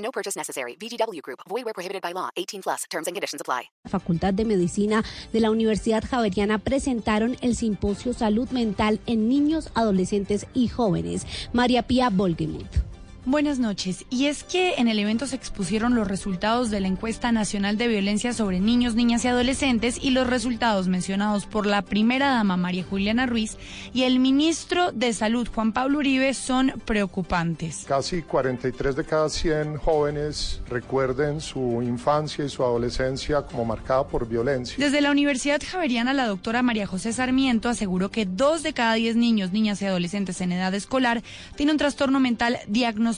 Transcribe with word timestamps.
No 0.00 0.10
purchase 0.10 0.36
necessary. 0.36 0.76
VGW 0.76 1.22
Group. 1.22 1.40
Void 1.48 1.64
where 1.64 1.74
prohibited 1.74 2.02
by 2.02 2.12
law. 2.12 2.30
18 2.36 2.62
plus. 2.62 2.84
Terms 2.90 3.06
and 3.06 3.14
conditions 3.14 3.40
apply. 3.40 3.70
Facultad 3.88 4.34
de 4.34 4.44
Medicina 4.44 5.04
de 5.32 5.40
la 5.40 5.50
Universidad 5.50 6.04
Javeriana 6.04 6.58
presentaron 6.58 7.36
el 7.40 7.56
simposio 7.56 8.12
Salud 8.12 8.48
Mental 8.50 9.00
en 9.06 9.28
Niños, 9.28 9.70
Adolescentes 9.74 10.46
y 10.54 10.68
Jóvenes. 10.68 11.26
María 11.52 11.82
Pía 11.82 12.10
Volgemuth. 12.10 12.89
Buenas 13.26 13.58
noches. 13.58 14.06
Y 14.08 14.26
es 14.26 14.44
que 14.44 14.76
en 14.76 14.88
el 14.88 14.98
evento 14.98 15.26
se 15.26 15.36
expusieron 15.36 15.94
los 15.94 16.08
resultados 16.08 16.70
de 16.70 16.80
la 16.80 16.88
encuesta 16.88 17.32
nacional 17.32 17.76
de 17.76 17.86
violencia 17.86 18.32
sobre 18.32 18.60
niños, 18.60 18.94
niñas 18.94 19.26
y 19.26 19.28
adolescentes 19.28 19.98
y 20.00 20.10
los 20.10 20.26
resultados 20.26 20.88
mencionados 20.88 21.44
por 21.44 21.66
la 21.66 21.82
primera 21.82 22.30
dama 22.30 22.56
María 22.56 22.82
Juliana 22.82 23.26
Ruiz 23.26 23.58
y 23.92 24.04
el 24.04 24.20
ministro 24.20 24.90
de 24.92 25.12
Salud 25.12 25.46
Juan 25.54 25.72
Pablo 25.72 25.98
Uribe 25.98 26.32
son 26.32 26.72
preocupantes. 26.86 27.84
Casi 27.86 28.22
43 28.22 28.96
de 28.96 29.04
cada 29.04 29.28
100 29.28 29.76
jóvenes 29.76 30.62
recuerden 30.70 31.42
su 31.42 31.82
infancia 31.82 32.42
y 32.42 32.48
su 32.48 32.64
adolescencia 32.64 33.42
como 33.42 33.66
marcada 33.66 34.06
por 34.06 34.26
violencia. 34.26 34.76
Desde 34.78 35.02
la 35.02 35.10
Universidad 35.10 35.60
Javeriana, 35.62 36.14
la 36.14 36.26
doctora 36.26 36.62
María 36.62 36.86
José 36.86 37.12
Sarmiento 37.12 37.68
aseguró 37.68 38.10
que 38.10 38.24
dos 38.24 38.62
de 38.62 38.72
cada 38.72 38.94
10 38.94 39.16
niños, 39.16 39.52
niñas 39.52 39.82
y 39.82 39.84
adolescentes 39.84 40.40
en 40.40 40.52
edad 40.52 40.72
escolar 40.74 41.22
tienen 41.54 41.74
un 41.74 41.78
trastorno 41.78 42.18
mental 42.18 42.58
diagnosticado 42.66 43.09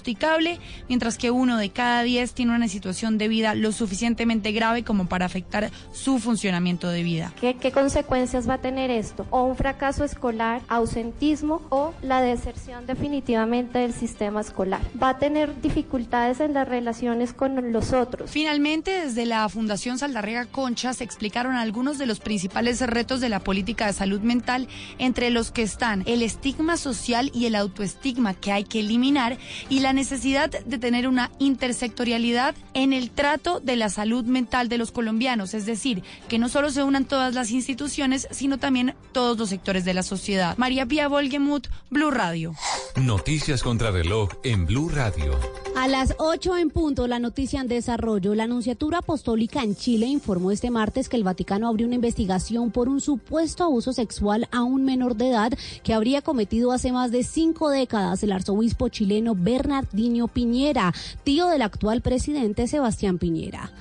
mientras 0.88 1.18
que 1.18 1.30
uno 1.30 1.56
de 1.56 1.70
cada 1.70 2.02
diez 2.02 2.32
tiene 2.32 2.54
una 2.54 2.68
situación 2.68 3.18
de 3.18 3.28
vida 3.28 3.54
lo 3.54 3.72
suficientemente 3.72 4.52
grave 4.52 4.84
como 4.84 5.06
para 5.06 5.26
afectar 5.26 5.70
su 5.92 6.18
funcionamiento 6.18 6.88
de 6.88 7.02
vida. 7.02 7.32
¿Qué, 7.40 7.54
qué 7.54 7.72
consecuencias 7.72 8.48
va 8.48 8.54
a 8.54 8.60
tener 8.60 8.90
esto? 8.90 9.26
O 9.30 9.44
un 9.44 9.56
fracaso 9.56 10.04
escolar, 10.04 10.62
ausentismo 10.68 11.62
o 11.70 11.92
la 12.02 12.20
deserción 12.20 12.86
definitivamente 12.86 13.80
del 13.80 13.92
sistema 13.92 14.40
escolar. 14.40 14.80
Va 15.00 15.10
a 15.10 15.18
tener 15.18 15.60
dificultades 15.60 16.40
en 16.40 16.54
las 16.54 16.68
relaciones 16.68 17.32
con 17.32 17.72
los 17.72 17.92
otros. 17.92 18.30
Finalmente, 18.30 18.90
desde 18.90 19.26
la 19.26 19.48
Fundación 19.48 19.98
Saldarrega 19.98 20.46
Concha 20.46 20.92
se 20.94 21.04
explicaron 21.04 21.54
algunos 21.54 21.98
de 21.98 22.06
los 22.06 22.20
principales 22.20 22.80
retos 22.80 23.20
de 23.20 23.28
la 23.28 23.40
política 23.40 23.86
de 23.86 23.92
salud 23.92 24.20
mental, 24.20 24.68
entre 24.98 25.30
los 25.30 25.50
que 25.50 25.62
están 25.62 26.02
el 26.06 26.22
estigma 26.22 26.76
social 26.76 27.30
y 27.34 27.46
el 27.46 27.54
autoestigma 27.54 28.34
que 28.34 28.52
hay 28.52 28.64
que 28.64 28.80
eliminar 28.80 29.38
y 29.68 29.80
la 29.82 29.92
necesidad 29.92 30.50
de 30.50 30.78
tener 30.78 31.08
una 31.08 31.30
intersectorialidad 31.38 32.54
en 32.74 32.92
el 32.92 33.10
trato 33.10 33.60
de 33.60 33.76
la 33.76 33.90
salud 33.90 34.24
mental 34.24 34.68
de 34.68 34.78
los 34.78 34.92
colombianos, 34.92 35.54
es 35.54 35.66
decir, 35.66 36.02
que 36.28 36.38
no 36.38 36.48
solo 36.48 36.70
se 36.70 36.82
unan 36.82 37.04
todas 37.04 37.34
las 37.34 37.50
instituciones, 37.50 38.28
sino 38.30 38.58
también 38.58 38.94
todos 39.12 39.38
los 39.38 39.48
sectores 39.48 39.84
de 39.84 39.94
la 39.94 40.02
sociedad. 40.02 40.56
María 40.56 40.86
Pía 40.86 41.08
Volgemuth, 41.08 41.68
Blue 41.90 42.10
Radio. 42.10 42.54
Noticias 42.96 43.62
contra 43.62 43.90
reloj 43.90 44.30
en 44.44 44.66
Blue 44.66 44.88
Radio. 44.88 45.38
A 45.74 45.88
las 45.88 46.14
8 46.18 46.58
en 46.58 46.68
punto, 46.68 47.06
la 47.08 47.18
noticia 47.18 47.60
en 47.60 47.66
desarrollo. 47.66 48.34
La 48.34 48.44
Anunciatura 48.44 48.98
Apostólica 48.98 49.62
en 49.62 49.74
Chile 49.74 50.06
informó 50.06 50.50
este 50.50 50.70
martes 50.70 51.08
que 51.08 51.16
el 51.16 51.24
Vaticano 51.24 51.66
abrió 51.66 51.86
una 51.86 51.96
investigación 51.96 52.70
por 52.70 52.90
un 52.90 53.00
supuesto 53.00 53.64
abuso 53.64 53.94
sexual 53.94 54.48
a 54.52 54.62
un 54.62 54.84
menor 54.84 55.16
de 55.16 55.30
edad 55.30 55.52
que 55.82 55.94
habría 55.94 56.20
cometido 56.20 56.72
hace 56.72 56.92
más 56.92 57.10
de 57.10 57.24
cinco 57.24 57.70
décadas 57.70 58.22
el 58.22 58.32
arzobispo 58.32 58.90
chileno 58.90 59.34
Bernardino 59.34 60.28
Piñera, 60.28 60.92
tío 61.24 61.48
del 61.48 61.62
actual 61.62 62.02
presidente 62.02 62.68
Sebastián 62.68 63.16
Piñera. 63.18 63.72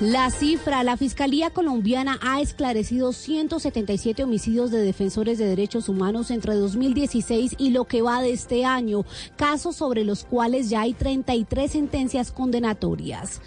La 0.00 0.30
cifra, 0.30 0.82
la 0.82 0.96
Fiscalía 0.96 1.50
colombiana 1.50 2.18
ha 2.22 2.40
esclarecido 2.40 3.12
177 3.12 4.24
homicidios 4.24 4.70
de 4.70 4.80
defensores 4.80 5.36
de 5.36 5.44
derechos 5.44 5.90
humanos 5.90 6.30
entre 6.30 6.54
2016 6.54 7.56
y 7.58 7.68
lo 7.68 7.84
que 7.84 8.00
va 8.00 8.22
de 8.22 8.32
este 8.32 8.64
año, 8.64 9.04
casos 9.36 9.76
sobre 9.76 10.04
los 10.04 10.24
cuales 10.24 10.70
ya 10.70 10.80
hay 10.80 10.94
33 11.44 11.70
sentencias 11.70 12.32
condenatorias. 12.32 13.40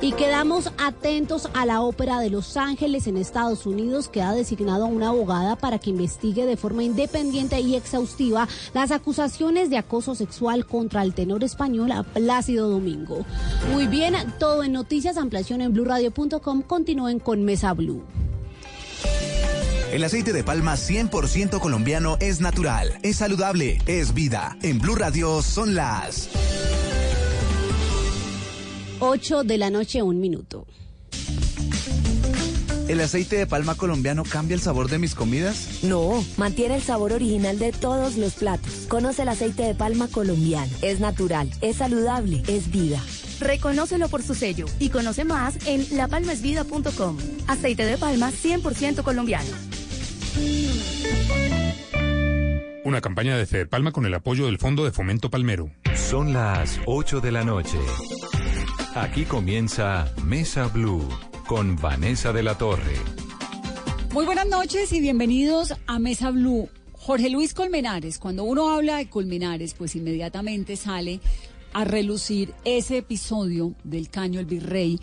Y 0.00 0.12
quedamos 0.12 0.70
atentos 0.78 1.48
a 1.54 1.64
la 1.64 1.80
ópera 1.80 2.20
de 2.20 2.28
Los 2.28 2.56
Ángeles 2.56 3.06
en 3.06 3.16
Estados 3.16 3.66
Unidos 3.66 4.08
que 4.08 4.20
ha 4.22 4.32
designado 4.32 4.84
a 4.84 4.88
una 4.88 5.08
abogada 5.08 5.56
para 5.56 5.78
que 5.78 5.90
investigue 5.90 6.44
de 6.44 6.56
forma 6.56 6.84
independiente 6.84 7.60
y 7.60 7.76
exhaustiva 7.76 8.46
las 8.74 8.90
acusaciones 8.90 9.70
de 9.70 9.78
acoso 9.78 10.14
sexual 10.14 10.66
contra 10.66 11.02
el 11.02 11.14
tenor 11.14 11.44
español 11.44 11.92
Plácido 12.12 12.68
Domingo. 12.68 13.24
Muy 13.72 13.86
bien, 13.86 14.14
todo 14.38 14.62
en 14.64 14.72
noticias, 14.72 15.16
ampliación 15.16 15.60
en 15.60 15.72
blurradio.com. 15.72 16.62
Continúen 16.62 17.18
con 17.18 17.44
Mesa 17.44 17.72
Blue. 17.72 18.02
El 19.92 20.04
aceite 20.04 20.32
de 20.32 20.42
palma 20.42 20.74
100% 20.74 21.60
colombiano 21.60 22.16
es 22.20 22.40
natural, 22.40 22.98
es 23.02 23.16
saludable, 23.16 23.78
es 23.86 24.12
vida. 24.12 24.56
En 24.62 24.78
Blue 24.78 24.96
Radio 24.96 25.42
son 25.42 25.74
las 25.74 26.28
8 29.00 29.44
de 29.44 29.58
la 29.58 29.70
noche, 29.70 30.02
un 30.02 30.20
minuto. 30.20 30.66
¿El 32.88 33.00
aceite 33.00 33.36
de 33.36 33.46
palma 33.46 33.74
colombiano 33.74 34.22
cambia 34.22 34.54
el 34.54 34.60
sabor 34.60 34.88
de 34.88 34.98
mis 34.98 35.14
comidas? 35.14 35.80
No, 35.82 36.24
mantiene 36.36 36.76
el 36.76 36.82
sabor 36.82 37.12
original 37.12 37.58
de 37.58 37.72
todos 37.72 38.16
los 38.16 38.34
platos. 38.34 38.86
Conoce 38.88 39.22
el 39.22 39.28
aceite 39.28 39.64
de 39.64 39.74
palma 39.74 40.06
colombiano. 40.08 40.70
Es 40.82 41.00
natural, 41.00 41.50
es 41.62 41.76
saludable, 41.76 42.42
es 42.46 42.70
vida. 42.70 43.02
Reconócelo 43.40 44.08
por 44.08 44.22
su 44.22 44.34
sello 44.34 44.66
y 44.78 44.90
conoce 44.90 45.24
más 45.24 45.58
en 45.66 45.84
lapalmasvida.com. 45.96 47.18
Aceite 47.48 47.84
de 47.84 47.98
palma 47.98 48.30
100% 48.30 49.02
colombiano. 49.02 49.50
Una 52.84 53.00
campaña 53.00 53.36
de 53.36 53.46
Fede 53.46 53.66
Palma 53.66 53.90
con 53.90 54.06
el 54.06 54.14
apoyo 54.14 54.46
del 54.46 54.58
Fondo 54.58 54.84
de 54.84 54.92
Fomento 54.92 55.28
Palmero. 55.28 55.72
Son 55.96 56.32
las 56.32 56.78
8 56.86 57.20
de 57.20 57.32
la 57.32 57.42
noche. 57.42 57.78
Aquí 58.96 59.26
comienza 59.26 60.10
Mesa 60.24 60.68
Blue 60.68 61.06
con 61.46 61.76
Vanessa 61.76 62.32
de 62.32 62.42
la 62.42 62.56
Torre. 62.56 62.94
Muy 64.14 64.24
buenas 64.24 64.48
noches 64.48 64.90
y 64.94 65.02
bienvenidos 65.02 65.74
a 65.86 65.98
Mesa 65.98 66.30
Blue. 66.30 66.70
Jorge 66.92 67.28
Luis 67.28 67.52
Colmenares, 67.52 68.18
cuando 68.18 68.44
uno 68.44 68.70
habla 68.70 68.96
de 68.96 69.10
Colmenares, 69.10 69.74
pues 69.74 69.96
inmediatamente 69.96 70.76
sale 70.76 71.20
a 71.74 71.84
relucir 71.84 72.54
ese 72.64 72.96
episodio 72.96 73.74
del 73.84 74.08
Caño 74.08 74.40
el 74.40 74.46
Virrey 74.46 74.98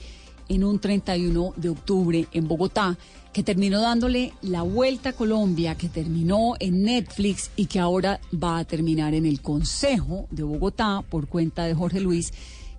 en 0.49 0.63
un 0.63 0.79
31 0.79 1.53
de 1.55 1.69
octubre 1.69 2.27
en 2.31 2.47
Bogotá, 2.47 2.97
que 3.31 3.43
terminó 3.43 3.79
dándole 3.79 4.33
la 4.41 4.63
vuelta 4.63 5.09
a 5.09 5.13
Colombia, 5.13 5.75
que 5.75 5.87
terminó 5.87 6.55
en 6.59 6.81
Netflix 6.81 7.51
y 7.55 7.67
que 7.67 7.79
ahora 7.79 8.19
va 8.33 8.57
a 8.57 8.65
terminar 8.65 9.13
en 9.13 9.27
el 9.27 9.39
Consejo 9.39 10.25
de 10.31 10.41
Bogotá 10.41 11.03
por 11.07 11.27
cuenta 11.27 11.65
de 11.65 11.75
Jorge 11.75 11.99
Luis, 11.99 12.33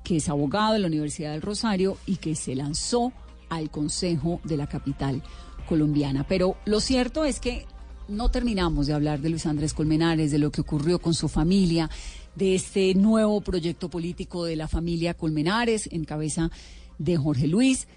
que 0.05 0.17
es 0.19 0.29
abogado 0.29 0.75
de 0.75 0.79
la 0.79 0.87
Universidad 0.87 1.33
del 1.33 1.43
Rosario 1.43 1.97
y 2.07 2.17
que 2.17 2.37
se 2.37 2.55
lanzó 2.55 3.13
al 3.49 3.71
Consejo 3.71 4.41
de 4.45 4.57
la 4.57 4.69
capital 4.69 5.23
colombiana. 5.69 6.25
Pero 6.29 6.57
lo 6.67 6.81
cierto 6.81 7.25
es 7.25 7.41
que 7.41 7.67
no 8.07 8.31
terminamos 8.31 8.87
de 8.87 8.93
hablar 8.93 9.21
de 9.21 9.31
Luis 9.31 9.47
Andrés 9.47 9.75
Colmenares, 9.75 10.31
de 10.31 10.39
lo 10.39 10.53
que 10.53 10.61
ocurrió 10.61 11.01
con 11.01 11.15
su 11.15 11.29
familia, 11.29 11.91
de 12.35 12.55
este 12.55 12.95
nuevo 12.95 13.41
proyecto 13.41 13.89
político 13.89 14.45
de 14.45 14.57
la 14.57 14.69
familia 14.69 15.15
Colmenares 15.15 15.89
en 15.91 16.05
cabeza 16.05 16.51
de 16.99 17.17
Jorge 17.17 17.47
Luis. 17.47 17.89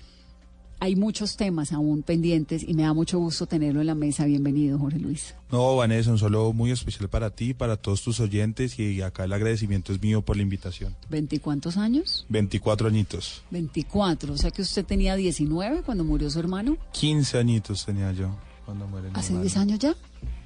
Hay 0.80 0.96
muchos 0.96 1.38
temas 1.38 1.72
aún 1.74 2.04
pendientes 2.04 2.64
y 2.64 2.76
me 2.76 2.84
da 2.84 2.94
mucho 2.94 3.18
gusto 3.18 3.48
tenerlo 3.48 3.82
en 3.82 3.88
la 3.88 3.96
mesa. 3.96 4.26
Bienvenido, 4.26 4.78
Jorge 4.78 5.00
Luis. 5.00 5.34
No, 5.52 5.76
Vanessa, 5.76 6.12
un 6.12 6.20
solo 6.20 6.54
muy 6.54 6.70
especial 6.70 7.10
para 7.10 7.32
ti, 7.32 7.56
para 7.56 7.78
todos 7.78 8.04
tus 8.04 8.20
oyentes 8.20 8.78
y 8.78 9.02
acá 9.02 9.24
el 9.24 9.34
agradecimiento 9.34 9.92
es 9.92 10.00
mío 10.02 10.22
por 10.22 10.36
la 10.36 10.44
invitación. 10.44 10.96
¿Veinticuántos 11.10 11.78
años? 11.78 12.28
Veinticuatro 12.30 12.88
añitos. 12.88 13.42
Veinticuatro, 13.50 14.34
o 14.34 14.38
sea 14.38 14.52
que 14.52 14.62
usted 14.62 14.86
tenía 14.86 15.16
19 15.16 15.82
cuando 15.82 16.04
murió 16.04 16.30
su 16.30 16.40
hermano. 16.40 16.78
Quince 16.94 17.40
añitos 17.40 17.84
tenía 17.84 18.12
yo 18.12 18.30
cuando 18.66 18.86
muere 18.88 19.10
¿Hace. 19.14 19.36
10 19.40 19.58
años 19.58 19.80
ya? 19.80 19.96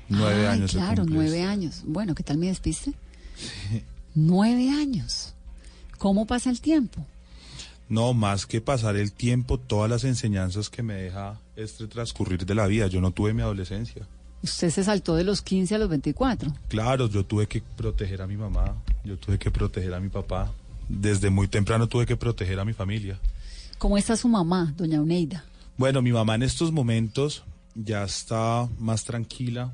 Nueve 0.07 0.47
Ay, 0.47 0.55
años. 0.59 0.71
Claro, 0.71 1.03
nueve 1.05 1.43
años. 1.43 1.83
Bueno, 1.85 2.15
¿qué 2.15 2.23
tal 2.23 2.37
me 2.37 2.47
despiste? 2.47 2.93
Nueve 4.15 4.69
años. 4.69 5.33
¿Cómo 5.97 6.25
pasa 6.25 6.49
el 6.49 6.61
tiempo? 6.61 7.05
No, 7.91 8.13
más 8.13 8.47
que 8.47 8.61
pasar 8.61 8.95
el 8.95 9.11
tiempo, 9.11 9.59
todas 9.59 9.89
las 9.89 10.03
enseñanzas 10.03 10.69
que 10.69 10.81
me 10.81 10.95
deja 10.95 11.39
este 11.55 11.87
transcurrir 11.87 12.45
de 12.45 12.55
la 12.55 12.65
vida. 12.65 12.87
Yo 12.87 13.01
no 13.01 13.11
tuve 13.11 13.33
mi 13.33 13.43
adolescencia. 13.43 14.07
Usted 14.41 14.71
se 14.71 14.83
saltó 14.83 15.15
de 15.15 15.23
los 15.23 15.43
15 15.43 15.75
a 15.75 15.77
los 15.77 15.89
24. 15.89 16.51
Claro, 16.69 17.07
yo 17.07 17.23
tuve 17.23 17.47
que 17.47 17.61
proteger 17.61 18.23
a 18.23 18.27
mi 18.27 18.37
mamá, 18.37 18.75
yo 19.03 19.17
tuve 19.17 19.37
que 19.37 19.51
proteger 19.51 19.93
a 19.93 19.99
mi 19.99 20.09
papá 20.09 20.51
desde 20.91 21.29
muy 21.29 21.47
temprano 21.47 21.87
tuve 21.87 22.05
que 22.05 22.17
proteger 22.17 22.59
a 22.59 22.65
mi 22.65 22.73
familia. 22.73 23.19
¿Cómo 23.77 23.97
está 23.97 24.15
su 24.15 24.27
mamá, 24.27 24.73
doña 24.77 25.01
Uneida? 25.01 25.43
Bueno, 25.77 26.01
mi 26.01 26.11
mamá 26.11 26.35
en 26.35 26.43
estos 26.43 26.71
momentos 26.71 27.43
ya 27.75 28.03
está 28.03 28.67
más 28.77 29.05
tranquila, 29.05 29.71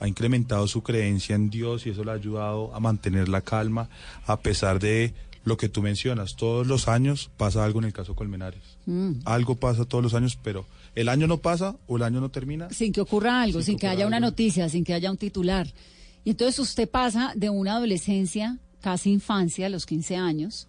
ha 0.00 0.08
incrementado 0.08 0.66
su 0.66 0.82
creencia 0.82 1.36
en 1.36 1.50
Dios 1.50 1.86
y 1.86 1.90
eso 1.90 2.04
le 2.04 2.10
ha 2.10 2.14
ayudado 2.14 2.74
a 2.74 2.80
mantener 2.80 3.28
la 3.28 3.42
calma 3.42 3.88
a 4.26 4.40
pesar 4.40 4.78
de 4.80 5.14
lo 5.44 5.56
que 5.56 5.68
tú 5.68 5.82
mencionas. 5.82 6.36
Todos 6.36 6.66
los 6.66 6.88
años 6.88 7.30
pasa 7.36 7.64
algo 7.64 7.78
en 7.80 7.86
el 7.86 7.92
caso 7.92 8.14
Colmenares. 8.14 8.62
Mm. 8.86 9.20
Algo 9.24 9.56
pasa 9.56 9.84
todos 9.84 10.02
los 10.04 10.14
años, 10.14 10.38
pero 10.42 10.66
el 10.94 11.08
año 11.08 11.26
no 11.26 11.38
pasa 11.38 11.76
o 11.86 11.96
el 11.96 12.02
año 12.02 12.20
no 12.20 12.30
termina. 12.30 12.70
Sin 12.70 12.92
que 12.92 13.00
ocurra 13.00 13.42
algo, 13.42 13.62
sin, 13.62 13.78
que, 13.78 13.86
haya 13.86 14.06
una 14.06 14.20
noticia, 14.20 14.68
sin 14.68 14.84
que 14.84 14.94
haya 14.94 15.10
un 15.10 15.16
titular. 15.16 15.66
Y 16.24 16.30
entonces 16.30 16.58
usted 16.58 16.88
pasa 16.88 17.32
de 17.34 17.50
una 17.50 17.76
adolescencia, 17.76 18.58
casi 18.80 19.10
infancia, 19.10 19.66
a 19.66 19.70
los 19.70 19.86
15 19.86 20.16
años, 20.16 20.68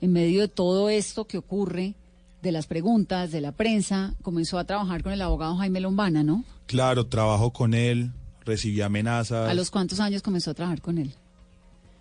en 0.00 0.12
medio 0.12 0.42
de 0.42 0.48
todo 0.48 0.88
esto 0.88 1.26
que 1.26 1.38
ocurre, 1.38 1.94
de 2.42 2.52
las 2.52 2.66
preguntas, 2.66 3.32
de 3.32 3.40
la 3.40 3.52
prensa, 3.52 4.14
comenzó 4.22 4.58
a 4.58 4.64
trabajar 4.64 5.02
con 5.02 5.12
el 5.12 5.22
abogado 5.22 5.56
Jaime 5.56 5.80
Lombana, 5.80 6.22
¿no? 6.22 6.44
Claro, 6.66 7.06
trabajo 7.06 7.54
con 7.54 7.72
él, 7.72 8.12
recibí 8.44 8.82
amenazas. 8.82 9.48
¿A 9.48 9.54
los 9.54 9.70
cuántos 9.70 9.98
años 9.98 10.20
comenzó 10.20 10.50
a 10.50 10.54
trabajar 10.54 10.82
con 10.82 10.98
él? 10.98 11.14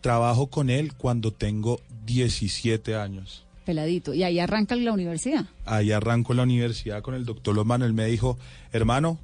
Trabajo 0.04 0.48
con 0.48 0.70
él 0.70 0.94
cuando 0.96 1.32
tengo 1.32 1.80
17 2.06 2.96
años. 2.98 3.46
Peladito. 3.66 4.14
¿Y 4.14 4.24
ahí 4.24 4.38
arranca 4.40 4.76
la 4.76 4.92
universidad? 4.92 5.46
Ahí 5.66 5.94
arranco 5.94 6.34
la 6.34 6.44
universidad 6.44 7.02
con 7.02 7.16
el 7.16 7.24
doctor 7.24 7.56
Lombana. 7.56 7.86
Él 7.86 7.94
me 7.94 8.06
dijo, 8.08 8.38
hermano, 8.74 9.18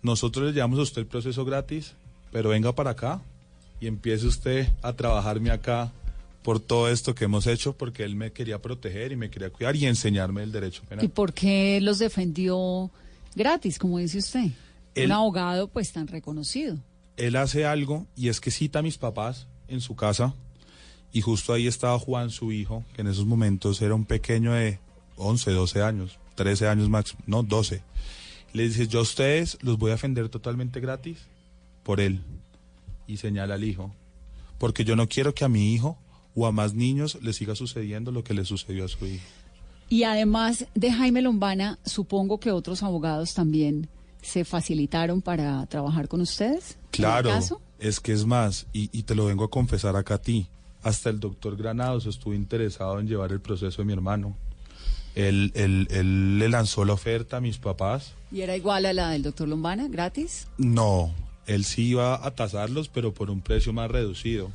nosotros 0.00 0.46
le 0.46 0.52
llevamos 0.52 0.78
a 0.78 0.82
usted 0.82 1.02
el 1.02 1.08
proceso 1.08 1.44
gratis, 1.44 1.94
pero 2.30 2.50
venga 2.50 2.72
para 2.72 2.90
acá 2.90 3.20
y 3.80 3.88
empiece 3.88 4.24
usted 4.28 4.68
a 4.82 4.92
trabajarme 4.92 5.50
acá 5.50 5.90
por 6.44 6.60
todo 6.60 6.88
esto 6.88 7.16
que 7.16 7.24
hemos 7.24 7.48
hecho, 7.48 7.72
porque 7.72 8.04
él 8.04 8.14
me 8.14 8.30
quería 8.30 8.62
proteger 8.62 9.10
y 9.10 9.16
me 9.16 9.28
quería 9.28 9.50
cuidar 9.50 9.74
y 9.74 9.86
enseñarme 9.86 10.44
el 10.44 10.52
derecho 10.52 10.82
penal. 10.88 11.04
¿Y 11.04 11.08
por 11.08 11.32
qué 11.32 11.80
los 11.82 11.98
defendió 11.98 12.90
gratis, 13.34 13.76
como 13.80 13.98
dice 13.98 14.18
usted? 14.18 14.50
Él- 14.94 15.06
Un 15.06 15.12
abogado 15.12 15.66
pues 15.66 15.90
tan 15.92 16.06
reconocido. 16.06 16.78
Él 17.16 17.34
hace 17.34 17.66
algo 17.66 18.06
y 18.16 18.28
es 18.28 18.40
que 18.40 18.52
cita 18.52 18.78
a 18.78 18.82
mis 18.82 18.98
papás 18.98 19.48
en 19.72 19.80
su 19.80 19.96
casa 19.96 20.34
y 21.12 21.20
justo 21.20 21.52
ahí 21.52 21.66
estaba 21.66 21.98
Juan, 21.98 22.30
su 22.30 22.52
hijo, 22.52 22.84
que 22.94 23.02
en 23.02 23.08
esos 23.08 23.26
momentos 23.26 23.82
era 23.82 23.94
un 23.94 24.06
pequeño 24.06 24.54
de 24.54 24.78
11, 25.16 25.50
12 25.50 25.82
años, 25.82 26.18
13 26.36 26.68
años 26.68 26.88
máximo, 26.88 27.20
no, 27.26 27.42
12. 27.42 27.82
Le 28.54 28.62
dice, 28.64 28.88
yo 28.88 29.00
a 29.00 29.02
ustedes 29.02 29.58
los 29.60 29.78
voy 29.78 29.90
a 29.90 29.94
defender 29.94 30.28
totalmente 30.30 30.80
gratis 30.80 31.18
por 31.82 32.00
él. 32.00 32.22
Y 33.06 33.18
señala 33.18 33.54
al 33.54 33.64
hijo, 33.64 33.94
porque 34.58 34.84
yo 34.84 34.96
no 34.96 35.06
quiero 35.06 35.34
que 35.34 35.44
a 35.44 35.48
mi 35.48 35.74
hijo 35.74 35.98
o 36.34 36.46
a 36.46 36.52
más 36.52 36.72
niños 36.72 37.18
le 37.20 37.34
siga 37.34 37.54
sucediendo 37.54 38.10
lo 38.10 38.24
que 38.24 38.32
le 38.32 38.44
sucedió 38.46 38.86
a 38.86 38.88
su 38.88 39.04
hijo. 39.06 39.24
Y 39.90 40.04
además 40.04 40.66
de 40.74 40.90
Jaime 40.90 41.20
Lombana, 41.20 41.78
supongo 41.84 42.40
que 42.40 42.50
otros 42.50 42.82
abogados 42.82 43.34
también 43.34 43.88
se 44.22 44.46
facilitaron 44.46 45.20
para 45.20 45.66
trabajar 45.66 46.08
con 46.08 46.22
ustedes. 46.22 46.70
en 46.72 46.78
el 46.84 46.90
Claro, 46.90 47.30
caso. 47.30 47.60
Es 47.82 48.00
que 48.00 48.12
es 48.12 48.24
más, 48.26 48.66
y, 48.72 48.88
y 48.96 49.02
te 49.02 49.14
lo 49.14 49.26
vengo 49.26 49.44
a 49.44 49.50
confesar 49.50 49.96
acá 49.96 50.14
a 50.14 50.22
ti, 50.22 50.46
hasta 50.82 51.10
el 51.10 51.20
doctor 51.20 51.56
Granados 51.56 52.06
estuvo 52.06 52.32
interesado 52.34 52.98
en 53.00 53.06
llevar 53.08 53.32
el 53.32 53.40
proceso 53.40 53.82
de 53.82 53.86
mi 53.86 53.92
hermano. 53.92 54.36
Él, 55.14 55.52
él- 55.54 55.88
él 55.90 56.38
le 56.38 56.48
lanzó 56.48 56.84
la 56.84 56.94
oferta 56.94 57.36
a 57.36 57.40
mis 57.40 57.58
papás. 57.58 58.14
¿Y 58.30 58.40
era 58.40 58.56
igual 58.56 58.86
a 58.86 58.92
la 58.92 59.10
del 59.10 59.22
doctor 59.22 59.46
Lombana, 59.48 59.88
gratis? 59.88 60.48
No, 60.56 61.12
él 61.46 61.64
sí 61.64 61.88
iba 61.88 62.24
a 62.26 62.30
tasarlos, 62.30 62.88
pero 62.88 63.12
por 63.12 63.30
un 63.30 63.42
precio 63.42 63.72
más 63.72 63.90
reducido. 63.90 64.50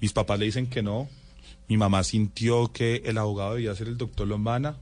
Mis 0.00 0.12
papás 0.12 0.38
le 0.38 0.44
dicen 0.44 0.66
que 0.66 0.82
no. 0.82 1.08
Mi 1.68 1.76
mamá 1.78 2.04
sintió 2.04 2.70
que 2.72 3.02
el 3.06 3.16
abogado 3.18 3.54
debía 3.54 3.74
ser 3.74 3.88
el 3.88 3.96
doctor 3.96 4.28
Lombana. 4.28 4.76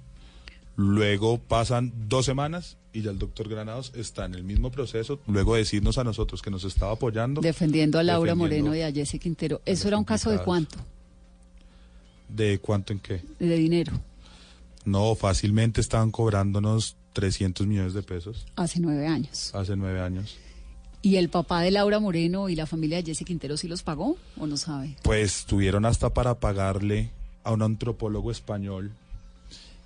Luego 0.77 1.39
pasan 1.39 1.93
dos 2.09 2.27
semanas 2.27 2.77
y 2.95 3.03
ya 3.03 3.11
el 3.11 3.19
doctor 3.19 3.49
Granados 3.49 3.93
está 3.95 4.25
en 4.25 4.35
el 4.35 4.45
mismo 4.45 4.71
proceso. 4.71 5.21
Luego 5.27 5.55
de 5.55 5.61
decirnos 5.61 5.99
a 5.99 6.05
nosotros 6.05 6.41
que 6.41 6.51
nos 6.51 6.65
estaba 6.65 6.93
apoyando. 6.93 7.41
Defendiendo 7.43 7.99
a 7.99 8.03
Laura 8.05 8.33
defendiendo 8.35 8.71
Moreno 8.71 8.77
y 8.77 8.83
a 8.83 8.93
Jesse 8.93 9.19
Quintero. 9.21 9.61
¿Eso 9.67 9.89
era 9.89 9.99
un 9.99 10.05
caso 10.05 10.31
de 10.31 10.39
cuánto? 10.39 10.77
¿De 12.29 12.59
cuánto 12.61 12.93
en 12.93 13.01
qué? 13.01 13.21
De 13.39 13.57
dinero, 13.57 13.93
No, 14.85 15.15
fácilmente 15.15 15.81
estaban 15.81 16.11
cobrándonos 16.11 16.97
300 17.15 17.67
millones 17.67 17.95
de 17.95 18.03
pesos 18.03 18.47
hace 18.57 18.81
nueve 18.81 19.07
años. 19.07 19.55
hace 19.55 19.77
nueve 19.77 20.01
años. 20.01 20.37
¿Y 21.03 21.17
el 21.17 21.29
papá 21.29 21.61
de 21.61 21.71
Laura 21.71 22.01
Moreno 22.01 22.49
y 22.49 22.57
la 22.57 22.67
familia 22.67 22.97
de 22.97 23.05
Jesse 23.05 23.25
Quintero 23.27 23.57
sí 23.57 23.69
los 23.69 23.83
pagó 23.83 24.17
o 24.39 24.47
no 24.47 24.57
sabe? 24.57 24.97
Pues 25.03 25.45
tuvieron 25.45 25.85
hasta 25.85 26.11
para 26.15 26.39
pagarle 26.41 27.11
a 27.45 27.53
un 27.53 27.63
antropólogo 27.63 28.31
español 28.31 28.93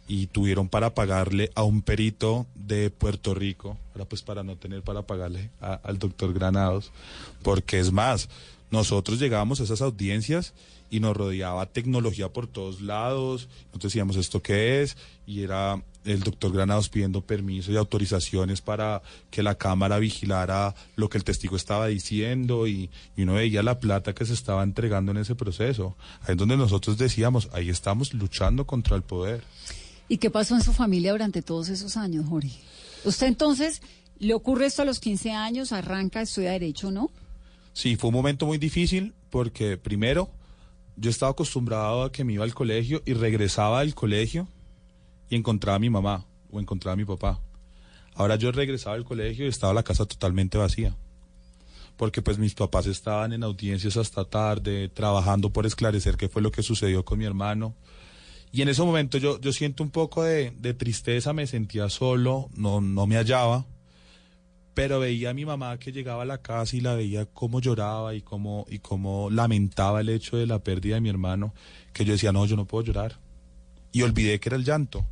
y 0.08 0.26
tuvieron 0.28 0.68
para 0.68 0.94
pagarle 0.94 1.50
a 1.54 1.62
un 1.62 1.82
perito 1.82 2.46
de 2.54 2.90
Puerto 2.90 3.34
Rico, 3.34 3.76
ahora 3.92 4.06
pues 4.06 4.22
para 4.22 4.42
no 4.42 4.56
tener 4.56 4.82
para 4.82 5.02
pagarle 5.02 5.50
a- 5.60 5.74
al 5.84 5.98
doctor 5.98 6.32
Granados, 6.32 6.90
porque 7.42 7.78
es 7.78 7.92
más, 7.92 8.28
nosotros 8.70 9.18
llegábamos 9.20 9.60
a 9.60 9.64
esas 9.64 9.82
audiencias 9.82 10.54
y 10.90 11.00
nos 11.00 11.14
rodeaba 11.16 11.66
tecnología 11.66 12.30
por 12.32 12.46
todos 12.46 12.80
lados, 12.80 13.48
nosotros 13.66 13.92
decíamos 13.92 14.16
esto 14.16 14.40
qué 14.42 14.82
es, 14.82 14.96
y 15.26 15.42
era 15.42 15.82
el 16.06 16.20
doctor 16.20 16.52
Granados 16.52 16.88
pidiendo 16.88 17.20
permiso 17.20 17.70
y 17.70 17.76
autorizaciones 17.76 18.62
para 18.62 19.02
que 19.30 19.42
la 19.42 19.56
cámara 19.56 19.98
vigilara 19.98 20.74
lo 20.96 21.10
que 21.10 21.18
el 21.18 21.24
testigo 21.24 21.56
estaba 21.56 21.88
diciendo 21.88 22.66
y, 22.66 22.88
y 23.14 23.22
uno 23.24 23.34
veía 23.34 23.62
la 23.62 23.78
plata 23.78 24.14
que 24.14 24.24
se 24.24 24.32
estaba 24.32 24.62
entregando 24.62 25.12
en 25.12 25.18
ese 25.18 25.34
proceso. 25.34 25.96
Ahí 26.22 26.32
es 26.32 26.36
donde 26.38 26.56
nosotros 26.56 26.96
decíamos, 26.96 27.50
ahí 27.52 27.68
estamos 27.68 28.14
luchando 28.14 28.66
contra 28.66 28.96
el 28.96 29.02
poder. 29.02 29.42
¿Y 30.08 30.18
qué 30.18 30.30
pasó 30.30 30.54
en 30.54 30.62
su 30.62 30.72
familia 30.72 31.12
durante 31.12 31.42
todos 31.42 31.68
esos 31.68 31.96
años, 31.96 32.26
Jorge? 32.28 32.58
Usted 33.04 33.26
entonces, 33.26 33.82
¿le 34.18 34.34
ocurre 34.34 34.66
esto 34.66 34.82
a 34.82 34.84
los 34.84 35.00
15 35.00 35.32
años? 35.32 35.72
¿Arranca, 35.72 36.22
estudia 36.22 36.52
Derecho, 36.52 36.90
no? 36.90 37.10
Sí, 37.74 37.96
fue 37.96 38.08
un 38.08 38.14
momento 38.14 38.46
muy 38.46 38.58
difícil 38.58 39.14
porque 39.30 39.76
primero 39.76 40.30
yo 40.96 41.10
estaba 41.10 41.32
acostumbrado 41.32 42.02
a 42.02 42.12
que 42.12 42.24
me 42.24 42.32
iba 42.32 42.44
al 42.44 42.54
colegio 42.54 43.02
y 43.06 43.12
regresaba 43.12 43.80
del 43.80 43.94
colegio 43.94 44.48
y 45.30 45.36
encontraba 45.36 45.76
a 45.76 45.78
mi 45.78 45.90
mamá 45.90 46.26
o 46.50 46.58
encontraba 46.58 46.94
a 46.94 46.96
mi 46.96 47.04
papá. 47.04 47.40
Ahora 48.14 48.34
yo 48.36 48.50
regresaba 48.50 48.96
del 48.96 49.04
colegio 49.04 49.44
y 49.44 49.48
estaba 49.48 49.72
la 49.72 49.84
casa 49.84 50.06
totalmente 50.06 50.58
vacía. 50.58 50.96
Porque 51.96 52.22
pues 52.22 52.38
mis 52.38 52.54
papás 52.54 52.86
estaban 52.86 53.32
en 53.32 53.44
audiencias 53.44 53.96
hasta 53.96 54.24
tarde, 54.24 54.88
trabajando 54.88 55.50
por 55.50 55.66
esclarecer 55.66 56.16
qué 56.16 56.28
fue 56.28 56.42
lo 56.42 56.50
que 56.50 56.62
sucedió 56.62 57.04
con 57.04 57.18
mi 57.18 57.26
hermano. 57.26 57.74
Y 58.50 58.62
en 58.62 58.68
ese 58.68 58.82
momento 58.82 59.18
yo, 59.18 59.40
yo 59.40 59.52
siento 59.52 59.82
un 59.82 59.90
poco 59.90 60.22
de, 60.22 60.52
de 60.58 60.74
tristeza, 60.74 61.32
me 61.32 61.46
sentía 61.46 61.88
solo, 61.88 62.48
no, 62.54 62.80
no 62.80 63.06
me 63.06 63.16
hallaba 63.16 63.66
pero 64.78 65.00
veía 65.00 65.30
a 65.30 65.34
mi 65.34 65.44
mamá 65.44 65.76
que 65.80 65.90
llegaba 65.90 66.22
a 66.22 66.24
la 66.24 66.38
casa 66.38 66.76
y 66.76 66.80
la 66.80 66.94
veía 66.94 67.26
cómo 67.26 67.60
lloraba 67.60 68.14
y 68.14 68.22
cómo, 68.22 68.64
y 68.68 68.78
cómo 68.78 69.28
lamentaba 69.28 70.00
el 70.00 70.08
hecho 70.08 70.36
de 70.36 70.46
la 70.46 70.60
pérdida 70.60 70.94
de 70.94 71.00
mi 71.00 71.08
hermano, 71.08 71.52
que 71.92 72.04
yo 72.04 72.12
decía, 72.12 72.30
no, 72.30 72.46
yo 72.46 72.54
no 72.54 72.64
puedo 72.64 72.84
llorar. 72.84 73.18
Y 73.90 74.02
olvidé 74.02 74.38
que 74.38 74.50
era 74.50 74.56
el 74.56 74.62
llanto. 74.62 75.04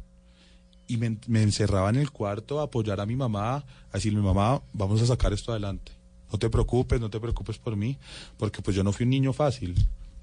Y 0.87 0.99
me, 0.99 1.19
me 1.27 1.43
encerraba 1.43 1.91
en 1.91 1.97
el 1.97 2.13
cuarto 2.13 2.61
a 2.61 2.67
apoyar 2.67 3.01
a 3.01 3.07
mi 3.07 3.17
mamá, 3.17 3.57
a 3.57 3.93
decirle, 3.93 4.21
mamá, 4.21 4.63
vamos 4.73 5.03
a 5.03 5.07
sacar 5.07 5.33
esto 5.33 5.51
adelante. 5.51 5.91
No 6.31 6.39
te 6.39 6.49
preocupes, 6.49 7.01
no 7.01 7.11
te 7.11 7.19
preocupes 7.19 7.59
por 7.59 7.75
mí, 7.75 7.99
porque 8.37 8.63
pues 8.63 8.77
yo 8.77 8.85
no 8.85 8.93
fui 8.93 9.03
un 9.03 9.11
niño 9.11 9.33
fácil. 9.33 9.75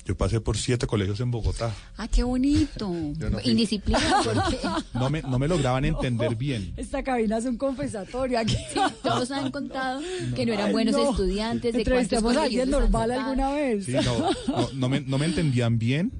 Yo 0.05 0.17
pasé 0.17 0.41
por 0.41 0.57
siete 0.57 0.86
colegios 0.86 1.19
en 1.22 1.31
Bogotá. 1.31 1.74
¡Ah, 1.95 2.10
qué 2.10 2.24
bonito! 2.24 2.89
No 2.89 3.39
fui- 3.39 3.51
Indisciplina, 3.51 4.00
porque 4.24 4.57
No 4.93 5.10
me, 5.10 5.22
no 5.22 5.39
me 5.39 5.48
lograban 5.48 5.86
entender 5.86 6.36
bien. 6.36 6.74
Esta 6.75 7.03
cabina 7.03 7.38
es 7.38 7.45
un 7.45 7.57
confesatorio 7.57 8.38
aquí. 8.39 8.57
todos 9.01 9.31
han 9.31 9.50
contado 9.51 10.01
que 10.36 10.45
no 10.45 10.51
eran 10.53 10.67
Ay, 10.67 10.72
buenos 10.74 10.95
no. 10.95 11.10
estudiantes, 11.12 11.74
de 11.74 11.83
cuántos 11.86 11.88
Entrevistemos 12.03 12.36
a 12.36 12.43
alguien 12.43 12.69
normal 12.69 13.12
alguna 13.12 13.51
vez. 13.53 13.86
Sí, 13.86 13.93
no, 13.93 14.29
no, 14.48 14.69
no 14.74 14.89
me, 14.89 15.00
no 15.01 15.17
me 15.17 15.25
entendían 15.25 15.79
bien. 15.79 16.12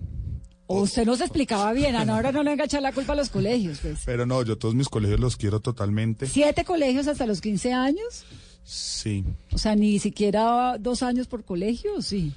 O 0.66 0.84
usted 0.84 1.06
no 1.06 1.18
se 1.18 1.26
explicaba 1.26 1.74
bien, 1.74 1.94
ahora 1.98 2.32
no 2.32 2.42
le 2.42 2.52
venga 2.52 2.64
a 2.64 2.66
echar 2.68 2.82
la 2.82 2.94
culpa 2.94 3.12
a 3.12 3.16
los 3.18 3.30
colegios, 3.30 3.80
pues. 3.82 4.00
Pero 4.06 4.26
no, 4.26 4.44
yo 4.44 4.58
todos 4.58 4.76
mis 4.76 4.88
colegios 4.88 5.20
los 5.20 5.36
quiero 5.36 5.60
totalmente. 5.60 6.26
¿Siete 6.26 6.64
colegios 6.64 7.08
hasta 7.10 7.26
los 7.26 7.42
15 7.42 7.74
años? 7.74 8.24
Sí. 8.64 9.26
O 9.52 9.58
sea, 9.58 9.76
ni 9.76 10.00
siquiera 10.00 10.78
dos 10.80 11.04
años 11.04 11.28
por 11.28 11.44
colegio, 11.44 11.96
¿o 11.98 12.02
sí. 12.02 12.32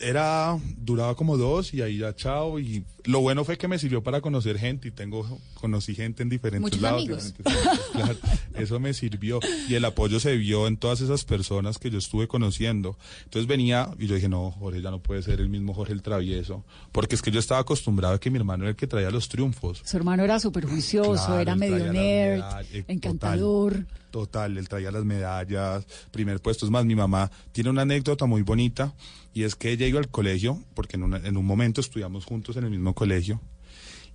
Era, 0.00 0.58
duraba 0.78 1.14
como 1.14 1.36
dos 1.36 1.74
y 1.74 1.82
ahí 1.82 1.98
ya 1.98 2.14
chao 2.14 2.58
y 2.58 2.84
Lo 3.04 3.20
bueno 3.20 3.44
fue 3.44 3.56
que 3.58 3.68
me 3.68 3.78
sirvió 3.78 4.02
para 4.02 4.20
conocer 4.20 4.58
gente 4.58 4.88
y 4.88 4.90
tengo 4.90 5.40
conocí 5.54 5.94
gente 5.94 6.22
en 6.22 6.28
diferentes 6.28 6.60
Muchos 6.62 6.80
lados. 6.80 6.98
amigos. 7.02 7.34
diferentes 7.36 7.80
claro. 7.92 8.16
eso 8.54 8.80
me 8.80 8.92
sirvió 8.94 9.40
y 9.68 9.74
el 9.74 9.84
apoyo 9.84 10.20
se 10.20 10.36
vio 10.36 10.66
en 10.66 10.76
todas 10.76 11.00
esas 11.00 11.24
personas 11.24 11.78
que 11.78 11.90
yo 11.90 11.98
estuve 11.98 12.28
conociendo. 12.28 12.96
Entonces 13.24 13.46
venía 13.46 13.90
y 13.98 14.06
yo 14.06 14.14
dije, 14.14 14.28
no, 14.28 14.50
Jorge 14.52 14.82
ya 14.82 14.90
no 14.90 14.98
puede 15.00 15.22
ser 15.22 15.40
el 15.40 15.48
mismo 15.48 15.74
Jorge 15.74 15.92
el 15.92 16.02
travieso, 16.02 16.64
porque 16.92 17.14
es 17.14 17.22
que 17.22 17.30
yo 17.30 17.40
estaba 17.40 17.60
acostumbrado 17.60 18.14
a 18.14 18.20
que 18.20 18.30
mi 18.30 18.38
hermano 18.38 18.64
era 18.64 18.70
el 18.70 18.76
que 18.76 18.86
traía 18.86 19.10
los 19.10 19.28
triunfos. 19.28 19.82
Su 19.84 19.96
hermano 19.96 20.24
era 20.24 20.38
súper 20.40 20.66
juicioso, 20.66 21.26
Claro, 21.26 21.40
era 21.40 21.56
medio 21.56 21.92
nerd, 21.92 22.42
eh, 22.72 22.84
encantador. 22.88 23.86
Total, 24.10 24.58
él 24.58 24.68
traía 24.68 24.90
las 24.90 25.04
medallas, 25.04 25.86
primer 26.10 26.40
puesto. 26.40 26.64
Es 26.66 26.70
más, 26.72 26.84
mi 26.84 26.96
mamá 26.96 27.30
tiene 27.52 27.70
una 27.70 27.82
anécdota 27.82 28.26
muy 28.26 28.42
bonita 28.42 28.92
y 29.32 29.44
es 29.44 29.54
que 29.54 29.70
ella 29.70 29.86
iba 29.86 30.00
al 30.00 30.08
colegio, 30.08 30.60
porque 30.74 30.96
en, 30.96 31.04
una- 31.04 31.18
en 31.18 31.36
un 31.36 31.46
momento 31.46 31.80
estudiamos 31.80 32.24
juntos 32.24 32.56
en 32.56 32.64
el 32.64 32.70
mismo 32.70 32.89
colegio, 32.94 33.40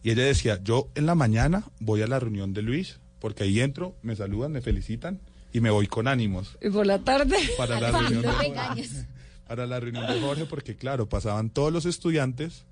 y 0.03 0.11
ella 0.11 0.23
decía, 0.23 0.59
yo 0.63 0.89
en 0.95 1.05
la 1.05 1.15
mañana 1.15 1.63
voy 1.79 2.01
a 2.01 2.07
la 2.07 2.19
reunión 2.19 2.53
de 2.53 2.61
Luis, 2.61 2.99
porque 3.19 3.43
ahí 3.43 3.59
entro, 3.59 3.95
me 4.03 4.15
saludan, 4.15 4.51
me 4.51 4.61
felicitan 4.61 5.19
y 5.51 5.61
me 5.61 5.69
voy 5.71 5.87
con 5.87 6.07
ánimos 6.07 6.57
Y 6.61 6.69
por 6.69 6.85
la 6.85 6.99
tarde. 6.99 7.37
para 7.57 7.79
la 7.79 7.91
reunión 7.91 8.21
de 8.21 8.27
Jorge, 8.27 8.53
para 9.47 9.65
la 9.65 9.79
reunión 9.79 10.05
de 10.07 10.19
Jorge, 10.21 10.45
porque 10.45 10.75
claro, 10.75 11.07
pasaban 11.09 11.49
todos 11.49 11.71
los 11.73 11.85
estudiantes 11.85 12.65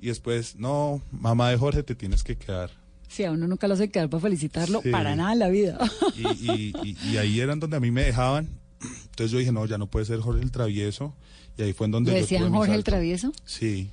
y 0.00 0.08
después, 0.08 0.56
no, 0.56 1.00
mamá 1.10 1.50
de 1.50 1.56
Jorge, 1.56 1.82
te 1.82 1.94
tienes 1.94 2.22
que 2.22 2.36
quedar. 2.36 2.70
Sí, 3.08 3.24
a 3.24 3.30
uno 3.32 3.46
nunca 3.46 3.68
lo 3.68 3.74
hace 3.74 3.90
quedar 3.90 4.08
para 4.10 4.20
felicitarlo, 4.22 4.80
Sí. 4.82 4.90
para 4.90 5.14
nada 5.16 5.32
en 5.32 5.38
la 5.38 5.48
vida. 5.48 5.78
y, 6.16 6.26
y- 6.50 6.72
y- 6.82 7.10
y 7.12 7.16
ahí 7.16 7.40
eran 7.40 7.58
donde 7.60 7.76
a 7.76 7.80
mí 7.80 7.90
me 7.90 8.02
dejaban. 8.04 8.48
Entonces 9.06 9.30
yo 9.30 9.38
dije, 9.38 9.52
no, 9.52 9.64
ya 9.66 9.78
no 9.78 9.86
puede 9.86 10.04
ser 10.04 10.20
Jorge 10.20 10.42
el 10.42 10.50
Travieso. 10.50 11.14
Y 11.56 11.62
ahí 11.62 11.72
fue 11.72 11.86
en 11.86 11.92
donde 11.92 12.10
¿Le 12.12 12.18
yo 12.18 12.22
decían 12.22 12.52
Jorge 12.52 12.74
el 12.74 12.82
travieso? 12.84 13.32
Sí, 13.44 13.88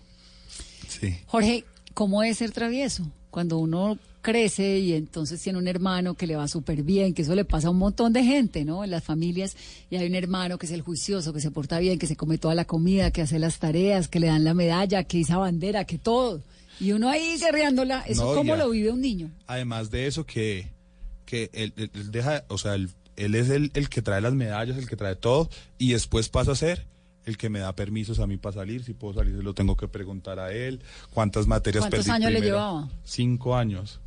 sí. 1.00 1.17
Jorge, 1.27 1.63
¿cómo 1.93 2.24
es 2.24 2.38
ser 2.39 2.51
travieso? 2.51 3.05
Cuando 3.29 3.57
uno 3.57 3.98
crece 4.21 4.77
y 4.79 4.93
entonces 4.93 5.41
tiene 5.41 5.57
un 5.57 5.67
hermano 5.67 6.13
que 6.13 6.27
le 6.27 6.36
va 6.36 6.48
súper 6.48 6.83
bien, 6.83 7.13
que 7.15 7.24
eso 7.24 7.33
le 7.33 7.43
pasa 7.45 7.69
a 7.69 7.71
un 7.71 7.77
montón 7.77 8.13
de 8.13 8.24
gente, 8.24 8.65
¿no? 8.65 8.83
En 8.83 8.91
las 8.91 9.03
familias, 9.03 9.55
y 9.89 9.95
hay 9.95 10.05
un 10.07 10.13
hermano 10.15 10.57
que 10.60 10.67
es 10.67 10.71
el 10.71 10.81
juicioso, 10.81 11.33
que 11.33 11.41
se 11.41 11.50
porta 11.50 11.79
bien, 11.79 11.98
que 11.98 12.05
se 12.07 12.15
come 12.15 12.38
toda 12.38 12.53
la 12.53 12.65
comida, 12.65 13.10
que 13.12 13.21
hace 13.24 13.39
las 13.39 13.57
tareas, 13.57 14.07
que 14.07 14.19
le 14.19 14.27
dan 14.27 14.43
la 14.43 14.53
medalla, 14.53 15.03
que 15.05 15.17
hizo 15.19 15.39
bandera, 15.39 15.86
que 15.86 15.98
todo. 15.98 16.41
Y 16.79 16.91
uno 16.91 17.10
ahí 17.10 17.36
cerreándola, 17.39 18.01
¿eso 18.07 18.25
No, 18.25 18.33
cómo 18.36 18.55
ya. 18.55 18.63
lo 18.63 18.69
vive 18.69 18.91
un 18.91 19.01
niño? 19.01 19.31
Además 19.48 19.89
de 19.89 20.05
eso, 20.07 20.25
que, 20.25 20.67
que 21.25 21.50
él, 21.53 21.74
él- 21.77 21.89
él 21.93 22.12
deja, 22.12 22.43
o 22.48 22.57
sea, 22.60 22.75
él, 22.75 22.89
él 23.15 23.33
es 23.36 23.50
el, 23.50 23.71
el 23.74 23.89
que 23.89 24.01
trae 24.03 24.21
las 24.21 24.33
medallas, 24.33 24.77
el 24.77 24.88
que 24.88 24.95
trae 24.95 25.15
todo, 25.15 25.50
y 25.79 25.93
después 25.93 26.29
pasa 26.29 26.51
a 26.51 26.55
ser 26.55 26.86
el 27.25 27.38
que 27.38 27.50
me 27.50 27.60
da 27.60 27.75
permisos 27.75 28.20
a 28.20 28.28
mí 28.28 28.38
para 28.38 28.54
salir. 28.56 28.84
Si 28.84 28.94
puedo 28.94 29.13
salir, 29.16 29.36
se 29.36 29.44
lo 29.44 29.54
tengo 29.54 29.75
que 29.78 29.88
preguntar 29.88 30.40
a 30.40 30.51
él. 30.54 30.82
¿Cuántas 31.12 31.48
materias 31.48 31.84
¿Cuántos 31.84 32.00
perdí 32.06 32.12
años 32.12 32.32
le 32.32 32.42
llevaba? 32.42 32.90
Cinco 33.04 33.56
años. 33.56 34.00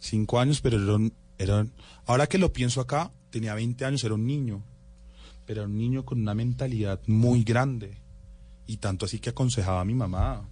Cinco 0.00 0.38
años, 0.40 0.60
pero 0.60 0.82
era 0.82 0.94
un- 0.96 1.12
era 1.38 1.60
un- 1.60 1.72
ahora 2.06 2.26
que 2.26 2.38
lo 2.38 2.52
pienso 2.52 2.80
acá, 2.80 3.12
tenía 3.30 3.54
20 3.54 3.84
años, 3.84 4.02
era 4.04 4.14
un 4.14 4.26
niño. 4.26 4.62
Pero 5.44 5.60
era 5.62 5.68
un 5.68 5.76
niño 5.76 6.04
con 6.04 6.20
una 6.20 6.34
mentalidad 6.34 7.00
muy 7.06 7.44
grande. 7.44 7.98
Y 8.66 8.78
tanto 8.78 9.04
así 9.06 9.18
que 9.18 9.30
aconsejaba 9.30 9.80
a 9.80 9.84
mi 9.84 9.94
mamá. 9.94 10.48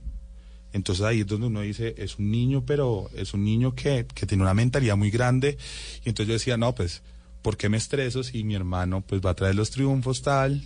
Entonces 0.73 1.05
ahí 1.05 1.21
es 1.21 1.27
donde 1.27 1.47
uno 1.47 1.61
dice, 1.63 1.95
es 1.99 2.19
un 2.19 2.31
niño, 2.31 2.65
pero 2.67 3.09
es 3.15 3.33
un 3.33 3.45
niño 3.45 3.75
que, 3.75 4.07
que 4.13 4.27
tiene 4.27 4.43
una 4.43 4.55
mentalidad 4.55 4.97
muy 4.97 5.11
grande. 5.11 5.57
Y 6.05 6.09
entonces 6.11 6.27
yo 6.29 6.33
decía, 6.35 6.57
no, 6.57 6.75
pues, 6.75 7.03
¿por 7.43 7.57
qué 7.57 7.69
me 7.69 7.77
estreso 7.77 8.23
si 8.23 8.43
mi 8.45 8.55
hermano 8.55 9.01
pues 9.01 9.21
va 9.21 9.31
a 9.31 9.35
traer 9.35 9.55
los 9.55 9.71
triunfos 9.71 10.23
tal? 10.23 10.63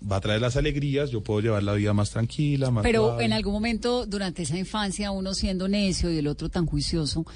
Va 0.00 0.16
a 0.16 0.20
traer 0.20 0.40
las 0.40 0.56
alegrías, 0.56 1.10
yo 1.10 1.22
puedo 1.22 1.40
llevar 1.40 1.62
la 1.64 1.72
vida 1.74 1.92
más 1.92 2.10
tranquila, 2.10 2.70
más 2.70 2.82
Pero 2.84 3.20
en 3.20 3.32
algún 3.32 3.52
momento, 3.52 4.06
durante 4.06 4.42
esa 4.42 4.56
infancia, 4.56 5.10
uno 5.10 5.34
siendo 5.34 5.66
necio 5.68 6.10
y 6.12 6.18
el 6.18 6.28
otro 6.28 6.48
tan 6.48 6.66
juicioso, 6.66 7.26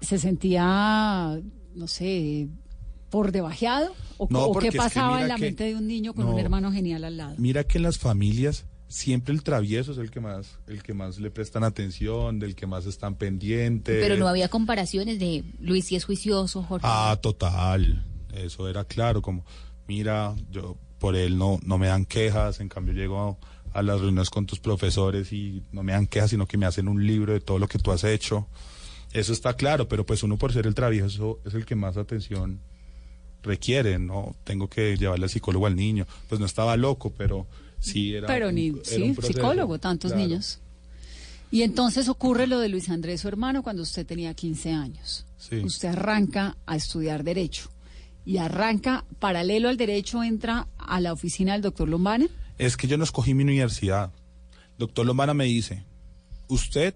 ¿se 0.00 0.18
sentía, 0.18 1.38
no 1.74 1.86
sé, 1.86 2.48
por 3.10 3.32
debajeado? 3.32 3.92
¿O, 4.16 4.26
No, 4.30 4.44
o 4.46 4.58
qué 4.58 4.68
es 4.68 4.72
que 4.72 4.78
pasaba 4.78 5.20
en 5.22 5.28
la 5.28 5.34
que- 5.36 5.42
mente 5.42 5.64
de 5.64 5.74
un 5.76 5.86
niño 5.86 6.14
con 6.14 6.24
un 6.26 6.32
no. 6.32 6.38
hermano 6.38 6.72
genial 6.72 7.04
al 7.04 7.16
lado? 7.16 7.34
Mira 7.38 7.64
que 7.64 7.78
en 7.78 7.84
las 7.84 7.98
familias 7.98 8.64
siempre 8.88 9.34
el 9.34 9.42
travieso 9.42 9.92
es 9.92 9.98
el 9.98 10.10
que 10.10 10.20
más, 10.20 10.58
el 10.68 10.82
que 10.82 10.94
más 10.94 11.18
le 11.18 11.30
prestan 11.30 11.64
atención, 11.64 12.38
del 12.38 12.54
que 12.54 12.66
más 12.66 12.86
están 12.86 13.16
pendientes. 13.16 13.96
Pero 14.00 14.16
no 14.16 14.26
había 14.28 14.48
comparaciones 14.48 15.18
de 15.18 15.44
Luis 15.60 15.84
si 15.86 15.96
es 15.96 16.04
juicioso, 16.04 16.62
Jorge. 16.62 16.86
Ah, 16.88 17.18
total. 17.20 18.04
Eso 18.32 18.68
era 18.68 18.84
claro, 18.84 19.20
como, 19.22 19.44
mira, 19.86 20.34
yo 20.50 20.76
por 21.04 21.16
él 21.16 21.36
no, 21.36 21.60
no 21.66 21.76
me 21.76 21.88
dan 21.88 22.06
quejas, 22.06 22.60
en 22.60 22.70
cambio 22.70 22.94
llego 22.94 23.38
a, 23.74 23.78
a 23.78 23.82
las 23.82 24.00
reuniones 24.00 24.30
con 24.30 24.46
tus 24.46 24.58
profesores 24.58 25.32
y 25.34 25.62
no 25.70 25.82
me 25.82 25.92
dan 25.92 26.06
quejas, 26.06 26.30
sino 26.30 26.46
que 26.46 26.56
me 26.56 26.64
hacen 26.64 26.88
un 26.88 27.06
libro 27.06 27.34
de 27.34 27.40
todo 27.40 27.58
lo 27.58 27.68
que 27.68 27.78
tú 27.78 27.92
has 27.92 28.04
hecho. 28.04 28.46
Eso 29.12 29.34
está 29.34 29.52
claro, 29.54 29.86
pero 29.86 30.06
pues 30.06 30.22
uno 30.22 30.38
por 30.38 30.54
ser 30.54 30.66
el 30.66 30.74
travieso 30.74 31.40
es 31.44 31.52
el 31.52 31.66
que 31.66 31.74
más 31.76 31.98
atención 31.98 32.60
requiere, 33.42 33.98
¿no? 33.98 34.34
Tengo 34.44 34.68
que 34.70 34.96
llevarle 34.96 35.24
al 35.26 35.30
psicólogo 35.30 35.66
al 35.66 35.76
niño. 35.76 36.06
Pues 36.28 36.40
no 36.40 36.46
estaba 36.46 36.74
loco, 36.78 37.12
pero 37.12 37.46
sí 37.80 38.14
era 38.14 38.26
Pero 38.26 38.48
un- 38.48 38.54
ni, 38.54 38.68
era 38.68 38.78
sí, 38.84 39.02
un 39.02 39.14
proceso. 39.14 39.34
psicólogo, 39.34 39.78
tantos 39.78 40.12
Claro. 40.12 40.26
niños. 40.26 40.60
Y 41.50 41.62
entonces 41.62 42.08
ocurre 42.08 42.46
lo 42.46 42.58
de 42.60 42.70
Luis 42.70 42.88
Andrés, 42.88 43.20
su 43.20 43.28
hermano, 43.28 43.62
cuando 43.62 43.82
usted 43.82 44.06
tenía 44.06 44.32
15 44.32 44.72
años. 44.72 45.26
Sí. 45.36 45.56
Usted 45.56 45.88
arranca 45.90 46.56
a 46.64 46.76
estudiar 46.76 47.22
Derecho. 47.24 47.68
Y 48.24 48.38
arranca, 48.38 49.04
paralelo 49.18 49.68
al 49.68 49.76
Derecho, 49.76 50.22
entra 50.22 50.66
a 50.78 51.00
la 51.00 51.12
oficina 51.12 51.52
del 51.52 51.62
doctor 51.62 51.88
Lombana. 51.88 52.26
Es 52.58 52.76
que 52.76 52.86
yo 52.86 52.96
no 52.96 53.04
escogí 53.04 53.34
mi 53.34 53.42
universidad. 53.42 54.12
Doctor 54.78 55.04
Lombana 55.06 55.34
me 55.34 55.44
dice, 55.44 55.84
¿usted 56.48 56.94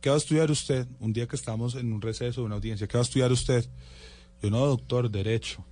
qué 0.00 0.10
va 0.10 0.16
a 0.16 0.18
estudiar 0.18 0.50
usted? 0.50 0.86
Un 1.00 1.12
día 1.12 1.26
que 1.26 1.36
estamos 1.36 1.74
en 1.74 1.92
un 1.92 2.00
receso 2.00 2.42
de 2.42 2.46
una 2.46 2.54
audiencia, 2.54 2.86
¿qué 2.86 2.96
va 2.96 3.02
a 3.02 3.04
estudiar 3.04 3.32
usted? 3.32 3.66
Yo 4.42 4.50
no, 4.50 4.64
doctor, 4.66 5.10
derecho. 5.10 5.64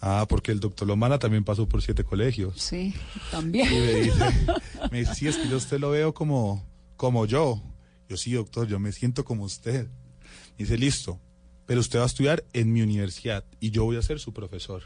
Ah, 0.00 0.26
porque 0.28 0.52
el 0.52 0.60
doctor 0.60 0.86
Lombana 0.86 1.18
también 1.18 1.44
pasó 1.44 1.68
por 1.68 1.82
siete 1.82 2.04
colegios. 2.04 2.60
Sí, 2.60 2.94
también. 3.30 3.66
Y 3.68 3.78
me 3.78 3.94
dice, 3.94 4.24
me 4.92 4.98
dice, 5.00 5.14
sí, 5.14 5.28
es 5.28 5.36
que 5.36 5.48
yo 5.48 5.54
a 5.54 5.58
usted 5.58 5.78
lo 5.78 5.90
veo 5.90 6.14
como, 6.14 6.64
como 6.96 7.26
yo. 7.26 7.62
Yo 8.08 8.16
sí, 8.16 8.32
doctor, 8.32 8.66
yo 8.68 8.78
me 8.78 8.92
siento 8.92 9.24
como 9.24 9.44
usted. 9.44 9.86
Me 9.86 10.64
dice, 10.64 10.78
listo, 10.78 11.20
pero 11.68 11.80
usted 11.80 11.98
va 11.98 12.04
a 12.04 12.06
estudiar 12.06 12.44
en 12.54 12.72
mi 12.72 12.80
universidad 12.80 13.44
y 13.60 13.70
yo 13.70 13.84
voy 13.84 13.96
a 13.98 14.02
ser 14.02 14.18
su 14.20 14.32
profesor. 14.32 14.84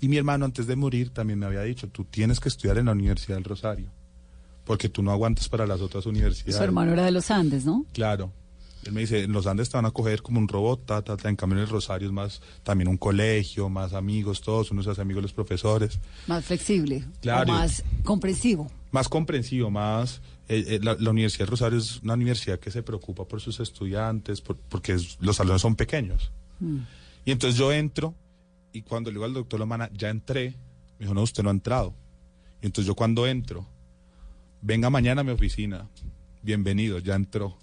Y 0.00 0.06
mi 0.06 0.18
hermano 0.18 0.44
antes 0.44 0.68
de 0.68 0.76
morir 0.76 1.10
también 1.10 1.40
me 1.40 1.46
había 1.46 1.62
dicho, 1.62 1.88
tú 1.88 2.04
tienes 2.04 2.38
que 2.38 2.48
estudiar 2.48 2.78
en 2.78 2.86
la 2.86 2.92
Universidad 2.92 3.34
del 3.34 3.44
Rosario, 3.44 3.90
porque 4.64 4.88
tú 4.88 5.02
no 5.02 5.10
aguantas 5.10 5.48
para 5.48 5.66
las 5.66 5.80
otras 5.80 6.06
universidades. 6.06 6.56
Su 6.56 6.62
hermano 6.62 6.92
era 6.92 7.04
de 7.04 7.10
los 7.10 7.28
Andes, 7.32 7.64
¿no? 7.64 7.84
Claro. 7.92 8.32
Él 8.84 8.92
me 8.92 9.00
dice, 9.00 9.24
en 9.24 9.32
los 9.32 9.48
Andes 9.48 9.68
te 9.68 9.76
van 9.76 9.84
a 9.86 9.90
coger 9.90 10.22
como 10.22 10.38
un 10.38 10.46
robot, 10.46 10.86
ta, 10.86 11.02
ta, 11.02 11.16
ta. 11.16 11.28
En 11.28 11.34
cambio 11.34 11.58
en 11.58 11.64
el 11.64 11.68
Rosario 11.68 12.06
es 12.06 12.14
más, 12.14 12.40
también 12.62 12.86
un 12.86 12.98
colegio, 12.98 13.68
más 13.68 13.92
amigos, 13.92 14.42
todos, 14.42 14.70
uno 14.70 14.84
se 14.84 14.90
hace 14.90 15.00
amigos 15.00 15.22
de 15.22 15.22
los 15.22 15.32
profesores. 15.32 15.98
Más 16.28 16.44
flexible. 16.44 17.04
Claro. 17.20 17.52
Más 17.52 17.82
comprensivo. 18.04 18.70
más 18.92 19.08
comprensivo, 19.08 19.70
más... 19.70 20.20
eh, 20.48 20.64
eh, 20.68 20.80
la, 20.82 20.96
la 20.98 21.10
Universidad 21.10 21.46
de 21.46 21.50
Rosario 21.50 21.78
es 21.78 22.00
una 22.02 22.14
universidad 22.14 22.58
que 22.58 22.70
se 22.70 22.82
preocupa 22.82 23.26
por 23.26 23.40
sus 23.40 23.60
estudiantes, 23.60 24.40
por- 24.40 24.56
porque 24.56 24.92
es- 24.92 25.18
los 25.20 25.36
salones 25.36 25.62
son 25.62 25.76
pequeños. 25.76 26.30
Mm. 26.60 26.78
Y 27.24 27.30
entonces 27.32 27.58
yo 27.58 27.72
entro 27.72 28.14
y 28.72 28.82
cuando 28.82 29.10
le 29.10 29.14
digo 29.14 29.24
al 29.24 29.34
doctor 29.34 29.60
Lomana, 29.60 29.90
ya 29.92 30.08
entré, 30.10 30.50
me 30.98 31.04
dijo, 31.06 31.14
no, 31.14 31.22
usted 31.22 31.42
no 31.42 31.50
ha 31.50 31.52
entrado. 31.52 31.94
Y 32.60 32.66
entonces 32.66 32.86
yo 32.86 32.94
cuando 32.94 33.26
entro, 33.26 33.66
venga 34.60 34.90
mañana 34.90 35.20
a 35.20 35.24
mi 35.24 35.30
oficina, 35.30 35.88
bienvenido, 36.42 36.98
ya 36.98 37.14
entró. 37.14 37.56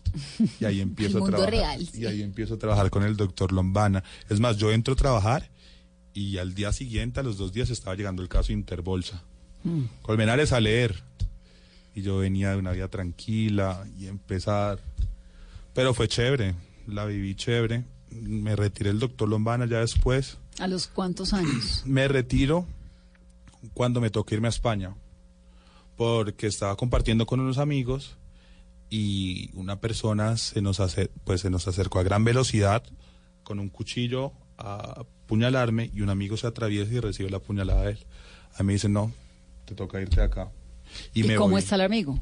Y 0.60 0.66
ahí 0.66 0.80
empiezo 0.82 1.18
El 1.18 1.24
a 1.24 1.28
trabajar. 1.28 1.52
real, 1.52 1.86
sí. 1.88 2.02
Y 2.02 2.06
ahí 2.06 2.22
empiezo 2.22 2.56
a 2.56 2.58
trabajar 2.58 2.90
con 2.90 3.04
el 3.04 3.16
doctor 3.18 3.52
Lombana. 3.52 4.04
Es 4.30 4.40
más, 4.40 4.58
yo 4.58 4.72
entro 4.72 4.94
a 4.94 4.98
trabajar 4.98 5.50
y 6.14 6.38
al 6.38 6.54
día 6.54 6.72
siguiente, 6.74 7.20
a 7.20 7.24
los 7.24 7.38
dos 7.38 7.54
días, 7.54 7.70
estaba 7.70 7.96
llegando 7.96 8.22
el 8.22 8.30
caso 8.30 8.52
Interbolsa. 8.52 9.24
Mm. 9.64 9.84
Colmenares 10.02 10.54
a 10.54 10.60
leer. 10.60 11.04
Y 12.00 12.02
yo 12.02 12.18
venía 12.20 12.52
de 12.52 12.58
una 12.58 12.72
vida 12.72 12.88
tranquila 12.88 13.86
y 13.98 14.08
empezar. 14.08 14.80
Pero 15.74 15.94
fue 15.94 16.08
chévere, 16.08 16.56
la 16.88 17.06
viví 17.06 17.36
chévere. 17.36 17.84
Me 18.12 18.56
retiré 18.56 18.90
el 18.90 19.00
doctor 19.00 19.28
Lombana 19.30 19.66
ya 19.66 19.80
después. 19.80 20.38
¿A 20.60 20.68
los 20.68 20.88
cuántos 20.88 21.34
años? 21.34 21.84
Me 21.86 22.08
retiro 22.08 22.66
cuando 23.74 24.00
me 24.02 24.10
toca 24.10 24.34
irme 24.36 24.48
a 24.48 24.50
España. 24.50 24.96
Porque 25.98 26.48
estaba 26.48 26.76
compartiendo 26.78 27.26
con 27.26 27.40
unos 27.42 27.58
amigos 27.58 28.16
y 28.90 29.52
una 29.54 29.80
persona 29.82 30.38
se 30.38 30.62
nos, 30.62 30.80
ace- 30.80 31.12
pues, 31.26 31.42
se 31.42 31.50
nos 31.50 31.68
acercó 31.68 32.00
a 32.00 32.04
gran 32.04 32.24
velocidad 32.24 32.84
con 33.44 33.60
un 33.60 33.70
cuchillo 33.70 34.32
a 34.58 35.02
apuñalarme 35.02 35.92
y 35.94 36.02
un 36.02 36.10
amigo 36.10 36.38
se 36.38 36.48
atraviesa 36.48 36.94
y 36.94 37.00
recibe 37.00 37.30
la 37.30 37.40
puñalada 37.40 37.84
de 37.84 37.92
él. 37.92 38.00
A 38.56 38.64
mí 38.64 38.68
me 38.68 38.74
dice, 38.74 38.90
no, 38.90 39.12
te 39.66 39.76
toca 39.76 40.02
irte 40.02 40.18
de 40.18 40.24
acá. 40.24 40.50
¿Y, 41.14 41.24
me 41.24 41.36
cómo 41.36 41.52
voy. 41.52 41.62
está 41.62 41.76
el 41.76 41.82
amigo? 41.82 42.20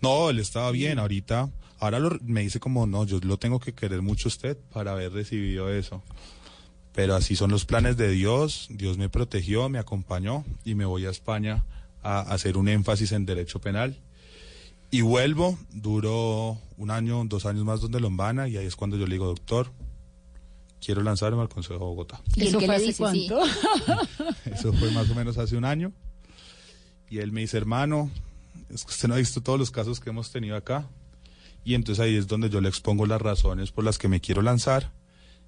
No, 0.00 0.30
él 0.30 0.38
estaba 0.38 0.70
bien 0.70 0.98
ahorita. 0.98 1.50
Ahora 1.78 1.98
lo- 1.98 2.18
me 2.22 2.42
dice 2.42 2.60
como, 2.60 2.86
no, 2.86 3.04
yo 3.04 3.18
lo 3.22 3.38
tengo 3.38 3.60
que 3.60 3.72
querer 3.72 4.02
mucho 4.02 4.28
a 4.28 4.30
usted 4.30 4.56
para 4.72 4.92
haber 4.92 5.12
recibido 5.12 5.72
eso. 5.72 6.02
Pero 6.92 7.14
así 7.14 7.36
son 7.36 7.50
los 7.50 7.64
planes 7.64 7.96
de 7.96 8.10
Dios. 8.10 8.66
Dios 8.70 8.98
me 8.98 9.08
protegió, 9.08 9.68
me 9.68 9.78
acompañó 9.78 10.44
y 10.64 10.74
me 10.74 10.84
voy 10.84 11.06
a 11.06 11.10
España 11.10 11.64
a, 12.02 12.20
hacer 12.20 12.56
un 12.56 12.68
énfasis 12.68 13.12
en 13.12 13.26
derecho 13.26 13.60
penal. 13.60 13.98
Y 14.90 15.00
vuelvo, 15.00 15.58
duró 15.72 16.58
un 16.76 16.90
año, 16.90 17.22
dos 17.24 17.46
años 17.46 17.64
más 17.64 17.80
donde 17.80 17.98
Lombana 17.98 18.46
y 18.48 18.58
ahí 18.58 18.66
es 18.66 18.76
cuando 18.76 18.98
yo 18.98 19.06
le 19.06 19.14
digo, 19.14 19.26
doctor, 19.26 19.72
quiero 20.84 21.02
lanzarme 21.02 21.40
al 21.40 21.48
Consejo 21.48 21.74
de 21.74 21.80
Bogotá. 21.80 22.20
¿Y 22.36 22.48
¿Eso 22.48 22.60
fue 22.60 22.76
hace 22.76 22.94
cuánto? 22.94 23.40
Eso 24.44 24.72
fue 24.74 24.90
más 24.90 25.08
o 25.08 25.14
menos 25.14 25.38
hace 25.38 25.56
un 25.56 25.64
año. 25.64 25.92
Y 27.12 27.18
él 27.18 27.30
me 27.30 27.42
dice, 27.42 27.58
hermano, 27.58 28.10
es 28.70 28.86
que 28.86 28.90
usted 28.90 29.06
no 29.06 29.12
ha 29.12 29.18
visto 29.18 29.42
todos 29.42 29.58
los 29.58 29.70
casos 29.70 30.00
que 30.00 30.08
hemos 30.08 30.30
tenido 30.30 30.56
acá. 30.56 30.88
Y 31.62 31.74
entonces 31.74 32.02
ahí 32.02 32.16
es 32.16 32.26
donde 32.26 32.48
yo 32.48 32.62
le 32.62 32.70
expongo 32.70 33.04
las 33.04 33.20
razones 33.20 33.70
por 33.70 33.84
las 33.84 33.98
que 33.98 34.08
me 34.08 34.22
quiero 34.22 34.40
lanzar. 34.40 34.90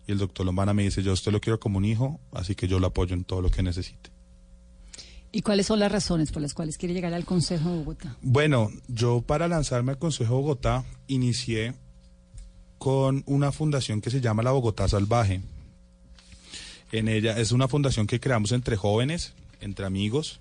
Y 0.07 0.13
el 0.13 0.19
doctor 0.19 0.45
Lombana 0.45 0.75
me 0.75 0.83
dice, 0.83 1.03
yo 1.03 1.13
a 1.13 1.15
usted 1.15 1.33
lo 1.33 1.41
quiero 1.41 1.59
como 1.59 1.79
un 1.79 1.87
hijo, 1.87 2.21
así 2.33 2.55
que 2.55 2.69
yo 2.69 2.81
lo 2.81 2.89
apoyo 2.89 3.15
en 3.15 3.25
todo 3.25 3.41
lo 3.41 3.51
que 3.51 3.63
necesite. 3.63 4.11
¿Y 5.33 5.41
cuáles 5.41 5.65
son 5.65 5.79
las 5.79 5.91
razones 5.91 6.33
por 6.33 6.43
las 6.43 6.53
cuales 6.53 6.77
quiere 6.77 6.93
llegar 6.93 7.15
al 7.15 7.25
Consejo 7.25 7.71
de 7.71 7.79
Bogotá? 7.79 8.15
Bueno, 8.21 8.71
yo 8.87 9.23
para 9.23 9.49
lanzarme 9.49 9.93
al 9.93 9.99
Consejo 9.99 10.35
de 10.35 10.41
Bogotá 10.43 10.85
inicié 11.07 11.73
con 12.77 13.23
una 13.25 13.53
fundación 13.53 14.03
que 14.03 14.11
se 14.11 14.21
llama 14.21 14.43
la 14.43 14.51
Bogotá 14.51 14.87
Salvaje. 14.87 15.41
En 16.93 17.09
ella 17.09 17.39
es 17.39 17.53
una 17.53 17.69
fundación 17.69 18.07
que 18.07 18.21
creamos 18.21 18.53
entre 18.53 18.77
jóvenes, 18.77 19.33
entre 19.63 19.87
amigos, 19.87 20.41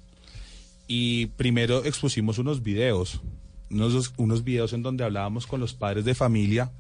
y 0.88 1.28
primero 1.28 1.86
expusimos 1.86 2.38
unos 2.38 2.64
videos, 2.64 3.22
unos, 3.70 4.14
unos 4.18 4.44
videos 4.44 4.74
en 4.74 4.84
donde 4.84 5.04
hablábamos 5.04 5.48
con 5.48 5.60
los 5.60 5.74
padres 5.74 6.06
de 6.06 6.16
familia 6.16 6.72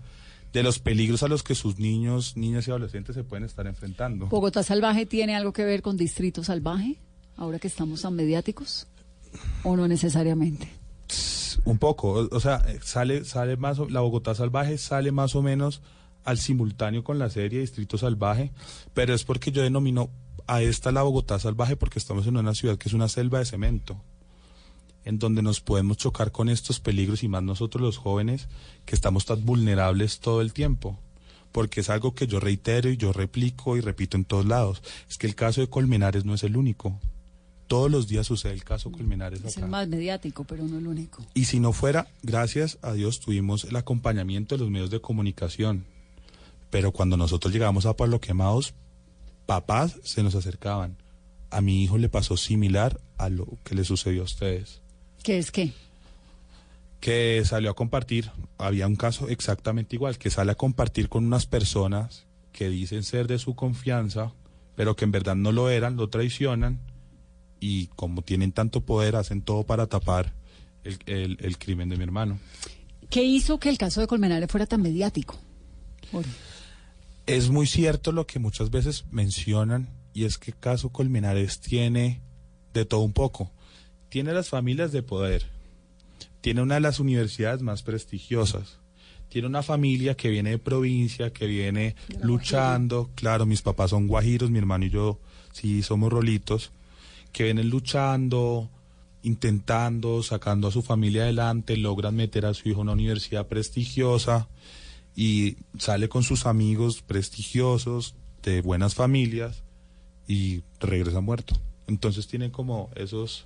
de 0.53 0.62
los 0.62 0.77
peligros 0.77 1.24
a 1.24 1.27
los 1.27 1.41
que 1.41 1.55
sus 1.55 1.79
niños, 1.79 2.38
niñas 2.38 2.67
y 2.67 2.72
adolescentes 2.72 3.15
se 3.15 3.24
pueden 3.24 3.43
estar 3.43 3.65
enfrentando. 3.65 4.27
¿Bogotá 4.27 4.62
Salvaje 4.62 5.07
tiene 5.07 5.36
algo 5.36 5.51
que 5.51 5.65
ver 5.65 5.81
con 5.81 5.98
Distrito 5.98 6.43
Salvaje? 6.43 7.00
Ahora 7.36 7.57
que 7.57 7.67
estamos 7.67 8.03
tan 8.03 8.13
mediáticos. 8.13 8.88
¿O 9.63 9.75
no 9.75 9.88
necesariamente? 9.88 10.69
Un 11.65 11.79
poco, 11.79 12.29
o, 12.31 12.39
sea, 12.39 12.63
eh, 12.67 12.79
sale, 12.83 13.25
sale 13.25 13.57
más, 13.57 13.79
la 13.89 14.01
Bogotá 14.01 14.36
Salvaje 14.36 14.77
sale 14.77 15.12
más 15.12 15.36
o 15.36 15.41
menos 15.41 15.81
al 16.24 16.38
simultáneo 16.38 17.03
con 17.03 17.17
la 17.17 17.29
serie 17.29 17.62
Distrito 17.62 17.98
Salvaje, 17.98 18.51
pero 18.93 19.13
es 19.15 19.24
porque 19.24 19.51
yo 19.51 19.63
denomino 19.63 20.12
a 20.47 20.62
esta 20.62 20.91
la 20.91 21.03
Bogotá 21.03 21.39
Salvaje 21.39 21.75
porque 21.75 22.00
estamos 22.00 22.27
en 22.27 22.38
una 22.38 22.53
ciudad 22.55 22.77
que 22.77 22.89
es 22.89 22.93
una 22.93 23.07
selva 23.09 23.39
de 23.39 23.45
cemento, 23.45 23.97
en 25.05 25.19
donde 25.19 25.41
nos 25.41 25.62
podemos 25.62 25.97
chocar 25.97 26.31
con 26.31 26.50
estos 26.50 26.79
peligros 26.79 27.23
y 27.23 27.27
más 27.27 27.43
nosotros 27.43 27.81
los 27.81 27.97
jóvenes 27.97 28.47
que 28.85 28.95
estamos 28.95 29.25
tan 29.25 29.43
vulnerables 29.45 30.19
todo 30.19 30.41
el 30.41 30.53
tiempo. 30.53 30.97
Porque 31.51 31.81
es 31.81 31.89
algo 31.89 32.15
que 32.15 32.25
yo 32.25 32.39
reitero 32.39 32.89
y 32.89 32.97
yo 32.97 33.13
replico 33.13 33.77
y 33.77 33.81
repito 33.81 34.17
en 34.17 34.25
todos 34.25 34.45
lados. 34.45 34.81
Es 35.07 35.17
que 35.19 35.27
el 35.27 35.35
caso 35.35 35.62
de 35.62 35.67
Colmenares 35.69 36.25
no 36.25 36.33
es 36.33 36.43
el 36.43 36.57
único. 36.57 37.00
Todos 37.67 37.91
los 37.91 38.07
días 38.07 38.25
sucede 38.25 38.53
el 38.53 38.63
caso 38.63 38.91
Colmenares 38.91 39.43
Es 39.43 39.57
acá. 39.57 39.65
el 39.65 39.71
más 39.71 39.88
mediático, 39.88 40.45
pero 40.45 40.63
no 40.63 40.79
el 40.79 40.88
único. 40.88 41.23
Y 41.35 41.45
si 41.45 41.59
no 41.59 41.71
fuera, 41.71 42.07
gracias 42.23 42.79
a 42.81 42.93
Dios 42.93 43.19
tuvimos 43.19 43.65
el 43.65 43.75
acompañamiento 43.75 44.55
de 44.55 44.62
los 44.63 44.71
medios 44.71 44.89
de 44.89 45.00
comunicación. 45.00 45.85
Pero 46.71 46.91
cuando 46.91 47.17
nosotros 47.17 47.53
llegamos 47.53 47.85
a 47.85 47.95
Pablo 47.95 48.19
Quemados, 48.19 48.73
papás 49.45 50.00
se 50.03 50.23
nos 50.23 50.35
acercaban. 50.35 50.97
A 51.50 51.62
mi 51.62 51.83
hijo 51.83 51.97
le 51.97 52.09
pasó 52.09 52.35
similar 52.38 53.00
a 53.17 53.29
lo 53.29 53.45
que 53.63 53.75
le 53.75 53.83
sucedió 53.83 54.21
a 54.21 54.25
ustedes. 54.25 54.81
¿Qué 55.23 55.38
es 55.38 55.51
qué? 55.51 55.71
Que 57.00 57.43
salió 57.45 57.69
a 57.71 57.75
compartir, 57.75 58.31
había 58.57 58.88
un 58.88 58.95
caso 58.95 59.27
exactamente 59.27 59.95
igual, 59.95 60.17
que 60.17 60.29
sale 60.29 60.51
a 60.53 60.55
compartir 60.55 61.09
con 61.09 61.25
unas 61.25 61.45
personas 61.45 62.25
que 62.53 62.69
dicen 62.69 63.03
ser 63.03 63.27
de 63.27 63.39
su 63.39 63.55
confianza, 63.55 64.31
pero 64.75 64.95
que 64.95 65.03
en 65.05 65.12
verdad 65.12 65.35
no 65.35 65.51
lo 65.51 65.69
eran, 65.69 65.97
lo 65.97 66.09
traicionan 66.09 66.79
y 67.59 67.88
como 67.88 68.21
tienen 68.21 68.51
tanto 68.53 68.81
poder 68.81 69.15
hacen 69.17 69.41
todo 69.41 69.63
para 69.63 69.88
tapar 69.88 70.33
el, 70.83 70.97
el- 71.05 71.38
el 71.41 71.57
crimen 71.57 71.89
de 71.89 71.97
mi 71.97 72.03
hermano. 72.03 72.39
¿Qué 73.09 73.23
hizo 73.23 73.59
que 73.59 73.69
el 73.69 73.77
caso 73.77 74.00
de 74.01 74.07
Colmenares 74.07 74.50
fuera 74.50 74.65
tan 74.65 74.81
mediático? 74.81 75.38
Jorge? 76.12 76.29
Es 77.25 77.49
muy 77.49 77.67
cierto 77.67 78.11
lo 78.11 78.27
que 78.27 78.39
muchas 78.39 78.69
veces 78.69 79.05
mencionan 79.09 79.87
y 80.13 80.25
es 80.25 80.37
que 80.37 80.51
caso 80.51 80.89
Colmenares 80.89 81.61
tiene 81.61 82.21
de 82.73 82.83
todo 82.83 82.99
un 82.99 83.13
poco. 83.13 83.49
Tiene 84.09 84.33
las 84.33 84.49
familias 84.49 84.91
de 84.91 85.03
poder, 85.03 85.45
tiene 86.41 86.61
una 86.61 86.75
de 86.75 86.81
las 86.81 86.99
universidades 86.99 87.61
más 87.61 87.81
prestigiosas, 87.81 88.79
tiene 89.29 89.47
una 89.47 89.63
familia 89.63 90.15
que 90.15 90.29
viene 90.29 90.51
de 90.51 90.59
provincia, 90.59 91.31
que 91.31 91.47
viene 91.47 91.95
luchando, 92.21 93.09
claro, 93.15 93.45
mis 93.45 93.61
papás 93.61 93.91
son 93.91 94.07
guajiros, 94.07 94.51
mi 94.51 94.59
hermano 94.59 94.85
y 94.85 94.89
yo 94.89 95.19
sí 95.53 95.81
somos 95.81 96.11
rolitos, 96.11 96.71
que 97.31 97.45
vienen 97.45 97.69
luchando, 97.69 98.69
intentando, 99.23 100.21
sacando 100.21 100.67
a 100.67 100.71
su 100.71 100.81
familia 100.81 101.23
adelante, 101.23 101.77
logran 101.77 102.15
meter 102.15 102.45
a 102.45 102.53
su 102.53 102.67
hijo 102.67 102.79
a 102.79 102.83
una 102.83 102.91
universidad 102.91 103.47
prestigiosa 103.47 104.49
y 105.15 105.58
sale 105.77 106.10
con 106.10 106.24
sus 106.24 106.46
amigos 106.46 107.01
prestigiosos 107.01 108.15
de 108.41 108.62
buenas 108.62 108.95
familias 108.95 109.63
y 110.28 110.63
regresa 110.80 111.21
muerto. 111.21 111.56
Entonces 111.88 112.28
tienen 112.28 112.52
como 112.52 112.89
esos 112.95 113.45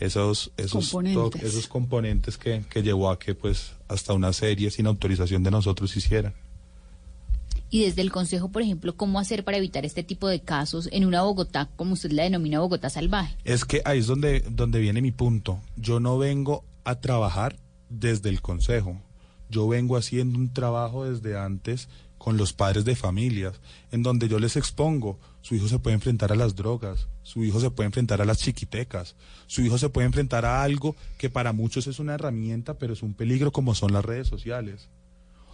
esos 0.00 0.50
esos 0.56 0.90
Componentes. 0.90 1.40
to- 1.40 1.46
esos 1.46 1.66
componentes 1.68 2.38
que, 2.38 2.64
que 2.70 2.82
llevó 2.82 3.10
a 3.10 3.18
que 3.18 3.34
pues 3.34 3.72
hasta 3.88 4.12
una 4.14 4.32
serie 4.32 4.70
sin 4.70 4.86
autorización 4.86 5.42
de 5.42 5.50
nosotros 5.50 5.96
hiciera. 5.96 6.32
Y 7.70 7.84
desde 7.84 8.02
el 8.02 8.12
Consejo, 8.12 8.48
por 8.50 8.62
ejemplo, 8.62 8.96
¿cómo 8.96 9.18
hacer 9.18 9.42
para 9.44 9.56
evitar 9.56 9.84
este 9.84 10.04
tipo 10.04 10.28
de 10.28 10.40
casos 10.40 10.88
en 10.92 11.04
una 11.04 11.22
Bogotá, 11.22 11.68
como 11.76 11.94
usted 11.94 12.12
la 12.12 12.22
denomina 12.22 12.60
Bogotá 12.60 12.88
salvaje? 12.88 13.36
Es 13.44 13.64
que 13.64 13.82
ahí 13.84 13.98
es 13.98 14.06
donde, 14.06 14.40
donde 14.48 14.78
viene 14.78 15.02
mi 15.02 15.10
punto. 15.10 15.60
Yo 15.76 15.98
no 15.98 16.16
vengo 16.16 16.64
a 16.84 17.00
trabajar 17.00 17.56
desde 17.90 18.28
el 18.28 18.40
consejo. 18.42 19.00
Yo 19.54 19.68
vengo 19.68 19.96
haciendo 19.96 20.36
un 20.36 20.52
trabajo 20.52 21.04
desde 21.04 21.38
antes 21.38 21.88
con 22.18 22.36
los 22.36 22.52
padres 22.52 22.84
de 22.84 22.96
familias, 22.96 23.60
en 23.92 24.02
donde 24.02 24.28
yo 24.28 24.40
les 24.40 24.56
expongo, 24.56 25.20
su 25.42 25.54
hijo 25.54 25.68
se 25.68 25.78
puede 25.78 25.94
enfrentar 25.94 26.32
a 26.32 26.34
las 26.34 26.56
drogas, 26.56 27.06
su 27.22 27.44
hijo 27.44 27.60
se 27.60 27.70
puede 27.70 27.86
enfrentar 27.86 28.20
a 28.20 28.24
las 28.24 28.38
chiquitecas, 28.38 29.14
su 29.46 29.62
hijo 29.62 29.78
se 29.78 29.90
puede 29.90 30.06
enfrentar 30.06 30.44
a 30.44 30.64
algo 30.64 30.96
que 31.18 31.30
para 31.30 31.52
muchos 31.52 31.86
es 31.86 32.00
una 32.00 32.14
herramienta, 32.14 32.78
pero 32.78 32.94
es 32.94 33.02
un 33.04 33.14
peligro 33.14 33.52
como 33.52 33.76
son 33.76 33.92
las 33.92 34.04
redes 34.04 34.26
sociales. 34.26 34.88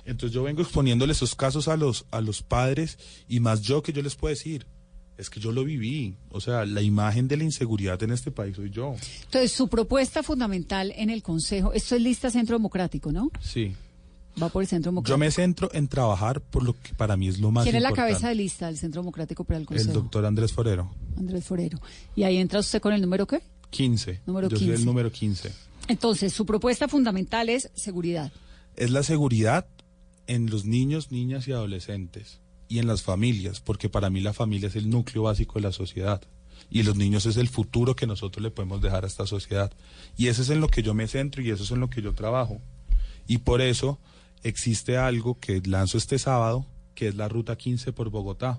Entonces 0.06 0.32
yo 0.32 0.44
vengo 0.44 0.62
exponiéndole 0.62 1.12
esos 1.12 1.34
casos 1.34 1.68
a 1.68 1.76
los, 1.76 2.06
a 2.10 2.22
los 2.22 2.40
padres 2.40 2.98
y 3.28 3.40
más 3.40 3.60
yo 3.60 3.82
que 3.82 3.92
yo 3.92 4.00
les 4.00 4.16
puedo 4.16 4.34
decir, 4.34 4.66
es 5.18 5.28
que 5.28 5.40
yo 5.40 5.52
lo 5.52 5.62
viví. 5.62 6.16
O 6.30 6.40
sea, 6.40 6.64
la 6.64 6.80
imagen 6.80 7.28
de 7.28 7.36
la 7.36 7.44
inseguridad 7.44 8.02
en 8.02 8.12
este 8.12 8.30
país 8.30 8.56
soy 8.56 8.70
yo. 8.70 8.94
Entonces, 9.24 9.52
su 9.52 9.68
propuesta 9.68 10.22
fundamental 10.22 10.94
en 10.96 11.10
el 11.10 11.22
Consejo, 11.22 11.74
esto 11.74 11.96
es 11.96 12.00
lista 12.00 12.30
Centro 12.30 12.56
Democrático, 12.56 13.12
¿no? 13.12 13.30
Sí. 13.42 13.74
Va 14.42 14.48
por 14.48 14.62
el 14.62 14.68
Centro 14.68 14.90
Democrático. 14.90 15.14
Yo 15.14 15.18
me 15.18 15.30
centro 15.30 15.70
en 15.72 15.88
trabajar 15.88 16.40
por 16.40 16.62
lo 16.62 16.74
que 16.74 16.94
para 16.94 17.16
mí 17.16 17.28
es 17.28 17.38
lo 17.38 17.50
más 17.50 17.64
¿Quién 17.64 17.76
es 17.76 17.82
la 17.82 17.90
importante. 17.90 18.12
cabeza 18.12 18.28
de 18.28 18.34
lista 18.34 18.66
del 18.66 18.78
Centro 18.78 19.02
Democrático 19.02 19.44
para 19.44 19.58
el 19.58 19.66
Consejo? 19.66 19.90
El 19.90 19.94
doctor 19.94 20.24
Andrés 20.24 20.52
Forero. 20.52 20.94
Andrés 21.16 21.44
Forero. 21.44 21.80
¿Y 22.16 22.22
ahí 22.22 22.38
entra 22.38 22.60
usted 22.60 22.80
con 22.80 22.92
el 22.92 23.00
número 23.00 23.26
qué? 23.26 23.42
15. 23.70 24.22
Número 24.26 24.48
yo 24.48 24.56
soy 24.56 24.66
15. 24.66 24.80
el 24.80 24.86
número 24.86 25.12
15. 25.12 25.52
Entonces, 25.88 26.32
su 26.32 26.46
propuesta 26.46 26.88
fundamental 26.88 27.48
es 27.48 27.70
seguridad. 27.74 28.32
Es 28.76 28.90
la 28.90 29.02
seguridad 29.02 29.66
en 30.26 30.48
los 30.48 30.64
niños, 30.64 31.10
niñas 31.10 31.48
y 31.48 31.52
adolescentes 31.52 32.40
y 32.68 32.78
en 32.78 32.86
las 32.86 33.02
familias, 33.02 33.60
porque 33.60 33.88
para 33.88 34.10
mí 34.10 34.20
la 34.20 34.32
familia 34.32 34.68
es 34.68 34.76
el 34.76 34.88
núcleo 34.88 35.24
básico 35.24 35.54
de 35.54 35.62
la 35.62 35.72
sociedad 35.72 36.22
y 36.70 36.84
los 36.84 36.96
niños 36.96 37.26
es 37.26 37.36
el 37.36 37.48
futuro 37.48 37.96
que 37.96 38.06
nosotros 38.06 38.42
le 38.42 38.50
podemos 38.50 38.80
dejar 38.80 39.04
a 39.04 39.08
esta 39.08 39.26
sociedad. 39.26 39.72
Y 40.16 40.28
eso 40.28 40.42
es 40.42 40.50
en 40.50 40.60
lo 40.60 40.68
que 40.68 40.82
yo 40.82 40.94
me 40.94 41.08
centro 41.08 41.42
y 41.42 41.50
eso 41.50 41.64
es 41.64 41.70
en 41.72 41.80
lo 41.80 41.90
que 41.90 42.02
yo 42.02 42.14
trabajo. 42.14 42.60
Y 43.26 43.38
por 43.38 43.60
eso 43.60 43.98
existe 44.42 44.96
algo 44.96 45.38
que 45.38 45.60
lanzo 45.64 45.98
este 45.98 46.18
sábado, 46.18 46.66
que 46.94 47.08
es 47.08 47.14
la 47.14 47.28
Ruta 47.28 47.56
15 47.56 47.92
por 47.92 48.10
Bogotá, 48.10 48.58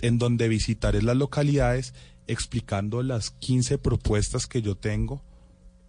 en 0.00 0.18
donde 0.18 0.48
visitaré 0.48 1.02
las 1.02 1.16
localidades 1.16 1.94
explicando 2.26 3.02
las 3.02 3.30
15 3.30 3.78
propuestas 3.78 4.46
que 4.46 4.62
yo 4.62 4.76
tengo 4.76 5.22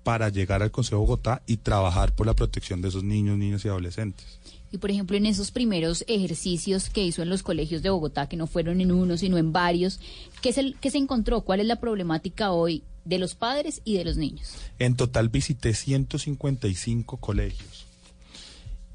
para 0.03 0.29
llegar 0.29 0.63
al 0.63 0.71
Consejo 0.71 0.97
de 0.97 1.01
Bogotá 1.01 1.43
y 1.45 1.57
trabajar 1.57 2.15
por 2.15 2.25
la 2.25 2.35
protección 2.35 2.81
de 2.81 2.89
esos 2.89 3.03
niños, 3.03 3.37
niñas 3.37 3.63
y 3.65 3.67
adolescentes. 3.67 4.39
Y 4.71 4.77
por 4.77 4.89
ejemplo, 4.89 5.17
en 5.17 5.25
esos 5.25 5.51
primeros 5.51 6.05
ejercicios 6.07 6.89
que 6.89 7.03
hizo 7.03 7.21
en 7.21 7.29
los 7.29 7.43
colegios 7.43 7.81
de 7.81 7.89
Bogotá, 7.89 8.27
que 8.27 8.37
no 8.37 8.47
fueron 8.47 8.79
en 8.79 8.91
uno, 8.91 9.17
sino 9.17 9.37
en 9.37 9.51
varios, 9.51 9.99
¿qué, 10.41 10.49
es 10.49 10.57
el, 10.57 10.77
qué 10.79 10.89
se 10.89 10.97
encontró? 10.97 11.41
¿Cuál 11.41 11.59
es 11.59 11.65
la 11.65 11.79
problemática 11.79 12.51
hoy 12.51 12.83
de 13.03 13.19
los 13.19 13.35
padres 13.35 13.81
y 13.83 13.97
de 13.97 14.05
los 14.05 14.17
niños? 14.17 14.55
En 14.79 14.95
total 14.95 15.29
visité 15.29 15.73
155 15.73 17.17
colegios. 17.17 17.80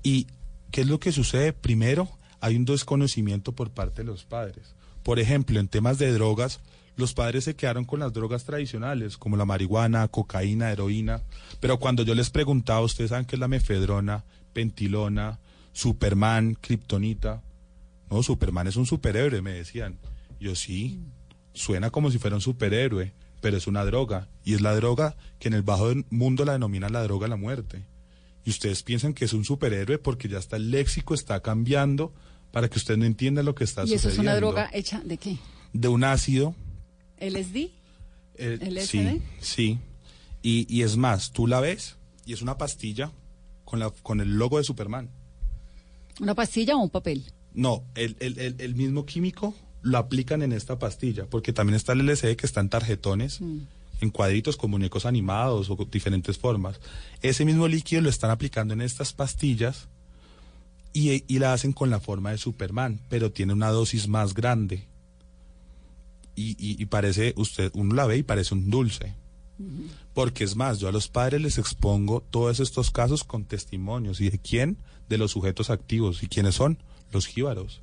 ¿Y 0.07 0.29
qué 0.71 0.83
es 0.83 0.87
lo 0.87 1.01
que 1.01 1.11
sucede? 1.11 1.53
Primero, 1.53 2.09
hay 2.38 2.55
un 2.55 2.64
desconocimiento 2.64 3.57
por 3.57 3.73
parte 3.73 4.03
de 4.03 4.07
los 4.07 4.23
padres. 4.23 4.77
Por 5.03 5.19
ejemplo, 5.19 5.59
en 5.59 5.66
temas 5.66 5.99
de 5.99 6.12
drogas, 6.12 6.61
los 6.95 7.12
padres 7.12 7.42
se 7.42 7.57
quedaron 7.57 7.85
con 7.85 7.99
las 7.99 8.12
drogas 8.12 8.45
tradicionales, 8.45 9.16
como 9.16 9.37
la 9.37 9.45
marihuana, 9.45 10.07
cocaína, 10.07 10.71
heroína. 10.71 11.23
Pero 11.59 11.81
cuando 11.81 12.05
yo 12.05 12.14
les 12.14 12.31
preguntaba, 12.31 12.83
ustedes 12.83 13.11
saben 13.11 13.25
qué 13.25 13.35
es 13.35 13.40
la 13.40 13.49
mefedrona, 13.49 14.25
pentilona, 14.53 15.40
Superman, 15.73 16.55
Kryptonita. 16.55 17.42
No, 18.09 18.23
Superman 18.23 18.69
es 18.69 18.77
un 18.77 18.87
superhéroe, 18.87 19.42
me 19.42 19.55
decían. 19.55 19.99
Yo 20.38 20.55
sí, 20.55 21.01
suena 21.53 21.90
como 21.90 22.12
si 22.12 22.19
fuera 22.19 22.37
un 22.37 22.42
superhéroe, 22.42 23.12
pero 23.40 23.57
es 23.57 23.66
una 23.66 23.85
droga. 23.85 24.29
Y 24.45 24.55
es 24.55 24.61
la 24.61 24.77
droga 24.77 25.16
que 25.40 25.49
en 25.49 25.55
el 25.55 25.62
bajo 25.62 25.92
mundo 26.11 26.45
la 26.45 26.53
denominan 26.53 26.92
la 26.92 27.03
droga 27.03 27.25
de 27.25 27.31
la 27.31 27.37
muerte. 27.37 27.87
Y 28.46 28.50
ustedes 28.50 28.82
piensan 28.82 29.12
que 29.12 29.26
es 29.26 29.32
un 29.35 29.44
superhéroe 29.44 29.98
porque 29.98 30.28
ya 30.28 30.38
está 30.38 30.56
el 30.56 30.70
léxico 30.70 31.12
está 31.14 31.40
cambiando 31.42 32.14
para 32.52 32.70
que 32.70 32.78
usted 32.78 32.96
no 32.96 33.04
entienda 33.04 33.42
lo 33.42 33.54
que 33.54 33.64
está 33.64 33.82
¿Y 33.82 33.88
sucediendo. 33.88 34.09
eso 34.09 34.14
es 34.14 34.18
una 34.20 34.37
droga 34.37 34.70
hecha 34.72 35.00
de 35.04 35.18
qué? 35.18 35.37
De 35.74 35.88
un 35.88 36.04
ácido. 36.04 36.54
¿LSD? 37.20 37.56
eh, 38.37 38.59
¿LSD? 38.61 38.87
sí, 38.87 39.22
sí. 39.40 39.78
Y, 40.42 40.66
y 40.74 40.82
es 40.82 40.96
más, 40.96 41.32
tú 41.32 41.46
la 41.48 41.61
ves 41.61 41.96
y 42.24 42.32
es 42.32 42.40
una 42.40 42.56
pastilla 42.56 43.11
con, 43.64 43.80
la, 43.80 43.90
con 43.90 44.20
el 44.20 44.38
logo 44.38 44.59
de 44.59 44.64
Superman. 44.64 45.11
¿Una 46.20 46.35
pastilla 46.35 46.76
o 46.76 46.78
un 46.78 46.90
papel? 46.90 47.24
No, 47.52 47.85
el, 47.94 48.16
el, 48.20 48.38
el, 48.38 48.54
el 48.61 48.74
mismo 48.76 49.04
químico 49.06 49.54
lo 49.82 49.98
aplican 49.98 50.42
en 50.42 50.52
esta 50.52 50.78
pastilla, 50.78 51.26
porque 51.26 51.52
también 51.52 51.74
está 51.74 51.92
el 51.94 52.06
LSD 52.06 52.37
que 52.37 52.46
está 52.46 52.61
en 52.61 52.68
tarjetones, 52.68 53.40
en 54.00 54.11
cuadritos 54.11 54.56
con 54.56 54.70
muñecos 54.70 55.06
animados 55.06 55.70
o 55.70 55.76
diferentes 55.90 56.38
formas. 56.38 56.80
Ese 57.22 57.44
mismo 57.44 57.66
líquido 57.68 58.02
lo 58.02 58.09
están 58.11 58.30
aplicando 58.30 58.74
en 58.74 58.80
estas 58.82 59.12
pastillas 59.12 59.88
y, 60.92 61.38
la 61.38 61.52
hacen 61.52 61.72
con 61.72 61.90
la 61.90 62.00
forma 62.00 62.30
de 62.30 62.38
Superman, 62.38 63.00
pero 63.09 63.30
tiene 63.30 63.52
una 63.52 63.68
dosis 63.70 64.09
más 64.09 64.32
grande. 64.35 64.87
Y, 66.35 66.85
parece, 66.87 67.32
usted, 67.37 67.70
uno 67.74 67.94
la 67.94 68.06
ve 68.06 68.18
y 68.18 68.22
parece 68.22 68.54
un 68.54 68.70
dulce. 68.70 69.14
Porque 70.12 70.44
es 70.44 70.54
más, 70.54 70.78
yo 70.78 70.88
a 70.88 70.92
los 70.92 71.09
padres 71.09 71.40
les 71.40 71.56
expongo 71.56 72.22
todos 72.30 72.61
estos 72.61 72.90
casos 72.90 73.24
con 73.24 73.44
testimonios. 73.46 74.20
¿Y 74.20 74.28
de 74.28 74.38
quién? 74.38 74.76
De 75.09 75.16
los 75.16 75.30
sujetos 75.32 75.70
activos. 75.70 76.22
¿Y 76.22 76.26
quiénes 76.26 76.54
son? 76.54 76.78
Los 77.11 77.26
jíbaros. 77.26 77.80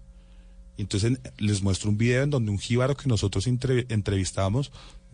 Entonces 0.77 1.11
en- 1.11 1.19
les 1.37 1.61
muestro 1.63 1.89
un 1.89 1.97
video 1.97 2.23
en 2.23 2.29
donde 2.29 2.51
un 2.51 2.59
jíbaro 2.59 2.95
que 2.95 3.07
nosotros 3.09 3.47
entre- 3.47 3.85
entrevistamos 3.89 4.71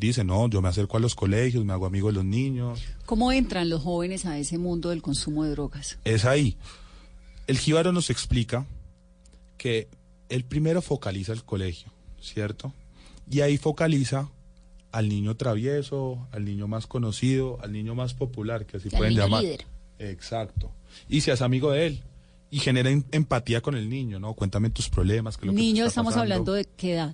dice, 0.07 0.23
no, 0.23 0.49
yo 0.49 0.61
me 0.61 0.69
acerco 0.69 0.97
a 0.97 0.99
los 0.99 1.15
colegios, 1.15 1.65
me 1.65 1.73
hago 1.73 1.85
amigo 1.85 2.07
de 2.07 2.13
los 2.13 2.25
niños. 2.25 2.81
¿Cómo 3.05 3.31
entran 3.31 3.69
los 3.69 3.81
jóvenes 3.83 4.25
a 4.25 4.37
ese 4.37 4.57
mundo 4.57 4.89
del 4.89 5.01
consumo 5.01 5.43
de 5.43 5.51
drogas? 5.51 5.97
Es 6.05 6.25
ahí. 6.25 6.57
El 7.47 7.57
jíbaro 7.57 7.91
nos 7.91 8.09
explica 8.09 8.65
que 9.57 9.87
él 10.29 10.43
primero 10.43 10.81
focaliza 10.81 11.33
el 11.33 11.43
colegio, 11.43 11.91
¿cierto? 12.21 12.73
Y 13.29 13.41
ahí 13.41 13.57
focaliza 13.57 14.29
al 14.91 15.09
niño 15.09 15.35
travieso, 15.35 16.27
al 16.31 16.45
niño 16.45 16.67
más 16.67 16.87
conocido, 16.87 17.59
al 17.61 17.71
niño 17.73 17.93
más 17.95 18.13
popular, 18.13 18.65
que 18.65 18.77
así 18.77 18.89
Al 18.91 18.97
pueden 18.97 19.13
niño 19.13 19.23
llamar. 19.25 19.43
líder. 19.43 19.65
Exacto. 19.99 20.71
Y 21.09 21.21
se 21.21 21.31
hace 21.31 21.43
amigo 21.43 21.71
de 21.71 21.87
él. 21.87 22.03
Y 22.51 22.57
genera 22.59 22.89
em- 22.89 23.03
empatía 23.11 23.61
con 23.61 23.75
el 23.75 23.89
niño, 23.89 24.19
¿no? 24.19 24.33
Cuéntame 24.33 24.71
tus 24.71 24.89
problemas. 24.89 25.35
lo 25.35 25.41
que 25.41 25.47
te 25.49 25.53
Niño, 25.53 25.83
está 25.83 25.89
estamos 25.89 26.13
pasando. 26.13 26.23
hablando 26.33 26.53
de 26.53 26.65
qué 26.65 26.93
edad. 26.93 27.13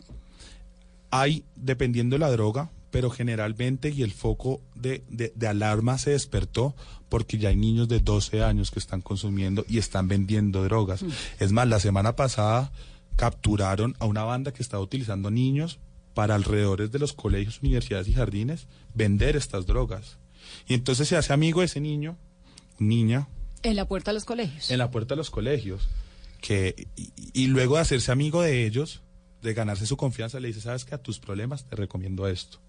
Hay, 1.21 1.45
dependiendo 1.56 2.15
de 2.15 2.19
la 2.19 2.32
droga, 2.32 2.71
pero 2.91 3.10
generalmente 3.10 3.89
y 3.89 4.04
el 4.04 4.12
foco 4.12 4.62
de, 4.75 5.04
de- 5.10 5.34
de 5.36 5.47
alarma 5.47 5.97
se 5.97 6.12
despertó 6.12 6.75
porque 7.10 7.38
ya 7.38 7.49
hay 7.49 7.56
niños 7.56 7.88
de 7.89 7.99
12 7.99 8.41
años 8.43 8.71
que 8.71 8.80
están 8.80 9.01
consumiendo 9.01 9.65
y 9.67 9.78
están 9.80 10.08
vendiendo 10.08 10.63
drogas. 10.63 11.04
Es 11.39 11.51
más, 11.51 11.67
la 11.67 11.80
semana 11.80 12.15
pasada 12.15 12.71
capturaron 13.15 13.95
a 13.99 14.06
una 14.06 14.23
banda 14.23 14.54
que 14.54 14.62
estaba 14.63 14.84
utilizando 14.84 15.32
niños 15.32 15.80
para 16.13 16.36
alrededores 16.36 16.91
de 16.91 16.99
los 16.99 17.13
colegios, 17.13 17.60
universidades 17.62 18.08
y 18.08 18.13
jardines 18.13 18.67
vender 18.93 19.36
estas 19.36 19.65
drogas. 19.65 20.17
Y 20.67 20.73
entonces 20.73 21.08
se 21.08 21.17
hace 21.17 21.34
amigo 21.34 21.60
de 21.62 21.65
ese 21.67 21.80
niño, 21.82 22.17
niña, 22.80 23.28
En 23.63 23.75
la 23.75 23.88
puerta 23.88 24.12
de 24.12 24.15
los 24.15 24.25
colegios. 24.25 24.69
en 24.69 24.78
la 24.78 24.91
puerta 24.91 25.15
de 25.15 25.17
los 25.17 25.32
colegios, 25.32 25.88
que, 26.41 26.88
y, 26.95 27.12
y 27.34 27.47
luego 27.47 27.75
de 27.75 27.82
hacerse 27.82 28.12
amigo 28.12 28.41
de 28.41 28.65
ellos, 28.65 29.01
de 29.41 29.54
ganarse 29.54 29.86
su 29.86 29.98
confianza, 29.98 30.39
le 30.39 30.48
dice, 30.48 30.62
sabes 30.62 30.86
que 30.86 30.95
a 30.95 31.02
tus 31.02 31.19
problemas 31.19 31.65
te 31.65 31.76
recomiendo 31.76 32.28
esto. 32.28 32.60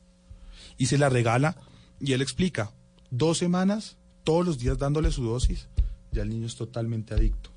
Y 0.78 0.86
se 0.86 0.98
la 0.98 1.08
regala 1.08 1.56
y 2.00 2.12
él 2.12 2.22
explica, 2.22 2.72
dos 3.10 3.38
semanas, 3.38 3.96
todos 4.24 4.44
los 4.44 4.58
días 4.58 4.78
dándole 4.78 5.10
su 5.10 5.24
dosis, 5.24 5.68
ya 6.12 6.22
el 6.22 6.28
niño 6.28 6.46
es 6.46 6.56
totalmente 6.56 7.14
adicto. 7.14 7.50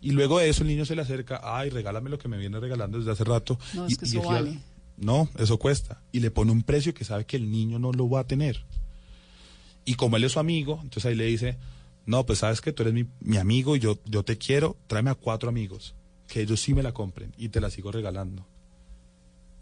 Y 0.00 0.12
luego 0.12 0.38
de 0.38 0.48
eso 0.48 0.62
el 0.62 0.68
niño 0.68 0.84
se 0.84 0.94
le 0.94 1.02
acerca, 1.02 1.40
ay, 1.42 1.70
regálame 1.70 2.10
lo 2.10 2.18
que 2.18 2.28
me 2.28 2.38
viene 2.38 2.60
regalando 2.60 2.98
desde 2.98 3.10
hace 3.12 3.24
rato. 3.24 3.58
No, 3.74 3.88
Y- 3.88 3.92
es 3.92 3.98
que 3.98 4.04
eso 4.06 4.22
vale. 4.22 4.58
No, 4.96 5.28
eso 5.38 5.58
cuesta. 5.58 6.02
Y 6.12 6.20
le 6.20 6.30
pone 6.30 6.50
un 6.52 6.62
precio 6.62 6.92
que 6.94 7.04
sabe 7.04 7.24
que 7.24 7.36
el 7.36 7.50
niño 7.50 7.78
no 7.78 7.92
lo 7.92 8.08
va 8.10 8.20
a 8.20 8.26
tener. 8.26 8.64
Y 9.84 9.94
como 9.94 10.16
él 10.16 10.24
es 10.24 10.32
su 10.32 10.40
amigo, 10.40 10.74
entonces 10.82 11.06
ahí 11.06 11.14
le 11.14 11.24
dice, 11.24 11.56
no, 12.04 12.26
pues 12.26 12.40
sabes 12.40 12.60
que 12.60 12.72
tú 12.72 12.82
eres 12.82 12.94
mi, 12.94 13.06
mi 13.20 13.36
amigo 13.38 13.74
y 13.76 13.80
yo, 13.80 13.98
yo 14.04 14.22
te 14.24 14.36
quiero, 14.38 14.76
tráeme 14.86 15.10
a 15.10 15.14
cuatro 15.14 15.48
amigos, 15.48 15.94
que 16.28 16.42
ellos 16.42 16.60
sí 16.60 16.74
me 16.74 16.82
la 16.82 16.92
compren 16.92 17.34
y 17.36 17.48
te 17.48 17.60
la 17.60 17.70
sigo 17.70 17.90
regalando. 17.90 18.46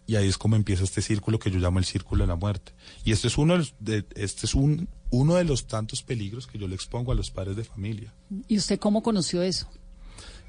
Y 0.07 0.17
ahí 0.17 0.29
es 0.29 0.39
como 0.39 0.55
empieza 0.55 0.85
este 0.85 1.03
círculo 1.03 1.39
que 1.39 1.51
yo 1.51 1.59
llamo 1.59 1.79
el 1.79 1.85
círculo 1.85 2.25
de 2.25 2.29
la 2.29 2.37
muerte. 2.37 2.73
Y 3.05 3.13
este 3.13 3.27
es 3.29 3.39
uno 3.39 3.57
de, 3.81 4.05
este 4.15 4.47
es 4.47 4.55
un, 4.55 4.89
uno 5.11 5.35
de 5.35 5.45
los 5.45 5.67
tantos 5.67 6.03
peligros 6.03 6.47
que 6.47 6.59
yo 6.59 6.69
le 6.69 6.75
expongo 6.75 7.11
a 7.11 7.15
los 7.15 7.31
padres 7.31 7.57
de 7.57 7.65
familia. 7.65 8.13
¿Y 8.47 8.59
usted 8.59 8.79
cómo 8.79 9.03
conoció 9.03 9.43
eso? 9.43 9.69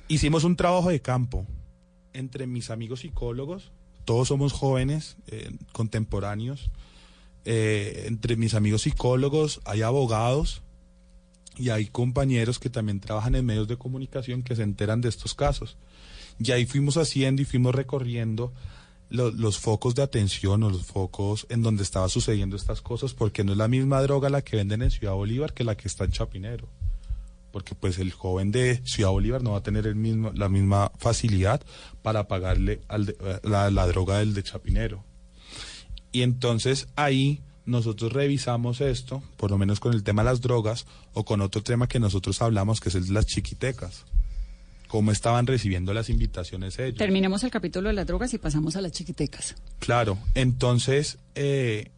Hicimos 0.08 0.44
un 0.44 0.56
trabajo 0.56 0.90
de 0.90 1.02
campo 1.02 1.46
entre 2.14 2.48
mis 2.48 2.70
amigos 2.70 3.02
psicólogos, 3.02 3.72
todos 4.06 4.28
somos 4.28 4.54
jóvenes, 4.54 5.18
eh, 5.28 5.52
contemporáneos, 5.72 6.70
eh, 7.46 8.06
entre 8.08 8.36
mis 8.36 8.54
amigos 8.54 8.82
psicólogos 8.82 9.62
hay 9.66 9.82
abogados 9.82 10.62
y 11.56 11.70
hay 11.70 11.88
compañeros 11.88 12.60
que 12.60 12.70
también 12.70 13.00
trabajan 13.00 13.36
en 13.36 13.46
medios 13.46 13.68
de 13.68 13.78
comunicación 13.78 14.44
que 14.44 14.56
se 14.56 14.64
enteran 14.64 15.02
de 15.02 15.10
estos 15.10 15.34
casos. 15.34 15.78
Y 16.40 16.52
ahí 16.52 16.66
fuimos 16.66 16.98
haciendo 16.98 17.42
y 17.42 17.46
fuimos 17.46 17.74
recorriendo 17.74 18.54
lo- 19.10 19.32
los 19.32 19.58
focos 19.58 19.96
de 19.96 20.04
atención 20.04 20.64
o 20.64 20.70
los 20.70 20.86
focos 20.86 21.46
en 21.50 21.64
donde 21.64 21.84
estaba 21.84 22.10
sucediendo 22.10 22.56
estas 22.56 22.82
cosas, 22.82 23.14
porque 23.14 23.44
no 23.44 23.54
es 23.54 23.58
la 23.58 23.68
misma 23.68 24.02
droga 24.02 24.30
la 24.30 24.42
que 24.44 24.58
venden 24.58 24.82
en 24.82 24.92
Ciudad 24.92 25.14
Bolívar 25.14 25.54
que 25.54 25.64
la 25.64 25.76
que 25.76 25.88
está 25.88 26.04
en 26.06 26.12
Chapinero 26.12 26.68
porque 27.50 27.74
pues 27.74 27.98
el 27.98 28.12
joven 28.12 28.52
de 28.52 28.82
Ciudad 28.86 29.10
Bolívar 29.10 29.42
no 29.42 29.54
va 29.54 29.60
a 29.60 29.64
tener 29.64 29.88
el 29.88 29.96
mismo, 29.96 30.32
la 30.36 30.48
misma 30.48 30.92
facilidad 31.00 31.60
para 32.04 32.28
pagarle 32.28 32.82
al 32.88 33.08
de- 33.08 33.18
eh, 33.20 33.40
la, 33.44 33.72
la 33.72 33.88
droga 33.88 34.20
del 34.20 34.36
de 34.36 34.44
Chapinero. 34.44 35.04
Y 36.12 36.22
entonces 36.22 36.88
ahí 36.96 37.42
nosotros 37.66 38.14
revisamos 38.14 38.80
esto, 38.82 39.24
por 39.38 39.50
lo 39.50 39.58
menos 39.58 39.80
con 39.80 39.94
el 39.94 40.04
tema 40.04 40.22
de 40.22 40.30
las 40.30 40.42
drogas, 40.42 40.86
o 41.14 41.26
con 41.26 41.42
otro 41.42 41.64
tema 41.64 41.88
que 41.88 42.00
nosotros 42.00 42.42
hablamos, 42.44 42.80
que 42.80 42.90
es 42.90 42.96
el 42.96 43.08
de 43.08 43.14
las 43.14 43.26
chiquitecas. 43.26 44.06
Cómo 44.88 45.12
estaban 45.12 45.48
recibiendo 45.48 45.94
las 45.94 46.10
invitaciones 46.10 46.80
ellos. 46.80 46.98
Terminemos 46.98 47.44
el 47.44 47.52
capítulo 47.52 47.90
de 47.90 47.94
las 47.94 48.08
drogas 48.08 48.34
y 48.34 48.38
pasamos 48.38 48.76
a 48.76 48.82
las 48.82 48.92
chiquitecas. 48.92 49.56
Claro, 49.80 50.18
entonces, 50.34 51.18
eh, 51.36 51.92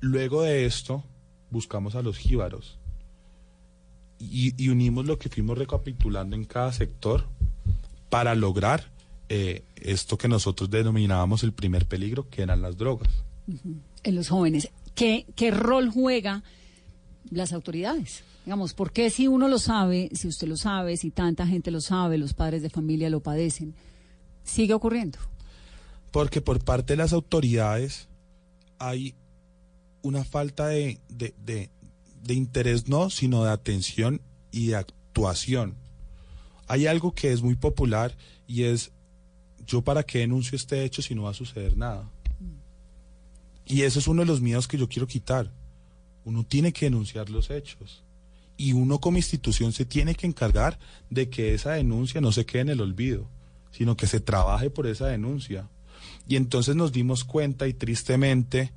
luego 0.00 0.42
de 0.42 0.64
esto, 0.64 1.04
buscamos 1.50 1.94
a 1.94 2.02
los 2.02 2.16
jíbaros 2.16 2.78
y, 4.18 4.54
y 4.62 4.68
unimos 4.68 5.06
lo 5.06 5.18
que 5.18 5.28
fuimos 5.28 5.58
recapitulando 5.58 6.36
en 6.36 6.44
cada 6.44 6.72
sector 6.72 7.26
para 8.08 8.34
lograr 8.34 8.90
eh, 9.32 9.62
esto 9.76 10.18
que 10.18 10.26
nosotros 10.26 10.68
denominábamos 10.68 11.44
el 11.44 11.52
primer 11.52 11.86
peligro, 11.86 12.28
que 12.28 12.42
eran 12.42 12.62
las 12.62 12.76
drogas. 12.76 13.08
En 14.02 14.14
los 14.14 14.28
jóvenes. 14.28 14.68
¿Qué, 14.96 15.24
qué 15.36 15.52
rol 15.52 15.88
juega 15.88 16.42
las 17.30 17.52
autoridades? 17.52 18.24
Digamos, 18.50 18.74
¿por 18.74 18.90
qué 18.90 19.10
si 19.10 19.28
uno 19.28 19.46
lo 19.46 19.60
sabe, 19.60 20.10
si 20.12 20.26
usted 20.26 20.48
lo 20.48 20.56
sabe, 20.56 20.96
si 20.96 21.12
tanta 21.12 21.46
gente 21.46 21.70
lo 21.70 21.80
sabe, 21.80 22.18
los 22.18 22.34
padres 22.34 22.62
de 22.62 22.68
familia 22.68 23.08
lo 23.08 23.20
padecen, 23.22 23.76
sigue 24.42 24.74
ocurriendo? 24.74 25.20
Porque 26.10 26.40
por 26.40 26.58
parte 26.58 26.94
de 26.94 26.96
las 26.96 27.12
autoridades 27.12 28.08
hay 28.80 29.14
una 30.02 30.24
falta 30.24 30.66
de, 30.66 30.98
de, 31.08 31.32
de- 31.46 31.70
de 32.24 32.34
interés, 32.34 32.88
no, 32.88 33.08
sino 33.08 33.44
de 33.44 33.52
atención 33.52 34.20
y 34.50 34.66
de 34.66 34.74
actuación. 34.74 35.76
Hay 36.66 36.88
algo 36.88 37.14
que 37.14 37.30
es 37.30 37.42
muy 37.42 37.54
popular 37.54 38.16
y 38.48 38.64
es, 38.64 38.90
yo 39.64 39.82
para 39.82 40.02
qué 40.02 40.18
denuncio 40.18 40.56
este 40.56 40.82
hecho 40.82 41.02
si 41.02 41.14
no 41.14 41.22
va 41.22 41.30
a 41.30 41.34
suceder 41.34 41.76
nada. 41.76 42.10
Y 43.64 43.82
eso 43.82 44.00
es 44.00 44.08
uno 44.08 44.22
de 44.22 44.26
los 44.26 44.40
miedos 44.40 44.66
que 44.66 44.76
yo 44.76 44.88
quiero 44.88 45.06
quitar. 45.06 45.52
Uno 46.24 46.42
tiene 46.44 46.72
que 46.72 46.86
denunciar 46.86 47.30
los 47.30 47.48
hechos. 47.50 48.02
Y 48.60 48.74
uno 48.74 49.00
como 49.00 49.16
institución 49.16 49.72
se 49.72 49.86
tiene 49.86 50.14
que 50.14 50.26
encargar 50.26 50.78
de 51.08 51.30
que 51.30 51.54
esa 51.54 51.70
denuncia 51.70 52.20
no 52.20 52.30
se 52.30 52.44
quede 52.44 52.60
en 52.60 52.68
el 52.68 52.82
olvido, 52.82 53.26
sino 53.70 53.96
que 53.96 54.06
se 54.06 54.20
trabaje 54.20 54.68
por 54.68 54.86
esa 54.86 55.06
denuncia. 55.06 55.66
Y 56.28 56.36
entonces 56.36 56.76
nos 56.76 56.92
dimos 56.92 57.24
cuenta 57.24 57.68
y 57.68 57.72
tristemente 57.72 58.70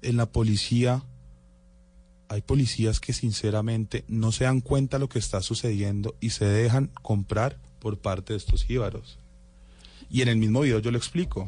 en 0.00 0.16
la 0.16 0.24
policía 0.24 1.02
hay 2.28 2.40
policías 2.40 2.98
que 2.98 3.12
sinceramente 3.12 4.06
no 4.08 4.32
se 4.32 4.44
dan 4.44 4.62
cuenta 4.62 4.96
de 4.96 5.00
lo 5.00 5.10
que 5.10 5.18
está 5.18 5.42
sucediendo 5.42 6.16
y 6.18 6.30
se 6.30 6.46
dejan 6.46 6.90
comprar 7.02 7.58
por 7.78 7.98
parte 7.98 8.32
de 8.32 8.38
estos 8.38 8.64
jíbaros. 8.64 9.18
Y 10.08 10.22
en 10.22 10.28
el 10.28 10.38
mismo 10.38 10.62
video 10.62 10.78
yo 10.78 10.90
lo 10.90 10.96
explico. 10.96 11.44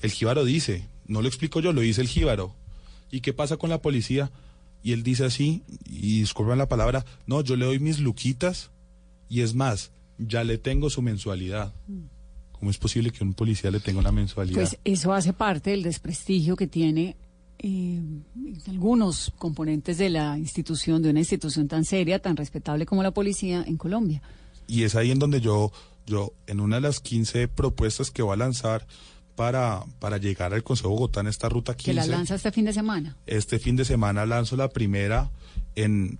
El 0.00 0.10
jíbaro 0.10 0.46
dice, 0.46 0.88
no 1.06 1.20
lo 1.20 1.28
explico 1.28 1.60
yo, 1.60 1.74
lo 1.74 1.82
dice 1.82 2.00
el 2.00 2.08
jíbaro. 2.08 2.54
¿Y 3.10 3.20
qué 3.20 3.34
pasa 3.34 3.58
con 3.58 3.68
la 3.68 3.82
policía? 3.82 4.30
Y 4.82 4.92
él 4.92 5.02
dice 5.02 5.24
así, 5.24 5.62
y 5.84 6.20
disculpen 6.20 6.58
la 6.58 6.68
palabra, 6.68 7.04
no, 7.26 7.42
yo 7.42 7.56
le 7.56 7.66
doy 7.66 7.78
mis 7.78 8.00
luquitas 8.00 8.70
y 9.28 9.42
es 9.42 9.54
más, 9.54 9.92
ya 10.18 10.44
le 10.44 10.58
tengo 10.58 10.90
su 10.90 11.02
mensualidad. 11.02 11.74
¿Cómo 12.52 12.70
es 12.70 12.78
posible 12.78 13.10
que 13.10 13.24
un 13.24 13.34
policía 13.34 13.70
le 13.70 13.80
tenga 13.80 14.00
una 14.00 14.12
mensualidad? 14.12 14.56
Pues 14.56 14.78
eso 14.84 15.12
hace 15.12 15.32
parte 15.32 15.70
del 15.70 15.82
desprestigio 15.82 16.56
que 16.56 16.66
tiene 16.66 17.16
eh, 17.58 18.00
algunos 18.68 19.32
componentes 19.38 19.98
de 19.98 20.10
la 20.10 20.38
institución, 20.38 21.02
de 21.02 21.10
una 21.10 21.20
institución 21.20 21.68
tan 21.68 21.84
seria, 21.84 22.18
tan 22.18 22.36
respetable 22.36 22.86
como 22.86 23.02
la 23.02 23.10
policía 23.10 23.62
en 23.66 23.76
Colombia. 23.76 24.22
Y 24.66 24.84
es 24.84 24.94
ahí 24.94 25.10
en 25.10 25.18
donde 25.18 25.40
yo, 25.40 25.72
yo 26.06 26.32
en 26.46 26.60
una 26.60 26.76
de 26.76 26.82
las 26.82 27.00
15 27.00 27.48
propuestas 27.48 28.10
que 28.10 28.22
voy 28.22 28.34
a 28.34 28.36
lanzar 28.36 28.86
para, 29.40 29.82
para 30.00 30.18
llegar 30.18 30.52
al 30.52 30.62
Consejo 30.62 30.90
de 30.90 30.94
Bogotá 30.96 31.20
en 31.20 31.28
esta 31.28 31.48
ruta 31.48 31.74
15. 31.74 31.90
Que 31.90 31.94
la 31.94 32.04
lanza 32.06 32.34
este 32.34 32.52
fin 32.52 32.66
de 32.66 32.74
semana. 32.74 33.16
Este 33.26 33.58
fin 33.58 33.74
de 33.74 33.86
semana 33.86 34.26
lanzo 34.26 34.54
la 34.54 34.68
primera 34.68 35.30
en 35.76 36.18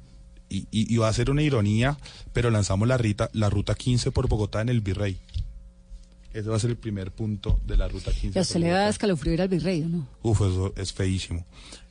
y, 0.48 0.60
y- 0.70 0.92
y 0.92 0.96
va 0.96 1.08
a 1.08 1.12
ser 1.12 1.28
una 1.30 1.42
ironía, 1.42 1.98
pero 2.32 2.50
lanzamos 2.50 2.88
la, 2.88 2.96
rita, 2.96 3.28
la 3.34 3.50
ruta 3.50 3.74
15 3.74 4.10
por 4.10 4.26
Bogotá 4.26 4.62
en 4.62 4.70
el 4.70 4.80
Virrey. 4.80 5.18
Ese 6.32 6.48
va 6.48 6.56
a 6.56 6.58
ser 6.60 6.70
el 6.70 6.78
primer 6.78 7.10
punto 7.12 7.60
de 7.66 7.76
la 7.76 7.88
ruta 7.88 8.10
15. 8.10 8.28
Y 8.34 8.38
a 8.38 8.42
usted 8.42 8.60
le 8.60 8.68
da 8.68 8.88
escalofrío 8.88 9.34
ir 9.34 9.42
al 9.42 9.48
virrey, 9.48 9.82
¿o 9.82 9.88
no? 9.90 10.08
Uf, 10.22 10.40
eso 10.40 10.72
es 10.78 10.94
feísimo. 10.94 11.44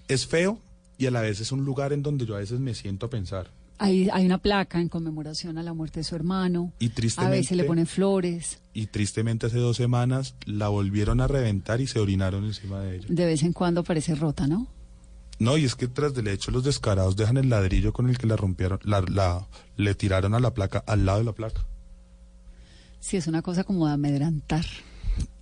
Es 0.07 0.25
feo 0.25 0.57
y 0.97 1.05
a 1.05 1.11
la 1.11 1.21
vez 1.21 1.39
es 1.41 1.51
un 1.51 1.63
lugar 1.63 1.93
en 1.93 2.01
donde 2.01 2.25
yo 2.25 2.35
a 2.35 2.39
veces 2.39 2.59
me 2.59 2.73
siento 2.73 3.05
a 3.05 3.09
pensar. 3.11 3.51
Hay, 3.79 4.09
hay 4.11 4.25
una 4.25 4.37
placa 4.39 4.81
en 4.81 4.89
conmemoración 4.89 5.57
a 5.57 5.63
la 5.63 5.73
muerte 5.73 6.01
de 6.01 6.03
su 6.03 6.15
hermano. 6.15 6.73
Y 6.79 6.89
A 6.89 6.93
tristemente, 6.93 7.37
veces 7.37 7.57
le 7.57 7.63
ponen 7.63 7.87
flores. 7.87 8.59
y 8.73 8.87
tristemente 8.87 9.45
hace 9.47 9.57
dos 9.57 9.77
semanas 9.77 10.35
la 10.45 10.67
volvieron 10.67 11.21
a 11.21 11.27
reventar 11.27 11.79
y 11.81 11.87
se 11.87 11.99
orinaron 11.99 12.43
encima 12.45 12.81
de 12.81 12.97
ella. 12.97 13.07
De 13.09 13.25
vez 13.25 13.41
en 13.43 13.53
cuando 13.53 13.83
parece 13.83 14.15
rota, 14.15 14.47
¿no? 14.47 14.67
No, 15.39 15.57
y 15.57 15.63
es 15.63 15.75
que 15.75 15.87
tras 15.87 16.13
del 16.13 16.27
hecho 16.27 16.51
los 16.51 16.65
descarados 16.65 17.15
dejan 17.15 17.37
el 17.37 17.47
ladrillo 17.49 17.93
con 17.93 18.09
el 18.09 18.17
que 18.17 18.27
la 18.27 18.35
rompieron, 18.35 18.79
la, 18.83 18.99
la- 19.07 19.47
le 19.77 19.95
tiraron 19.95 20.33
a 20.33 20.39
la 20.41 20.53
placa, 20.53 20.83
al 20.85 21.05
lado 21.05 21.19
de 21.19 21.23
la 21.25 21.31
placa. 21.33 21.65
Sí, 22.99 23.15
es 23.15 23.27
una 23.27 23.41
cosa 23.41 23.63
como 23.63 23.87
de 23.87 23.93
amedrentar. 23.93 24.65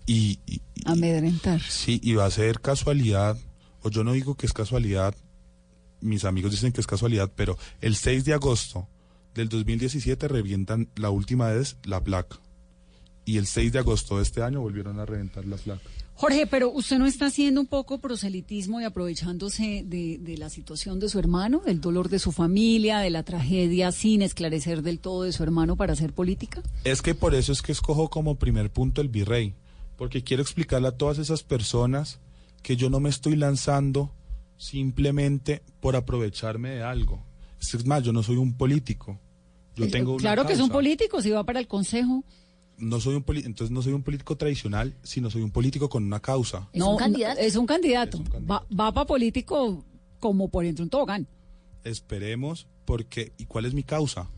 Y, 0.05 0.39
y- 0.45 0.61
Amedrentar. 0.85 1.59
sí, 1.61 1.99
y 2.03 2.13
va 2.13 2.25
a 2.25 2.31
ser 2.31 2.61
casualidad, 2.61 3.35
o 3.81 3.89
yo 3.89 4.03
no 4.03 4.13
digo 4.13 4.35
que 4.35 4.45
es 4.45 4.53
casualidad, 4.53 5.15
mis 6.01 6.25
amigos 6.25 6.51
dicen 6.51 6.71
que 6.71 6.81
es 6.81 6.87
casualidad, 6.87 7.31
pero 7.35 7.57
el 7.81 7.95
6 7.95 8.25
de 8.25 8.33
agosto 8.33 8.87
del 9.33 9.49
2017 9.49 10.27
revientan 10.27 10.89
la 10.95 11.09
última 11.09 11.49
vez 11.49 11.77
la 11.83 12.03
placa. 12.03 12.37
Y 13.25 13.37
el 13.37 13.45
6 13.45 13.73
de 13.73 13.79
agosto 13.79 14.17
de 14.17 14.23
este 14.23 14.41
año 14.41 14.61
volvieron 14.61 14.99
a 14.99 15.05
reventar 15.05 15.45
la 15.45 15.57
placa. 15.57 15.81
Jorge, 16.15 16.47
pero 16.47 16.71
usted 16.71 16.97
no 16.97 17.05
está 17.05 17.27
haciendo 17.27 17.61
un 17.61 17.67
poco 17.67 17.99
proselitismo 17.99 18.81
y 18.81 18.85
aprovechándose 18.85 19.83
de, 19.85 20.17
de 20.19 20.37
la 20.37 20.49
situación 20.49 20.99
de 20.99 21.09
su 21.09 21.19
hermano, 21.19 21.61
del 21.63 21.79
dolor 21.79 22.09
de 22.09 22.17
su 22.17 22.31
familia, 22.31 22.99
de 22.99 23.11
la 23.11 23.21
tragedia, 23.21 23.91
sin 23.91 24.23
esclarecer 24.23 24.81
del 24.81 24.99
todo 24.99 25.23
de 25.23 25.31
su 25.31 25.43
hermano 25.43 25.75
para 25.75 25.93
hacer 25.93 26.13
política. 26.13 26.63
Es 26.85 27.03
que 27.03 27.13
por 27.13 27.35
eso 27.35 27.51
es 27.51 27.61
que 27.61 27.71
escojo 27.71 28.09
como 28.09 28.39
primer 28.39 28.71
punto 28.71 29.01
el 29.01 29.09
virrey, 29.09 29.53
porque 29.95 30.23
quiero 30.23 30.41
explicarle 30.41 30.87
a 30.87 30.97
todas 30.97 31.19
esas 31.19 31.43
personas 31.43 32.19
que 32.63 32.75
yo 32.75 32.89
no 32.89 32.99
me 32.99 33.09
estoy 33.09 33.35
lanzando 33.35 34.11
simplemente 34.57 35.61
por 35.79 35.95
aprovecharme 35.95 36.69
de 36.71 36.83
algo. 36.83 37.23
Es 37.59 37.85
más, 37.85 38.03
yo 38.03 38.11
no 38.13 38.23
soy 38.23 38.37
un 38.37 38.53
político. 38.53 39.19
Yo 39.75 39.85
Eh, 39.85 39.89
tengo 39.89 40.13
una 40.13 40.21
claro 40.21 40.43
que 40.45 40.53
son 40.55 40.67
causa. 40.67 40.73
políticos 40.73 41.25
y 41.25 41.31
va 41.31 41.43
para 41.43 41.59
el 41.59 41.67
consejo. 41.67 42.23
No 42.77 42.99
soy 42.99 43.15
un 43.15 43.25
entonces 43.27 43.71
no 43.71 43.81
soy 43.81 43.93
un 43.93 44.03
político 44.03 44.35
tradicional, 44.37 44.95
sino 45.03 45.29
soy 45.31 45.41
un 45.41 45.51
político 45.51 45.89
con 45.89 46.03
una 46.03 46.19
causa. 46.19 46.69
no, 46.73 46.97
no, 46.99 47.15
es 47.39 47.55
un 47.55 47.65
candidato. 47.65 48.23
Va, 48.49 48.65
va 48.71 48.91
para 48.91 49.05
político 49.07 49.83
como 50.19 50.49
por 50.49 50.65
entre 50.65 50.83
un 50.83 50.89
tobogán. 50.89 51.27
Esperemos, 51.83 52.67
porque 52.85 53.33
¿y 53.37 53.45
cuál 53.45 53.65
es 53.65 53.73
mi 53.73 53.83
causa? 53.83 54.29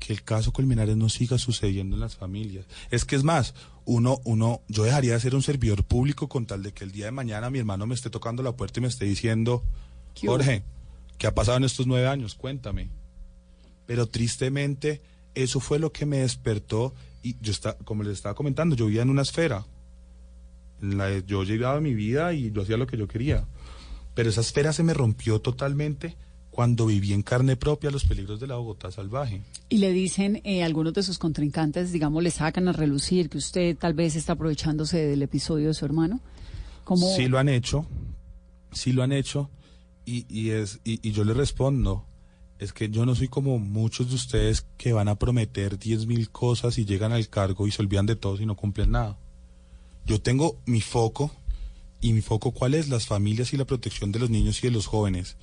Que 0.00 0.12
el 0.12 0.22
caso 0.24 0.52
Colmenares 0.52 0.96
no 0.96 1.08
siga 1.08 1.38
sucediendo 1.38 1.94
en 1.94 2.00
las 2.00 2.16
familias. 2.16 2.66
Es 2.90 3.04
que 3.04 3.14
es 3.14 3.22
más, 3.22 3.54
uno, 3.84 4.20
uno, 4.24 4.60
yo 4.68 4.84
dejaría 4.84 5.14
de 5.14 5.20
ser 5.20 5.34
un 5.34 5.42
servidor 5.42 5.84
público 5.84 6.28
con 6.28 6.46
tal 6.46 6.62
de 6.62 6.72
que 6.72 6.84
el 6.84 6.92
día 6.92 7.06
de 7.06 7.12
mañana 7.12 7.50
mi 7.50 7.58
hermano 7.58 7.86
me 7.86 7.94
esté 7.94 8.10
tocando 8.10 8.42
la 8.42 8.52
puerta 8.52 8.78
y 8.80 8.82
me 8.82 8.88
esté 8.88 9.04
diciendo. 9.04 9.64
Jorge, 10.28 10.62
¿qué 11.18 11.26
ha 11.26 11.34
pasado 11.34 11.56
en 11.58 11.64
estos 11.64 11.86
nueve 11.86 12.06
años? 12.06 12.34
Cuéntame. 12.34 12.88
Pero 13.86 14.06
tristemente, 14.06 15.00
eso 15.34 15.60
fue 15.60 15.78
lo 15.78 15.92
que 15.92 16.06
me 16.06 16.18
despertó 16.18 16.94
y 17.22 17.36
yo 17.40 17.50
está, 17.52 17.76
como 17.78 18.02
les 18.02 18.14
estaba 18.14 18.34
comentando, 18.34 18.76
yo 18.76 18.86
vivía 18.86 19.02
en 19.02 19.10
una 19.10 19.22
esfera. 19.22 19.66
En 20.80 20.98
la- 20.98 21.18
yo 21.20 21.44
llegaba 21.44 21.76
a 21.78 21.80
mi 21.80 21.94
vida 21.94 22.32
y 22.32 22.50
yo 22.52 22.62
hacía 22.62 22.76
lo 22.76 22.86
que 22.86 22.96
yo 22.96 23.06
quería. 23.08 23.46
Pero 24.14 24.28
esa 24.30 24.40
esfera 24.42 24.72
se 24.72 24.82
me 24.82 24.94
rompió 24.94 25.40
totalmente 25.40 26.16
cuando 26.52 26.86
viví 26.86 27.12
en 27.12 27.22
carne 27.22 27.56
propia 27.56 27.90
los 27.90 28.04
peligros 28.04 28.38
de 28.38 28.46
la 28.46 28.56
Bogotá 28.56 28.92
salvaje. 28.92 29.42
Y 29.68 29.78
le 29.78 29.90
dicen 29.90 30.40
eh, 30.44 30.62
algunos 30.62 30.92
de 30.92 31.02
sus 31.02 31.18
contrincantes, 31.18 31.90
digamos, 31.92 32.22
le 32.22 32.30
sacan 32.30 32.68
a 32.68 32.72
relucir 32.72 33.28
que 33.28 33.38
usted 33.38 33.76
tal 33.76 33.94
vez 33.94 34.14
está 34.14 34.34
aprovechándose 34.34 34.98
del 34.98 35.22
episodio 35.22 35.68
de 35.68 35.74
su 35.74 35.84
hermano. 35.84 36.20
Como 36.84 37.08
Sí 37.16 37.26
lo 37.26 37.38
han 37.38 37.48
hecho, 37.48 37.86
sí 38.70 38.92
lo 38.92 39.02
han 39.02 39.12
hecho, 39.12 39.50
y, 40.04 40.26
y 40.28 40.50
es, 40.50 40.80
y, 40.84 41.00
y 41.06 41.12
yo 41.12 41.24
le 41.24 41.32
respondo, 41.32 42.04
es 42.58 42.72
que 42.72 42.90
yo 42.90 43.06
no 43.06 43.14
soy 43.14 43.28
como 43.28 43.58
muchos 43.58 44.10
de 44.10 44.14
ustedes 44.14 44.66
que 44.76 44.92
van 44.92 45.08
a 45.08 45.18
prometer 45.18 45.78
diez 45.78 46.06
mil 46.06 46.30
cosas 46.30 46.76
y 46.78 46.84
llegan 46.84 47.12
al 47.12 47.28
cargo 47.28 47.66
y 47.66 47.70
se 47.70 47.82
olvidan 47.82 48.06
de 48.06 48.14
todo 48.14 48.40
y 48.40 48.46
no 48.46 48.56
cumplen 48.56 48.90
nada. 48.90 49.18
Yo 50.04 50.20
tengo 50.20 50.60
mi 50.66 50.82
foco, 50.82 51.30
y 52.02 52.12
mi 52.12 52.20
foco 52.20 52.50
cuál 52.50 52.74
es, 52.74 52.90
las 52.90 53.06
familias 53.06 53.54
y 53.54 53.56
la 53.56 53.64
protección 53.64 54.12
de 54.12 54.18
los 54.18 54.28
niños 54.28 54.62
y 54.62 54.66
de 54.66 54.72
los 54.72 54.86
jóvenes. 54.86 55.36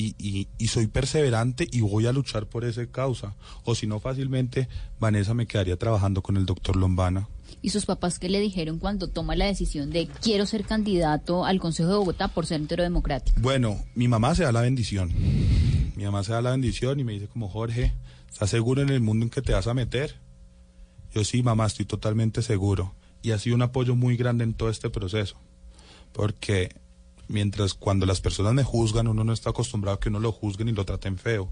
Y, 0.00 0.14
y, 0.16 0.46
y 0.58 0.68
soy 0.68 0.86
perseverante 0.86 1.66
y 1.68 1.80
voy 1.80 2.06
a 2.06 2.12
luchar 2.12 2.46
por 2.46 2.64
esa 2.64 2.86
causa. 2.86 3.34
O 3.64 3.74
si 3.74 3.88
no, 3.88 3.98
fácilmente 3.98 4.68
Vanessa 5.00 5.34
me 5.34 5.48
quedaría 5.48 5.76
trabajando 5.76 6.22
con 6.22 6.36
el 6.36 6.46
doctor 6.46 6.76
Lombana. 6.76 7.28
¿Y 7.62 7.70
sus 7.70 7.84
papás 7.84 8.20
qué 8.20 8.28
le 8.28 8.38
dijeron 8.38 8.78
cuando 8.78 9.08
toma 9.08 9.34
la 9.34 9.46
decisión 9.46 9.90
de 9.90 10.06
quiero 10.06 10.46
ser 10.46 10.62
candidato 10.64 11.44
al 11.44 11.58
Consejo 11.58 11.88
de 11.88 11.96
Bogotá 11.96 12.28
por 12.28 12.46
ser 12.46 12.60
entero 12.60 12.84
democrático? 12.84 13.40
Bueno, 13.40 13.76
mi 13.96 14.06
mamá 14.06 14.36
se 14.36 14.44
da 14.44 14.52
la 14.52 14.60
bendición. 14.60 15.12
Mi 15.96 16.04
mamá 16.04 16.22
se 16.22 16.30
da 16.30 16.42
la 16.42 16.52
bendición 16.52 17.00
y 17.00 17.02
me 17.02 17.14
dice 17.14 17.26
como 17.26 17.48
Jorge, 17.48 17.92
¿estás 18.30 18.50
seguro 18.50 18.82
en 18.82 18.90
el 18.90 19.00
mundo 19.00 19.24
en 19.24 19.30
que 19.30 19.42
te 19.42 19.52
vas 19.52 19.66
a 19.66 19.74
meter? 19.74 20.20
Yo 21.12 21.24
sí, 21.24 21.42
mamá, 21.42 21.66
estoy 21.66 21.86
totalmente 21.86 22.42
seguro. 22.42 22.94
Y 23.20 23.32
ha 23.32 23.38
sido 23.40 23.56
un 23.56 23.62
apoyo 23.62 23.96
muy 23.96 24.16
grande 24.16 24.44
en 24.44 24.54
todo 24.54 24.70
este 24.70 24.90
proceso. 24.90 25.40
Porque 26.12 26.76
mientras 27.28 27.74
cuando 27.74 28.06
las 28.06 28.20
personas 28.20 28.54
me 28.54 28.64
juzgan, 28.64 29.06
uno 29.08 29.24
no 29.24 29.32
está 29.32 29.50
acostumbrado 29.50 29.96
a 29.96 30.00
que 30.00 30.08
uno 30.08 30.20
lo 30.20 30.32
juzguen 30.32 30.68
y 30.68 30.72
lo 30.72 30.84
traten 30.84 31.18
feo. 31.18 31.50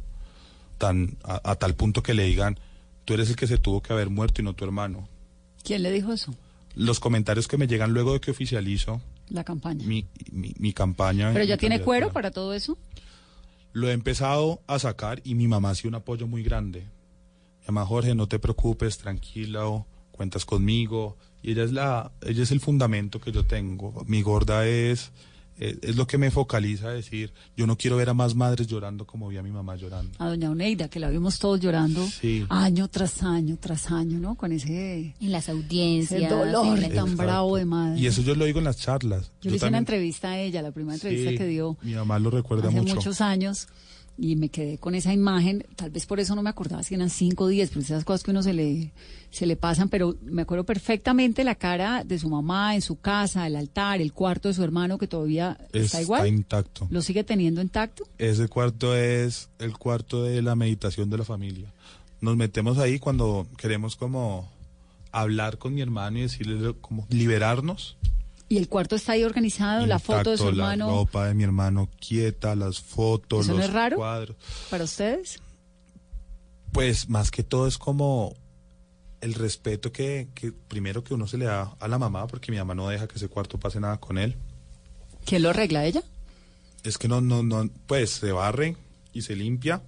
Tan, 0.78 1.16
a, 1.24 1.40
a 1.50 1.54
tal 1.56 1.74
punto 1.74 2.02
que 2.02 2.12
le 2.14 2.24
digan, 2.24 2.58
tú 3.04 3.14
eres 3.14 3.30
el 3.30 3.36
que 3.36 3.46
se 3.46 3.56
tuvo 3.58 3.82
que 3.82 3.92
haber 3.92 4.10
muerto 4.10 4.40
y 4.40 4.44
no 4.44 4.54
tu 4.54 4.64
hermano. 4.64 5.08
¿quién 5.62 5.82
le 5.82 5.90
dijo 5.90 6.12
eso? 6.12 6.32
Los 6.76 7.00
comentarios 7.00 7.48
que 7.48 7.56
me 7.56 7.66
llegan 7.66 7.92
luego 7.92 8.12
de 8.12 8.20
que 8.20 8.30
oficializo 8.30 9.00
La 9.30 9.42
campaña. 9.42 9.84
mi, 9.84 10.06
mi, 10.30 10.54
mi 10.58 10.72
campaña. 10.72 11.32
Pero 11.32 11.44
ya 11.44 11.56
tiene 11.56 11.80
cuero 11.80 12.12
para 12.12 12.30
todo 12.30 12.54
eso. 12.54 12.78
Lo 13.72 13.88
he 13.88 13.92
empezado 13.92 14.60
a 14.68 14.78
sacar 14.78 15.20
y 15.24 15.34
mi 15.34 15.48
mamá 15.48 15.70
ha 15.70 15.74
sido 15.74 15.88
un 15.88 15.94
apoyo 15.96 16.26
muy 16.28 16.42
grande. 16.42 16.80
Mi 17.60 17.66
mamá 17.66 17.84
Jorge, 17.84 18.14
no 18.14 18.28
te 18.28 18.38
preocupes, 18.38 18.96
tranquila, 18.98 19.66
o 19.66 19.86
cuentas 20.12 20.44
conmigo. 20.44 21.16
Y 21.42 21.52
ella 21.52 21.64
es 21.64 21.72
la, 21.72 22.12
ella 22.22 22.42
es 22.44 22.52
el 22.52 22.60
fundamento 22.60 23.20
que 23.20 23.32
yo 23.32 23.44
tengo. 23.44 24.04
Mi 24.06 24.22
gorda 24.22 24.66
es, 24.68 25.10
es, 25.58 25.76
es 25.82 25.96
lo 25.96 26.06
que 26.06 26.18
me 26.18 26.30
focaliza 26.30 26.88
a 26.88 26.92
decir, 26.92 27.32
yo 27.56 27.66
no 27.66 27.76
quiero 27.76 27.96
ver 27.96 28.08
a 28.10 28.14
más 28.14 28.34
madres 28.34 28.66
llorando 28.66 29.06
como 29.06 29.28
vi 29.28 29.36
a 29.36 29.42
mi 29.42 29.50
mamá 29.50 29.76
llorando. 29.76 30.12
A 30.18 30.28
doña 30.28 30.50
Oneida, 30.50 30.88
que 30.88 31.00
la 31.00 31.08
vimos 31.10 31.38
todos 31.38 31.60
llorando 31.60 32.06
Sí. 32.06 32.44
año 32.48 32.88
tras 32.88 33.22
año, 33.22 33.56
tras 33.60 33.90
año, 33.90 34.18
¿no? 34.18 34.34
Con 34.34 34.52
ese, 34.52 35.14
En 35.20 35.32
las 35.32 35.48
audiencias. 35.48 36.20
ese 36.22 36.28
dolor 36.30 36.76
en 36.76 36.82
la- 36.82 36.88
tan 36.88 36.98
Exacto. 37.08 37.22
bravo 37.22 37.56
de 37.56 37.64
madre. 37.64 38.00
Y 38.00 38.06
eso 38.06 38.22
yo 38.22 38.34
lo 38.34 38.44
digo 38.44 38.58
en 38.58 38.64
las 38.64 38.76
charlas. 38.78 39.32
Yo 39.42 39.50
le 39.50 39.56
hice 39.56 39.66
una 39.66 39.78
entrevista 39.78 40.30
a 40.30 40.38
ella, 40.38 40.62
la 40.62 40.72
primera 40.72 40.94
entrevista 40.94 41.30
Sí, 41.30 41.38
que 41.38 41.46
dio 41.46 41.76
Mi 41.82 41.94
mamá 41.94 42.18
lo 42.18 42.30
recuerda 42.30 42.68
hace 42.68 42.80
mucho. 42.80 42.94
muchos 42.96 43.20
años 43.20 43.68
y 44.18 44.36
me 44.36 44.48
quedé 44.48 44.78
con 44.78 44.94
esa 44.94 45.12
imagen. 45.12 45.66
Tal 45.76 45.90
vez 45.90 46.06
por 46.06 46.20
eso 46.20 46.34
no 46.34 46.42
me 46.42 46.50
acordaba 46.50 46.82
si 46.82 46.94
eran 46.94 47.10
cinco 47.10 47.44
o 47.44 47.48
diez, 47.48 47.68
pero 47.70 47.80
esas 47.82 48.04
cosas 48.04 48.22
que 48.22 48.30
uno 48.30 48.42
se 48.42 48.52
le, 48.54 48.92
se 49.30 49.46
le 49.46 49.56
pasan. 49.56 49.88
Pero 49.88 50.16
me 50.22 50.42
acuerdo 50.42 50.64
perfectamente 50.64 51.44
la 51.44 51.54
cara 51.54 52.02
de 52.04 52.18
su 52.18 52.28
mamá 52.28 52.74
en 52.74 52.82
su 52.82 52.98
casa, 52.98 53.46
el 53.46 53.56
altar, 53.56 54.00
el 54.00 54.12
cuarto 54.12 54.48
de 54.48 54.54
su 54.54 54.62
hermano 54.64 54.98
que 54.98 55.06
todavía 55.06 55.58
está 55.72 55.78
Está 55.78 56.02
igual. 56.02 56.26
intacto. 56.28 56.86
¿Lo 56.90 57.02
sigue 57.02 57.24
teniendo 57.24 57.60
intacto? 57.60 58.08
Ese 58.18 58.48
cuarto 58.48 58.96
es 58.96 59.50
el 59.58 59.76
cuarto 59.76 60.22
de 60.22 60.40
la 60.42 60.54
meditación 60.56 61.10
de 61.10 61.18
la 61.18 61.24
familia. 61.24 61.72
Nos 62.20 62.36
metemos 62.36 62.78
ahí 62.78 62.98
cuando 62.98 63.46
queremos 63.58 63.96
como 63.96 64.50
hablar 65.12 65.58
con 65.58 65.74
mi 65.74 65.82
hermano 65.82 66.18
y 66.18 66.22
decirle 66.22 66.74
como 66.80 67.06
liberarnos. 67.10 67.96
Y 68.48 68.58
el 68.58 68.68
cuarto 68.68 68.94
está 68.94 69.12
ahí 69.12 69.24
organizado, 69.24 69.86
la 69.86 69.98
foto 69.98 70.30
de 70.30 70.36
su 70.36 70.44
Intacto, 70.44 70.60
hermano. 70.62 70.86
La 70.86 70.92
ropa 70.92 71.26
de 71.26 71.34
mi 71.34 71.42
hermano 71.42 71.88
quieta, 72.00 72.54
las 72.54 72.80
fotos, 72.80 73.40
¿Eso 73.46 73.52
no 73.52 73.58
los 73.58 73.66
es 73.68 73.72
raro? 73.74 73.96
cuadros. 73.96 74.36
¿Para 74.70 74.84
ustedes? 74.84 75.40
Pues 76.72 77.08
más 77.08 77.30
que 77.30 77.42
todo 77.42 77.66
es 77.66 77.76
como 77.78 78.36
el 79.20 79.34
respeto 79.34 79.90
que, 79.90 80.28
que 80.34 80.52
primero 80.52 81.02
que 81.02 81.14
uno 81.14 81.26
se 81.26 81.38
le 81.38 81.46
da 81.46 81.74
a 81.80 81.88
la 81.88 81.98
mamá, 81.98 82.26
porque 82.28 82.52
mi 82.52 82.58
mamá 82.58 82.74
no 82.74 82.88
deja 82.88 83.08
que 83.08 83.16
ese 83.16 83.28
cuarto 83.28 83.58
pase 83.58 83.80
nada 83.80 83.98
con 83.98 84.18
él. 84.18 84.36
¿Quién 85.24 85.42
lo 85.42 85.50
arregla 85.50 85.84
ella? 85.84 86.02
Es 86.84 86.98
que 86.98 87.08
no, 87.08 87.20
no, 87.20 87.42
no, 87.42 87.68
pues 87.88 88.10
se 88.10 88.30
barre 88.30 88.76
y 89.12 89.22
se 89.22 89.34
limpia, 89.34 89.82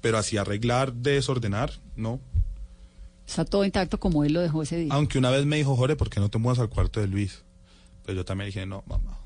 pero 0.00 0.18
así 0.18 0.36
arreglar, 0.36 0.92
desordenar, 0.92 1.72
no. 1.96 2.20
Está 3.26 3.44
todo 3.44 3.64
intacto 3.64 3.98
como 3.98 4.24
él 4.24 4.32
lo 4.32 4.40
dejó 4.40 4.62
ese 4.62 4.76
día. 4.76 4.92
Aunque 4.92 5.18
una 5.18 5.30
vez 5.30 5.46
me 5.46 5.56
dijo, 5.56 5.76
Jorge, 5.76 5.96
¿por 5.96 6.10
qué 6.10 6.20
no 6.20 6.28
te 6.28 6.38
mudas 6.38 6.58
al 6.58 6.68
cuarto 6.68 7.00
de 7.00 7.08
Luis? 7.08 7.42
Pero 8.04 8.16
yo 8.16 8.24
también 8.24 8.48
dije, 8.48 8.66
no, 8.66 8.84
mamá. 8.86 9.18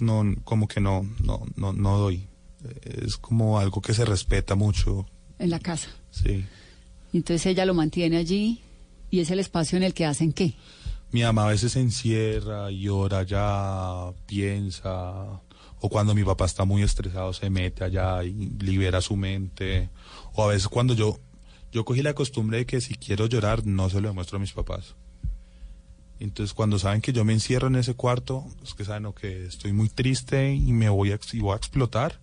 no, 0.00 0.24
no, 0.24 0.36
como 0.44 0.68
que 0.68 0.80
no, 0.80 1.06
no, 1.22 1.42
no, 1.56 1.72
no 1.72 1.98
doy. 1.98 2.28
Es 2.84 3.16
como 3.16 3.58
algo 3.58 3.80
que 3.80 3.92
se 3.92 4.04
respeta 4.04 4.54
mucho. 4.54 5.06
En 5.38 5.50
la 5.50 5.58
casa. 5.58 5.88
Sí. 6.10 6.44
Y 7.12 7.16
entonces 7.16 7.44
ella 7.46 7.66
lo 7.66 7.74
mantiene 7.74 8.16
allí 8.16 8.60
y 9.10 9.20
es 9.20 9.30
el 9.30 9.40
espacio 9.40 9.76
en 9.76 9.82
el 9.82 9.94
que 9.94 10.06
hacen 10.06 10.32
qué. 10.32 10.54
Mi 11.10 11.22
mamá 11.22 11.44
a 11.44 11.48
veces 11.48 11.72
se 11.72 11.80
encierra, 11.80 12.70
llora 12.70 13.18
allá, 13.18 14.12
piensa, 14.26 15.42
o 15.78 15.88
cuando 15.90 16.14
mi 16.14 16.24
papá 16.24 16.46
está 16.46 16.64
muy 16.64 16.82
estresado 16.82 17.32
se 17.32 17.50
mete 17.50 17.84
allá 17.84 18.24
y 18.24 18.32
libera 18.60 19.00
su 19.02 19.16
mente, 19.16 19.90
o 20.32 20.44
a 20.44 20.46
veces 20.46 20.68
cuando 20.68 20.94
yo, 20.94 21.18
yo 21.72 21.84
cogí 21.84 22.02
la 22.02 22.14
costumbre 22.14 22.58
de 22.58 22.66
que 22.66 22.80
si 22.80 22.94
quiero 22.94 23.26
llorar 23.26 23.66
no 23.66 23.88
se 23.90 24.00
lo 24.00 24.08
demuestro 24.08 24.36
a 24.36 24.40
mis 24.40 24.52
papás. 24.52 24.94
Entonces 26.20 26.54
cuando 26.54 26.78
saben 26.78 27.00
que 27.00 27.12
yo 27.12 27.24
me 27.24 27.32
encierro 27.32 27.66
en 27.66 27.74
ese 27.74 27.94
cuarto, 27.94 28.46
es 28.62 28.74
que 28.74 28.84
saben 28.84 29.06
o 29.06 29.14
que 29.14 29.46
estoy 29.46 29.72
muy 29.72 29.88
triste 29.88 30.54
y 30.54 30.72
me 30.72 30.88
voy 30.88 31.10
a, 31.10 31.18
y 31.32 31.40
voy 31.40 31.54
a 31.54 31.56
explotar, 31.56 32.20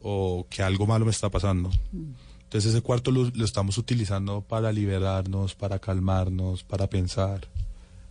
o 0.00 0.46
que 0.50 0.62
algo 0.62 0.86
malo 0.86 1.04
me 1.04 1.12
está 1.12 1.30
pasando. 1.30 1.70
Entonces 1.92 2.72
ese 2.72 2.82
cuarto 2.82 3.10
lo, 3.10 3.30
lo 3.30 3.44
estamos 3.44 3.78
utilizando 3.78 4.40
para 4.40 4.72
liberarnos, 4.72 5.54
para 5.54 5.78
calmarnos, 5.78 6.64
para 6.64 6.88
pensar. 6.88 7.48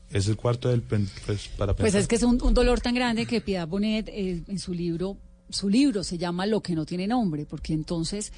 Es 0.09 0.27
el 0.27 0.37
cuarto 0.37 0.69
del 0.69 0.81
pues, 0.81 1.49
para 1.57 1.73
pensar. 1.73 1.91
Pues 1.91 1.95
es 1.95 2.07
que 2.07 2.15
es 2.15 2.23
un, 2.23 2.41
un 2.41 2.53
dolor 2.53 2.79
tan 2.79 2.93
grande 2.93 3.25
que 3.25 3.41
Piedad 3.41 3.67
Bonet 3.67 4.07
eh, 4.09 4.43
en 4.47 4.59
su 4.59 4.73
libro, 4.73 5.17
su 5.49 5.69
libro 5.69 6.03
se 6.03 6.17
llama 6.17 6.45
Lo 6.45 6.61
que 6.61 6.75
no 6.75 6.85
tiene 6.85 7.07
nombre, 7.07 7.45
porque 7.45 7.73
entonces, 7.73 8.31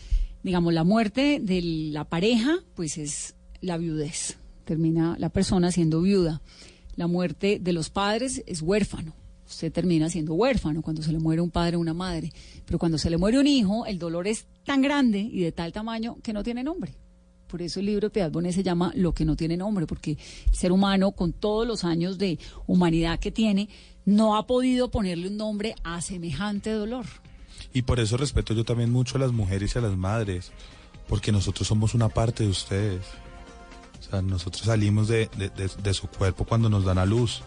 digamos, 0.46 0.76
la 0.76 0.84
muerte 0.84 1.40
de 1.42 1.60
la 1.64 2.04
pareja, 2.04 2.60
pues 2.76 3.00
es 3.00 3.34
la 3.62 3.78
viudez. 3.78 4.38
Termina 4.64 5.16
la 5.18 5.30
persona 5.30 5.72
siendo 5.72 6.04
viuda. 6.04 6.44
La 6.96 7.08
muerte 7.08 7.58
de 7.60 7.74
los 7.74 7.90
padres 7.90 8.44
es 8.46 8.62
huérfano. 8.62 9.16
Usted 9.48 9.74
termina 9.74 10.08
siendo 10.08 10.36
huérfano 10.36 10.84
cuando 10.84 11.02
se 11.02 11.12
le 11.12 11.18
muere 11.18 11.42
un 11.42 11.50
padre 11.50 11.78
o 11.78 11.80
una 11.80 11.96
madre. 11.96 12.32
Pero 12.64 12.78
cuando 12.78 13.00
se 13.00 13.10
le 13.10 13.18
muere 13.18 13.40
un 13.40 13.48
hijo, 13.48 13.88
el 13.88 13.98
dolor 13.98 14.28
es 14.28 14.46
tan 14.64 14.84
grande 14.84 15.18
y 15.18 15.42
de 15.42 15.52
tal 15.52 15.74
tamaño 15.74 16.18
que 16.22 16.32
no 16.32 16.44
tiene 16.44 16.64
nombre. 16.64 16.94
Por 17.48 17.64
eso 17.64 17.80
el 17.80 17.88
libro 17.88 18.10
de 18.10 18.12
Piedad 18.12 18.32
Bonet 18.32 18.54
se 18.54 18.62
llama 18.62 18.92
Lo 18.94 19.14
que 19.14 19.26
no 19.26 19.36
tiene 19.36 19.58
nombre, 19.58 19.88
porque 19.88 20.12
el 20.12 20.56
ser 20.56 20.72
humano, 20.72 21.14
con 21.14 21.34
todos 21.34 21.66
los 21.66 21.84
años 21.84 22.20
de 22.20 22.38
humanidad 22.68 23.18
que 23.20 23.32
tiene, 23.32 23.68
no 24.06 24.38
ha 24.38 24.46
podido 24.46 24.92
ponerle 24.92 25.28
un 25.28 25.38
nombre 25.38 25.74
a 25.84 26.02
semejante 26.02 26.70
dolor. 26.70 27.08
Y 27.76 27.82
por 27.82 28.00
eso 28.00 28.16
respeto 28.16 28.54
yo 28.54 28.64
también 28.64 28.90
mucho 28.92 29.18
a 29.18 29.20
las 29.20 29.34
mujeres 29.34 29.76
y 29.76 29.78
a 29.78 29.82
las 29.82 29.98
madres, 29.98 30.52
porque 31.10 31.32
nosotros 31.34 31.68
somos 31.68 31.94
una 31.94 32.08
parte 32.10 32.44
de 32.46 32.50
ustedes. 32.50 33.02
O 34.00 34.10
sea, 34.10 34.22
nosotros 34.22 34.64
salimos 34.64 35.08
de, 35.10 35.30
de- 35.84 35.94
su 35.94 36.08
cuerpo 36.08 36.46
cuando 36.46 36.70
nos 36.70 36.86
dan 36.86 36.98
a 37.00 37.06
luz. 37.06 37.42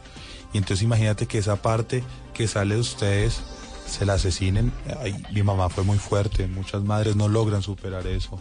Y 0.53 0.59
entonces 0.59 0.83
imagínate 0.85 1.25
que 1.27 1.38
esa 1.38 1.57
parte 1.62 2.05
que 2.35 2.47
sale 2.47 2.75
de 2.75 2.81
ustedes 2.83 3.41
se 3.87 4.05
la 4.05 4.14
asesinen. 4.14 4.71
Mi 5.33 5.43
mamá 5.43 5.71
fue 5.71 5.83
muy 5.83 5.97
fuerte, 5.99 6.47
muchas 6.47 6.83
madres 6.83 7.17
no 7.17 7.27
logran 7.29 7.62
superar 7.62 8.07
eso. 8.07 8.38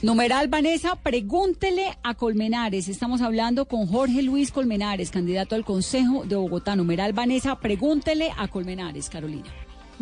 Numeral 0.00 0.48
Vanessa, 0.48 0.96
pregúntele 0.96 1.96
a 2.02 2.14
Colmenares. 2.14 2.88
Estamos 2.88 3.20
hablando 3.20 3.66
con 3.66 3.86
Jorge 3.86 4.22
Luis 4.22 4.50
Colmenares, 4.50 5.10
candidato 5.10 5.54
al 5.56 5.64
Consejo 5.64 6.24
de 6.24 6.36
Bogotá. 6.36 6.74
Numeral 6.74 7.12
Vanessa, 7.12 7.58
pregúntele 7.60 8.30
a 8.36 8.48
Colmenares, 8.48 9.08
Carolina. 9.10 9.50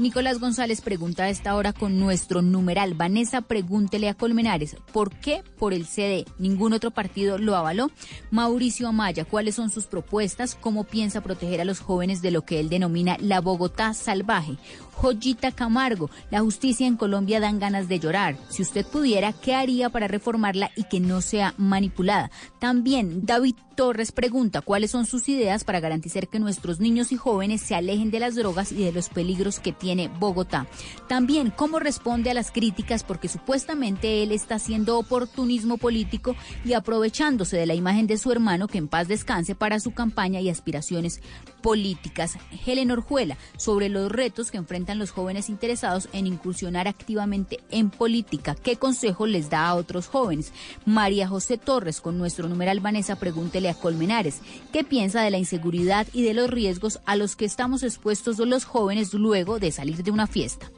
Nicolás 0.01 0.41
González 0.41 0.81
pregunta 0.81 1.25
a 1.25 1.29
esta 1.29 1.55
hora 1.55 1.75
con 1.75 2.01
nuestro 2.01 2.41
numeral. 2.41 2.95
Vanessa, 2.95 3.43
pregúntele 3.43 4.09
a 4.09 4.15
Colmenares, 4.15 4.79
¿por 4.95 5.15
qué 5.15 5.43
por 5.59 5.75
el 5.75 5.85
CD? 5.85 6.25
Ningún 6.39 6.73
otro 6.73 6.91
partido 6.91 7.37
lo 7.37 7.55
avaló. 7.55 7.91
Mauricio 8.31 8.89
Amaya, 8.89 9.27
¿cuáles 9.27 9.57
son 9.57 9.69
sus 9.69 9.85
propuestas? 9.85 10.55
¿Cómo 10.55 10.85
piensa 10.85 11.21
proteger 11.21 11.61
a 11.61 11.67
los 11.67 11.81
jóvenes 11.81 12.23
de 12.23 12.31
lo 12.31 12.47
que 12.47 12.61
él 12.61 12.71
denomina 12.71 13.19
la 13.21 13.43
Bogotá 13.43 13.93
salvaje? 13.93 14.57
Joyita 15.01 15.51
Camargo, 15.51 16.11
la 16.31 16.41
justicia 16.41 16.87
en 16.87 16.99
Colombia 16.99 17.41
dan 17.41 17.59
ganas 17.59 17.89
de 17.89 17.99
llorar. 17.99 18.37
Si 18.51 18.61
usted 18.61 18.85
pudiera, 18.85 19.33
¿qué 19.33 19.55
haría 19.55 19.89
para 19.89 20.09
reformarla 20.09 20.71
y 20.77 20.85
que 20.85 21.01
no 21.01 21.23
sea 21.23 21.55
manipulada? 21.57 22.31
También 22.59 23.25
David 23.25 23.55
Torres 23.77 24.13
pregunta 24.13 24.61
cuáles 24.61 24.91
son 24.91 25.07
sus 25.07 25.27
ideas 25.31 25.65
para 25.65 25.81
garantizar 25.81 26.29
que 26.29 26.39
nuestros 26.39 26.81
niños 26.81 27.13
y 27.13 27.17
jóvenes 27.17 27.63
se 27.63 27.75
alejen 27.75 28.11
de 28.11 28.21
las 28.21 28.35
drogas 28.35 28.73
y 28.73 28.85
de 28.85 28.93
los 28.93 29.09
peligros 29.09 29.59
que 29.59 29.73
tiene 29.73 30.09
Bogotá. 30.09 30.67
También 31.09 31.51
cómo 31.51 31.79
responde 31.79 32.31
a 32.31 32.35
las 32.35 32.51
críticas 32.51 33.03
porque 33.03 33.29
supuestamente 33.29 34.23
él 34.23 34.33
está 34.33 34.57
haciendo 34.57 34.99
oportunismo 34.99 35.79
político 35.79 36.37
y 36.63 36.75
aprovechándose 36.75 37.57
de 37.57 37.65
la 37.65 37.75
imagen 37.75 38.07
de 38.07 38.19
su 38.19 38.31
hermano 38.31 38.69
que 38.69 38.77
en 38.77 38.89
paz 38.89 39.09
descanse 39.09 39.55
para 39.55 39.81
su 39.81 39.93
campaña 39.93 40.41
y 40.41 40.51
aspiraciones 40.51 41.23
políticas. 41.63 42.37
Helen 42.67 42.91
Orjuela 42.91 43.37
sobre 43.57 43.89
los 43.89 44.11
retos 44.11 44.51
que 44.51 44.59
enfrentan 44.59 44.99
los 44.99 45.11
jóvenes 45.11 45.49
interesados 45.49 46.09
en 46.13 46.27
incursionar 46.27 46.89
activamente 46.89 47.61
en 47.71 47.91
política. 47.91 48.55
¿Qué 48.55 48.77
consejo 48.77 49.27
les 49.27 49.51
da 49.51 49.67
a 49.69 49.75
otros 49.75 50.09
jóvenes? 50.09 50.53
María 50.85 51.29
José 51.29 51.59
Torres 51.59 52.01
con 52.01 52.19
nuestro 52.19 52.49
numeral 52.49 52.81
Vanessa 52.81 53.17
pregúntele 53.17 53.69
a 53.69 53.75
Colmenares. 53.75 54.41
¿Qué 54.73 54.85
piensa 54.85 55.23
de 55.23 55.31
la 55.31 55.39
inseguridad 55.39 56.07
y 56.13 56.23
de 56.23 56.35
los 56.35 56.51
riesgos 56.51 57.01
a 57.07 57.17
los 57.17 57.37
que 57.37 57.45
estamos 57.45 57.83
expuestos 57.83 58.39
los 58.47 58.65
jóvenes 58.65 59.15
luego 59.15 59.59
de 59.59 59.73
salir 59.73 60.03
de 60.03 60.11
una 60.11 60.27
fiesta? 60.27 60.71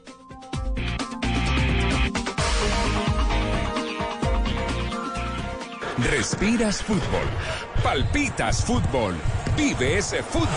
Respiras 5.98 6.82
fútbol. 6.82 7.26
Palpitas 7.82 8.64
fútbol. 8.64 9.14
Vive 9.56 9.98
ese 9.98 10.22
fútbol. 10.22 10.48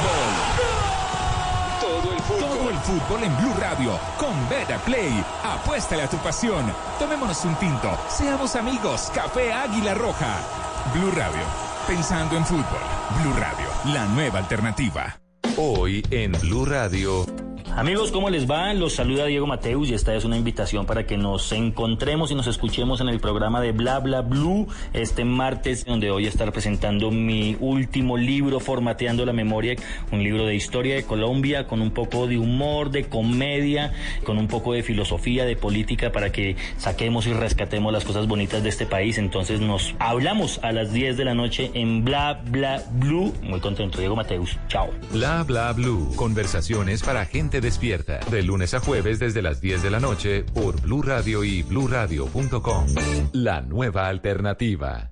Todo 1.82 2.14
el 2.14 2.20
fútbol. 2.22 2.40
Todo 2.40 2.70
el 2.70 2.78
fútbol 2.78 3.24
en 3.24 3.38
Blue 3.38 3.54
Radio. 3.60 4.00
Con 4.18 4.50
Beta 4.50 4.78
Play. 4.80 5.24
Apuéstale 5.44 6.04
a 6.04 6.10
tu 6.10 6.18
pasión. 6.18 6.66
Tomémonos 7.00 7.44
un 7.46 7.56
tinto. 7.56 7.98
Seamos 8.08 8.56
amigos. 8.56 9.12
Café 9.14 9.52
Águila 9.52 9.94
Roja. 9.94 10.38
Blue 10.94 11.12
Radio. 11.12 11.44
Pensando 11.88 12.38
en 12.38 12.46
fútbol. 12.46 12.64
Blue 13.22 13.34
Radio. 13.34 13.68
La 13.94 14.06
nueva 14.06 14.40
alternativa. 14.40 15.20
Hoy 15.58 16.04
en 16.12 16.32
Blue 16.32 16.66
Radio. 16.66 17.45
Amigos, 17.78 18.10
¿cómo 18.10 18.30
les 18.30 18.50
va? 18.50 18.74
Los 18.74 18.94
saluda 18.94 19.26
Diego 19.26 19.48
Mateus 19.48 19.90
y 19.90 19.94
esta 19.96 20.16
es 20.16 20.24
una 20.24 20.38
invitación 20.38 20.86
para 20.86 21.06
que 21.06 21.18
nos 21.18 21.52
encontremos 21.52 22.32
y 22.32 22.36
nos 22.36 22.48
escuchemos 22.48 23.02
en 23.02 23.10
el 23.10 23.20
programa 23.20 23.60
de 23.60 23.74
Bla 23.74 24.00
Bla 24.00 24.22
Blue 24.22 24.70
este 24.94 25.26
martes, 25.26 25.84
donde 25.84 26.10
voy 26.10 26.26
a 26.26 26.30
estar 26.30 26.54
presentando 26.54 27.12
mi 27.12 27.58
último 27.60 28.16
libro, 28.16 28.62
Formateando 28.62 29.26
la 29.26 29.34
Memoria, 29.34 29.76
un 30.14 30.24
libro 30.24 30.46
de 30.46 30.56
historia 30.56 30.96
de 30.96 31.04
Colombia 31.04 31.68
con 31.68 31.82
un 31.82 31.92
poco 31.92 32.28
de 32.28 32.38
humor, 32.38 32.92
de 32.92 33.10
comedia, 33.10 33.92
con 34.24 34.38
un 34.38 34.48
poco 34.48 34.72
de 34.72 34.82
filosofía, 34.82 35.44
de 35.44 35.58
política 35.58 36.14
para 36.14 36.32
que 36.32 36.56
saquemos 36.78 37.28
y 37.28 37.34
rescatemos 37.34 37.92
las 37.92 38.06
cosas 38.06 38.26
bonitas 38.26 38.64
de 38.64 38.70
este 38.70 38.86
país. 38.86 39.18
Entonces 39.18 39.60
nos 39.60 39.96
hablamos 40.00 40.62
a 40.64 40.72
las 40.72 40.94
10 40.94 41.18
de 41.18 41.26
la 41.26 41.34
noche 41.34 41.72
en 41.74 42.06
Bla 42.06 42.42
Bla 42.50 42.82
Blue. 42.94 43.34
Muy 43.44 43.60
contento, 43.60 44.00
Diego 44.00 44.16
Mateus. 44.16 44.58
Chao. 44.70 44.92
Bla 45.12 45.44
bla 45.44 45.74
blue. 45.74 46.14
Conversaciones 46.16 47.04
para 47.04 47.26
gente 47.26 47.65
despierta. 47.66 48.20
De 48.30 48.44
lunes 48.44 48.76
a 48.76 48.80
jueves 48.80 49.18
desde 49.18 49.42
las 49.42 49.60
10 49.60 49.82
de 49.82 49.90
la 49.90 50.00
noche 50.00 50.44
por 50.44 50.80
Blue 50.82 51.02
Radio 51.02 51.44
y 51.44 51.64
bluradio.com. 51.64 52.86
La 53.34 53.62
nueva 53.62 54.08
alternativa. 54.08 55.12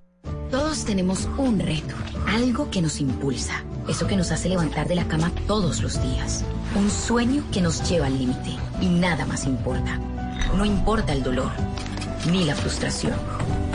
Todos 0.52 0.86
tenemos 0.86 1.28
un 1.38 1.60
reto, 1.60 1.96
algo 2.28 2.70
que 2.70 2.84
nos 2.84 3.02
impulsa, 3.02 3.64
eso 3.90 4.06
que 4.06 4.16
nos 4.16 4.32
hace 4.32 4.50
levantar 4.50 4.88
de 4.88 4.94
la 4.94 5.08
cama 5.08 5.32
todos 5.48 5.82
los 5.82 6.00
días, 6.04 6.46
un 6.76 6.92
sueño 6.92 7.44
que 7.52 7.60
nos 7.60 7.90
lleva 7.90 8.06
al 8.06 8.20
límite 8.20 8.52
y 8.80 8.86
nada 8.86 9.26
más 9.26 9.46
importa. 9.46 10.00
No 10.56 10.64
importa 10.64 11.12
el 11.12 11.24
dolor, 11.24 11.52
ni 12.32 12.46
la 12.46 12.54
frustración, 12.54 13.16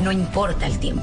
no 0.05 0.13
importa 0.13 0.69
el 0.69 0.79
tiempo. 0.79 1.03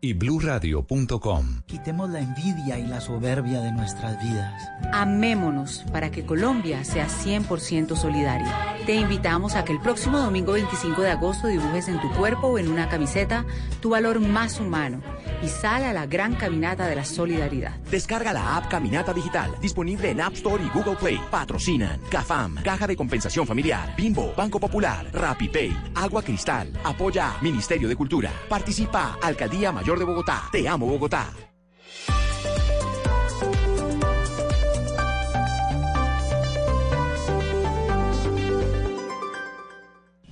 Y 0.00 0.14
bluradio.com. 0.14 1.62
Quitemos 1.66 2.10
la 2.10 2.20
envidia 2.20 2.78
y 2.78 2.86
la 2.86 3.00
soberbia 3.00 3.60
de 3.60 3.72
nuestras 3.72 4.22
vidas. 4.22 4.70
Amémonos 4.92 5.84
para 5.92 6.10
que 6.10 6.24
Colombia 6.24 6.84
sea 6.84 7.06
100% 7.06 7.96
solidaria. 7.96 8.76
Te 8.86 8.94
invitamos 8.94 9.54
a 9.56 9.64
que 9.64 9.72
el 9.72 9.80
próximo 9.80 10.18
domingo 10.18 10.52
25 10.52 11.02
de 11.02 11.10
agosto 11.10 11.48
dibujes 11.48 11.88
en 11.88 12.00
tu 12.00 12.10
cuerpo 12.12 12.48
o 12.48 12.58
en 12.58 12.70
una 12.70 12.88
camiseta 12.88 13.44
tu 13.80 13.90
valor 13.90 14.20
más 14.20 14.58
humano 14.58 15.02
y 15.42 15.48
sal 15.48 15.84
a 15.84 15.92
la 15.92 16.06
gran 16.06 16.34
caminata 16.34 16.86
de 16.86 16.96
la 16.96 17.04
solidaridad. 17.04 17.78
Descarga 17.90 18.32
la 18.32 18.56
app 18.56 18.68
Caminata 18.68 19.12
Digital, 19.12 19.54
disponible 19.60 20.10
en 20.10 20.20
App 20.20 20.34
Store 20.34 20.62
y 20.62 20.68
Google 20.70 20.96
Play. 20.96 21.20
Patrocinan 21.30 22.00
CAFAM, 22.10 22.62
Caja 22.62 22.86
de 22.86 22.96
Compensación 22.96 23.46
Familiar, 23.46 23.94
Bimbo, 23.96 24.32
Banco 24.36 24.58
Popular, 24.58 25.10
RappiPay, 25.12 25.92
Agua 25.94 26.22
Cristal, 26.22 26.72
Apoya 26.84 27.34
Ministerio 27.42 27.88
de 27.88 27.96
Cultura. 27.96 28.32
Participa 28.48 29.18
Alcaldía 29.22 29.72
Mayor 29.72 29.89
de 29.98 30.04
Bogotá. 30.04 30.48
Te 30.52 30.68
amo 30.68 30.86
Bogotá. 30.86 31.30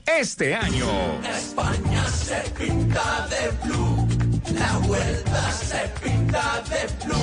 Este 0.06 0.54
año. 0.54 0.88
España 1.22 2.04
se 2.08 2.40
pinta 2.50 3.28
de 3.28 3.50
blue, 3.64 4.08
la 4.52 4.78
vuelta 4.78 5.52
se 5.52 5.88
pinta 6.02 6.62
de 6.68 6.88
blue. 7.04 7.18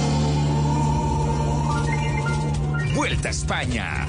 Vuelta 2.96 3.28
a 3.28 3.32
España. 3.32 4.08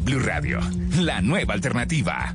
Blue 0.00 0.20
Radio, 0.20 0.60
la 0.98 1.20
nueva 1.20 1.54
alternativa. 1.54 2.34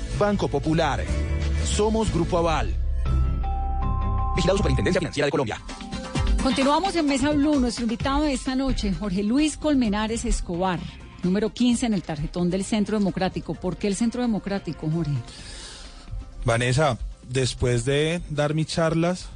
Banco 0.21 0.47
Popular. 0.47 1.03
Somos 1.65 2.13
Grupo 2.13 2.37
Aval. 2.37 2.75
Vigilado 4.35 4.57
Superintendencia 4.57 4.99
Financiera 4.99 5.25
de 5.25 5.31
Colombia. 5.31 5.59
Continuamos 6.43 6.95
en 6.95 7.07
Mesa 7.07 7.31
Blue. 7.31 7.59
Nuestro 7.59 7.85
invitado 7.85 8.21
de 8.21 8.33
esta 8.33 8.53
noche, 8.53 8.93
Jorge 8.93 9.23
Luis 9.23 9.57
Colmenares 9.57 10.23
Escobar, 10.25 10.79
número 11.23 11.51
15 11.51 11.87
en 11.87 11.95
el 11.95 12.03
tarjetón 12.03 12.51
del 12.51 12.63
Centro 12.63 12.99
Democrático. 12.99 13.55
¿Por 13.55 13.77
qué 13.77 13.87
el 13.87 13.95
Centro 13.95 14.21
Democrático, 14.21 14.87
Jorge? 14.91 15.11
Vanessa, 16.45 16.99
después 17.27 17.83
de 17.85 18.21
dar 18.29 18.53
mis 18.53 18.67
charlas, 18.67 19.27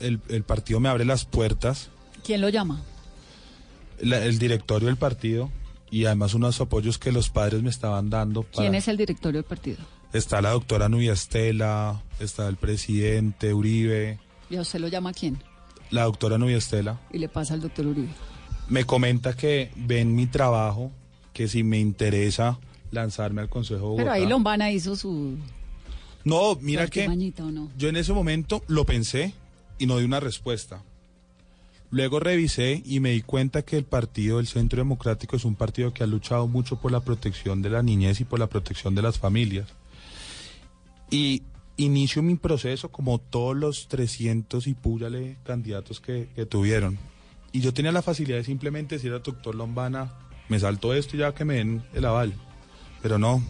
el, 0.00 0.18
el 0.30 0.44
partido 0.44 0.80
me 0.80 0.88
abre 0.88 1.04
las 1.04 1.26
puertas. 1.26 1.90
¿Quién 2.24 2.40
lo 2.40 2.48
llama? 2.48 2.80
La- 4.00 4.24
el 4.24 4.38
directorio 4.38 4.86
del 4.88 4.96
partido 4.96 5.50
y 5.90 6.06
además 6.06 6.32
unos 6.32 6.58
apoyos 6.62 6.96
que 6.96 7.12
los 7.12 7.28
padres 7.28 7.62
me 7.62 7.68
estaban 7.68 8.08
dando. 8.08 8.44
para- 8.44 8.62
¿Quién 8.62 8.74
es 8.74 8.88
el 8.88 8.96
directorio 8.96 9.42
del 9.42 9.46
partido? 9.48 9.76
Está 10.12 10.42
la 10.42 10.50
doctora 10.50 10.88
Nubia 10.88 11.14
Estela, 11.14 12.02
está 12.20 12.46
el 12.48 12.56
presidente 12.56 13.54
Uribe, 13.54 14.18
¿Y 14.50 14.56
a 14.56 14.60
usted 14.60 14.78
lo 14.80 14.88
llama 14.88 15.12
quién? 15.12 15.38
la 15.90 16.04
doctora 16.04 16.38
Nubia 16.38 16.56
Estela. 16.58 17.00
Y 17.12 17.18
le 17.18 17.28
pasa 17.28 17.54
al 17.54 17.60
doctor 17.60 17.86
Uribe. 17.86 18.08
Me 18.68 18.84
comenta 18.84 19.34
que 19.34 19.70
ven 19.76 20.14
mi 20.14 20.26
trabajo, 20.26 20.90
que 21.32 21.48
si 21.48 21.62
me 21.62 21.78
interesa 21.78 22.58
lanzarme 22.90 23.40
al 23.42 23.48
Consejo 23.48 23.76
de 23.76 23.82
Bogotá. 23.82 24.02
Pero 24.02 24.12
ahí 24.12 24.26
Lombana 24.26 24.70
hizo 24.70 24.96
su... 24.96 25.36
No, 26.24 26.56
mira 26.60 26.86
que 26.86 27.00
artimañita, 27.02 27.44
¿o 27.44 27.50
no? 27.50 27.70
yo 27.76 27.88
en 27.88 27.96
ese 27.96 28.12
momento 28.12 28.62
lo 28.68 28.84
pensé 28.86 29.34
y 29.78 29.86
no 29.86 29.98
di 29.98 30.04
una 30.04 30.20
respuesta. 30.20 30.82
Luego 31.90 32.20
revisé 32.20 32.82
y 32.86 33.00
me 33.00 33.10
di 33.10 33.22
cuenta 33.22 33.62
que 33.62 33.76
el 33.76 33.84
partido 33.84 34.36
del 34.38 34.46
Centro 34.46 34.78
Democrático 34.78 35.36
es 35.36 35.44
un 35.44 35.56
partido 35.56 35.92
que 35.92 36.04
ha 36.04 36.06
luchado 36.06 36.46
mucho 36.46 36.76
por 36.76 36.92
la 36.92 37.00
protección 37.00 37.60
de 37.60 37.70
la 37.70 37.82
niñez 37.82 38.20
y 38.20 38.24
por 38.24 38.38
la 38.38 38.46
protección 38.46 38.94
de 38.94 39.02
las 39.02 39.18
familias. 39.18 39.66
Y 41.12 41.42
inicio 41.76 42.22
mi 42.22 42.36
proceso 42.36 42.90
como 42.90 43.18
todos 43.20 43.56
los 43.56 43.86
300 43.88 44.66
y 44.66 44.74
púyale 44.74 45.36
candidatos 45.44 46.00
que, 46.00 46.28
que 46.34 46.46
tuvieron. 46.46 46.98
Y 47.52 47.60
yo 47.60 47.72
tenía 47.74 47.92
la 47.92 48.02
facilidad 48.02 48.38
de 48.38 48.44
simplemente 48.44 48.96
decir 48.96 49.12
al 49.12 49.22
doctor 49.22 49.54
Lombana, 49.54 50.10
me 50.48 50.58
salto 50.58 50.94
esto 50.94 51.16
ya 51.16 51.34
que 51.34 51.44
me 51.44 51.56
den 51.56 51.82
el 51.92 52.06
aval. 52.06 52.32
Pero 53.02 53.18
no, 53.18 53.42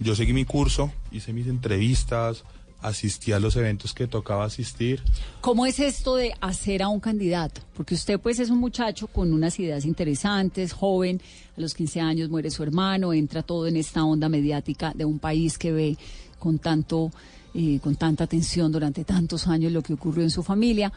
yo 0.00 0.14
seguí 0.14 0.32
mi 0.32 0.44
curso, 0.44 0.90
hice 1.10 1.32
mis 1.32 1.46
entrevistas, 1.46 2.44
asistí 2.82 3.32
a 3.32 3.38
los 3.38 3.56
eventos 3.56 3.94
que 3.94 4.06
tocaba 4.06 4.44
asistir. 4.44 5.02
¿Cómo 5.40 5.66
es 5.66 5.78
esto 5.78 6.16
de 6.16 6.34
hacer 6.40 6.82
a 6.82 6.88
un 6.88 7.00
candidato? 7.00 7.60
Porque 7.74 7.94
usted 7.94 8.18
pues 8.20 8.38
es 8.38 8.50
un 8.50 8.58
muchacho 8.58 9.06
con 9.06 9.32
unas 9.32 9.58
ideas 9.58 9.84
interesantes, 9.84 10.72
joven, 10.72 11.20
a 11.56 11.60
los 11.60 11.74
15 11.74 12.00
años 12.00 12.28
muere 12.28 12.50
su 12.50 12.62
hermano, 12.62 13.12
entra 13.12 13.42
todo 13.42 13.66
en 13.66 13.76
esta 13.76 14.04
onda 14.04 14.28
mediática 14.28 14.92
de 14.94 15.04
un 15.04 15.18
país 15.18 15.58
que 15.58 15.72
ve 15.72 15.96
con 16.42 16.58
tanto 16.58 17.12
eh, 17.54 17.78
con 17.82 17.94
tanta 17.96 18.24
atención 18.24 18.72
durante 18.72 19.04
tantos 19.04 19.46
años 19.46 19.70
lo 19.72 19.80
que 19.82 19.92
ocurrió 19.92 20.24
en 20.24 20.30
su 20.30 20.42
familia, 20.42 20.90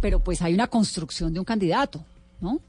pero 0.00 0.18
pues 0.20 0.42
hay 0.42 0.52
una 0.52 0.66
construcción 0.66 1.32
de 1.32 1.38
un 1.38 1.44
candidato, 1.46 2.04
¿no? 2.40 2.60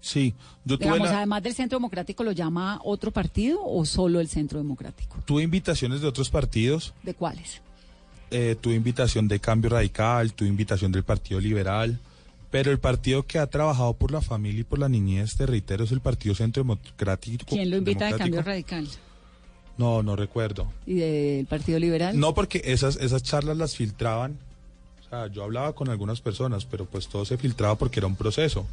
Sí, 0.00 0.34
yo 0.66 0.76
tuve, 0.76 0.86
Digamos, 0.88 1.08
la- 1.08 1.16
además 1.18 1.42
del 1.42 1.54
Centro 1.54 1.78
Democrático, 1.78 2.22
¿lo 2.24 2.32
llama 2.32 2.78
otro 2.84 3.10
partido 3.10 3.60
o 3.64 3.84
solo 3.86 4.20
el 4.20 4.28
Centro 4.28 4.58
Democrático? 4.58 5.16
tuve 5.24 5.42
invitaciones 5.44 6.00
de 6.02 6.08
otros 6.08 6.28
partidos, 6.30 6.92
¿De 7.02 7.14
cuáles? 7.14 7.62
eh, 8.30 8.56
tuve 8.60 8.74
invitación 8.74 9.28
de 9.28 9.38
Cambio 9.40 9.70
Radical, 9.70 10.32
tuve 10.34 10.48
invitación 10.48 10.90
del 10.92 11.04
Partido 11.04 11.40
Liberal, 11.40 11.98
pero 12.50 12.70
el 12.72 12.78
partido 12.80 13.24
que 13.24 13.38
ha 13.38 13.46
trabajado 13.46 13.94
por 13.94 14.10
la 14.12 14.20
familia 14.20 14.60
y 14.60 14.64
por 14.64 14.78
la 14.80 14.88
niñez, 14.88 15.36
te 15.36 15.46
reitero, 15.46 15.84
es 15.84 15.92
el 15.92 16.00
Partido 16.00 16.34
Centro 16.34 16.62
Democrático. 16.64 17.46
¿Quién 17.48 17.70
lo 17.70 17.76
invita 17.76 18.06
de. 18.06 18.16
Cambio 18.18 18.42
Radical? 18.42 18.88
No, 19.76 20.02
no 20.02 20.14
recuerdo. 20.16 20.70
¿Y 20.86 20.94
del 20.94 21.46
Partido 21.46 21.78
Liberal? 21.78 22.18
No, 22.18 22.34
porque 22.34 22.62
esas, 22.64 22.96
esas 22.96 23.22
charlas 23.22 23.56
las 23.56 23.76
filtraban. 23.76 24.38
O 25.04 25.08
sea, 25.08 25.26
yo 25.28 25.42
hablaba 25.44 25.74
con 25.74 25.88
algunas 25.88 26.20
personas, 26.20 26.64
pero 26.64 26.84
pues 26.86 27.08
todo 27.08 27.24
se 27.24 27.36
filtraba 27.38 27.76
porque 27.76 28.00
era 28.00 28.06
un 28.06 28.16
proceso. 28.16 28.66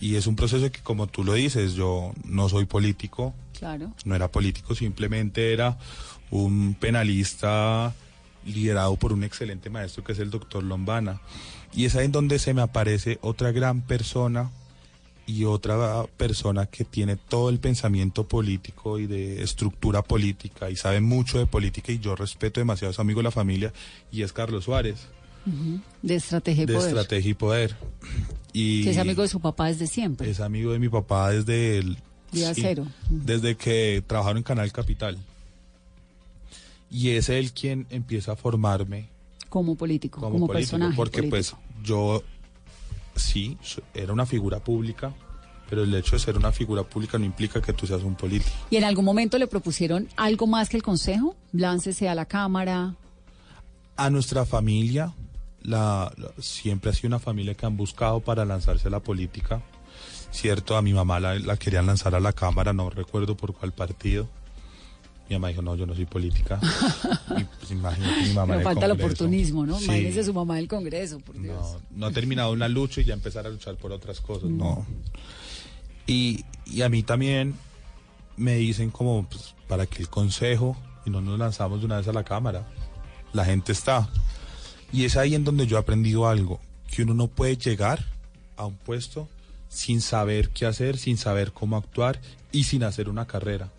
Y 0.00 0.14
es 0.14 0.26
un 0.26 0.36
proceso 0.36 0.70
que, 0.70 0.80
como 0.80 1.08
tú 1.08 1.24
lo 1.24 1.34
dices, 1.34 1.74
yo 1.74 2.12
no 2.24 2.48
soy 2.48 2.66
político, 2.66 3.34
Claro. 3.58 3.92
no 4.04 4.14
era 4.14 4.28
político, 4.28 4.74
simplemente 4.74 5.52
era 5.52 5.76
un 6.30 6.74
penalista 6.78 7.92
liderado 8.46 8.94
por 8.96 9.12
un 9.12 9.24
excelente 9.24 9.68
maestro 9.70 10.04
que 10.04 10.12
es 10.12 10.18
el 10.20 10.30
doctor 10.30 10.62
Lombana. 10.62 11.20
Y 11.74 11.84
es 11.84 11.96
ahí 11.96 12.06
en 12.06 12.12
donde 12.12 12.38
se 12.38 12.54
me 12.54 12.62
aparece 12.62 13.18
otra 13.22 13.50
gran 13.52 13.80
persona 13.82 14.50
y 15.28 15.44
otra 15.44 16.04
persona 16.16 16.64
que 16.66 16.84
tiene 16.84 17.16
todo 17.16 17.50
el 17.50 17.58
pensamiento 17.60 18.26
político 18.26 18.98
y 18.98 19.06
de 19.06 19.42
estructura 19.42 20.00
política 20.02 20.70
y 20.70 20.76
sabe 20.76 21.02
mucho 21.02 21.38
de 21.38 21.44
política 21.46 21.92
y 21.92 21.98
yo 21.98 22.16
respeto 22.16 22.60
demasiado 22.60 22.90
a 22.90 22.94
su 22.94 23.02
amigo 23.02 23.18
de 23.20 23.24
la 23.24 23.30
familia 23.30 23.72
y 24.10 24.22
es 24.22 24.32
Carlos 24.32 24.64
Suárez. 24.64 25.06
De 26.02 26.14
estrategia 26.14 26.62
y 26.62 26.66
de 26.66 26.72
poder. 26.74 26.88
Estrategia 26.88 27.30
y 27.30 27.34
Poder. 27.34 27.76
Y 28.54 28.84
Que 28.84 28.90
es 28.90 28.98
amigo 28.98 29.20
de 29.22 29.28
su 29.28 29.40
papá 29.40 29.66
desde 29.66 29.86
siempre. 29.86 30.30
es 30.30 30.40
amigo 30.40 30.72
de 30.72 30.78
mi 30.78 30.88
papá 30.88 31.30
desde 31.30 31.78
el 31.78 31.98
Día 32.32 32.54
sí, 32.54 32.62
cero. 32.62 32.86
desde 33.10 33.54
que 33.56 34.02
trabajaron 34.06 34.38
en 34.38 34.42
Canal 34.44 34.72
Capital. 34.72 35.18
Y 36.90 37.10
es 37.10 37.28
él 37.28 37.52
quien 37.52 37.86
empieza 37.90 38.32
a 38.32 38.36
formarme 38.36 39.08
Como 39.50 39.74
político, 39.76 40.20
como, 40.20 40.32
como, 40.32 40.46
político, 40.46 40.70
personaje. 40.70 40.96
porque 40.96 41.18
político. 41.22 41.30
pues 41.30 41.54
yo 41.84 42.22
sí 43.18 43.56
era 43.94 44.12
una 44.12 44.26
figura 44.26 44.60
pública, 44.60 45.12
pero 45.68 45.82
el 45.82 45.94
hecho 45.94 46.12
de 46.16 46.18
ser 46.20 46.36
una 46.36 46.52
figura 46.52 46.82
pública 46.82 47.18
no 47.18 47.24
implica 47.24 47.60
que 47.60 47.72
tú 47.72 47.86
seas 47.86 48.02
un 48.02 48.14
político. 48.14 48.50
¿Y 48.70 48.76
en 48.76 48.84
algún 48.84 49.04
momento 49.04 49.36
le 49.38 49.46
propusieron 49.46 50.08
algo 50.16 50.46
más 50.46 50.68
que 50.68 50.76
el 50.76 50.82
consejo? 50.82 51.36
Láncese 51.52 52.08
a 52.08 52.14
la 52.14 52.24
Cámara. 52.24 52.94
A 53.96 54.10
nuestra 54.10 54.44
familia, 54.46 55.12
la, 55.62 56.12
la- 56.16 56.30
siempre 56.42 56.90
ha 56.90 56.94
sido 56.94 57.08
una 57.08 57.18
familia 57.18 57.54
que 57.54 57.66
han 57.66 57.76
buscado 57.76 58.20
para 58.20 58.44
lanzarse 58.44 58.88
a 58.88 58.90
la 58.90 59.00
política. 59.00 59.60
Cierto, 60.30 60.76
a 60.76 60.82
mi 60.82 60.92
mamá 60.92 61.20
la, 61.20 61.38
la 61.38 61.56
querían 61.56 61.86
lanzar 61.86 62.14
a 62.14 62.20
la 62.20 62.32
Cámara, 62.32 62.72
no 62.72 62.88
recuerdo 62.90 63.36
por 63.36 63.52
cuál 63.54 63.72
partido. 63.72 64.28
Mi 65.28 65.36
mamá 65.36 65.48
dijo, 65.48 65.62
no, 65.62 65.76
yo 65.76 65.86
no 65.86 65.94
soy 65.94 66.06
política. 66.06 66.58
y 67.36 67.44
pues 67.44 67.70
imagínate 67.70 68.22
mi 68.22 68.32
mamá 68.32 68.54
en 68.54 68.58
Pero 68.58 68.58
el 68.58 68.64
falta 68.64 68.86
el 68.86 68.92
oportunismo, 68.92 69.66
¿no? 69.66 69.78
Sí. 69.78 69.84
Imagínese 69.84 70.24
su 70.24 70.32
mamá 70.32 70.56
del 70.56 70.68
Congreso, 70.68 71.20
por 71.20 71.38
Dios. 71.38 71.56
No, 71.56 71.80
no 71.90 72.06
ha 72.06 72.10
terminado 72.12 72.52
una 72.52 72.68
lucha 72.68 73.00
y 73.00 73.04
ya 73.04 73.14
empezar 73.14 73.46
a 73.46 73.50
luchar 73.50 73.76
por 73.76 73.92
otras 73.92 74.20
cosas, 74.20 74.48
no. 74.48 74.86
Y, 76.06 76.44
y 76.64 76.80
a 76.82 76.88
mí 76.88 77.02
también 77.02 77.54
me 78.38 78.56
dicen 78.56 78.90
como, 78.90 79.26
pues, 79.28 79.54
para 79.66 79.84
que 79.86 80.02
el 80.02 80.08
consejo 80.08 80.76
y 81.04 81.10
no 81.10 81.20
nos 81.20 81.38
lanzamos 81.38 81.80
de 81.80 81.86
una 81.86 81.98
vez 81.98 82.08
a 82.08 82.12
la 82.12 82.24
cámara. 82.24 82.66
La 83.32 83.44
gente 83.44 83.72
está. 83.72 84.08
Y 84.92 85.04
es 85.04 85.16
ahí 85.16 85.34
en 85.34 85.44
donde 85.44 85.66
yo 85.66 85.76
he 85.76 85.80
aprendido 85.80 86.26
algo, 86.26 86.60
que 86.90 87.02
uno 87.02 87.14
no 87.14 87.28
puede 87.28 87.56
llegar 87.56 88.04
a 88.56 88.64
un 88.64 88.76
puesto 88.76 89.28
sin 89.68 90.00
saber 90.00 90.48
qué 90.50 90.66
hacer, 90.66 90.96
sin 90.96 91.18
saber 91.18 91.52
cómo 91.52 91.76
actuar 91.76 92.20
y 92.52 92.64
sin 92.64 92.82
hacer 92.84 93.08
una 93.08 93.26
carrera. 93.26 93.70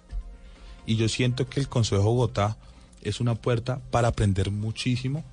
Y 0.90 0.96
yo 0.96 1.08
siento 1.08 1.48
que 1.48 1.60
el 1.60 1.70
Consejo 1.70 2.02
Bogotá 2.02 2.58
es 3.04 3.20
una 3.22 3.36
puerta 3.36 3.80
para 3.92 4.08
aprender 4.08 4.50
muchísimo, 4.50 5.24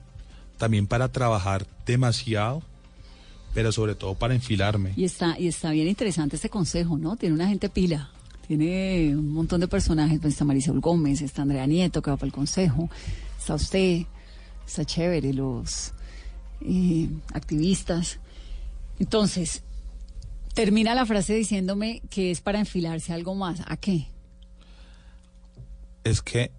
también 0.58 0.86
para 0.86 1.10
trabajar 1.10 1.66
demasiado, 1.86 2.62
pero 3.54 3.72
sobre 3.72 3.94
todo 3.94 4.14
para 4.14 4.34
enfilarme. 4.34 4.92
Y 4.98 5.04
está, 5.04 5.40
y 5.40 5.48
está 5.48 5.70
bien 5.70 5.88
interesante 5.88 6.36
este 6.36 6.50
consejo, 6.50 6.98
¿no? 6.98 7.16
Tiene 7.16 7.34
una 7.34 7.48
gente 7.48 7.70
pila. 7.70 8.10
Tiene 8.46 9.16
un 9.16 9.32
montón 9.32 9.62
de 9.62 9.66
personajes. 9.66 10.20
Pues 10.20 10.34
está 10.34 10.44
Marisol 10.44 10.80
Gómez, 10.80 11.22
está 11.22 11.40
Andrea 11.40 11.66
Nieto, 11.66 12.02
que 12.02 12.10
va 12.10 12.18
para 12.18 12.26
el 12.26 12.34
consejo. 12.34 12.90
Está 13.38 13.54
usted, 13.54 14.02
está 14.66 14.84
chévere, 14.84 15.32
los 15.32 15.94
eh, 16.60 17.08
activistas. 17.32 18.18
Entonces, 18.98 19.62
termina 20.52 20.94
la 20.94 21.06
frase 21.06 21.32
diciéndome 21.32 22.02
que 22.10 22.30
es 22.30 22.42
para 22.42 22.58
enfilarse 22.58 23.14
algo 23.14 23.34
más. 23.34 23.62
¿A 23.66 23.78
qué? 23.78 24.08
Es 26.06 26.22
que 26.22 26.52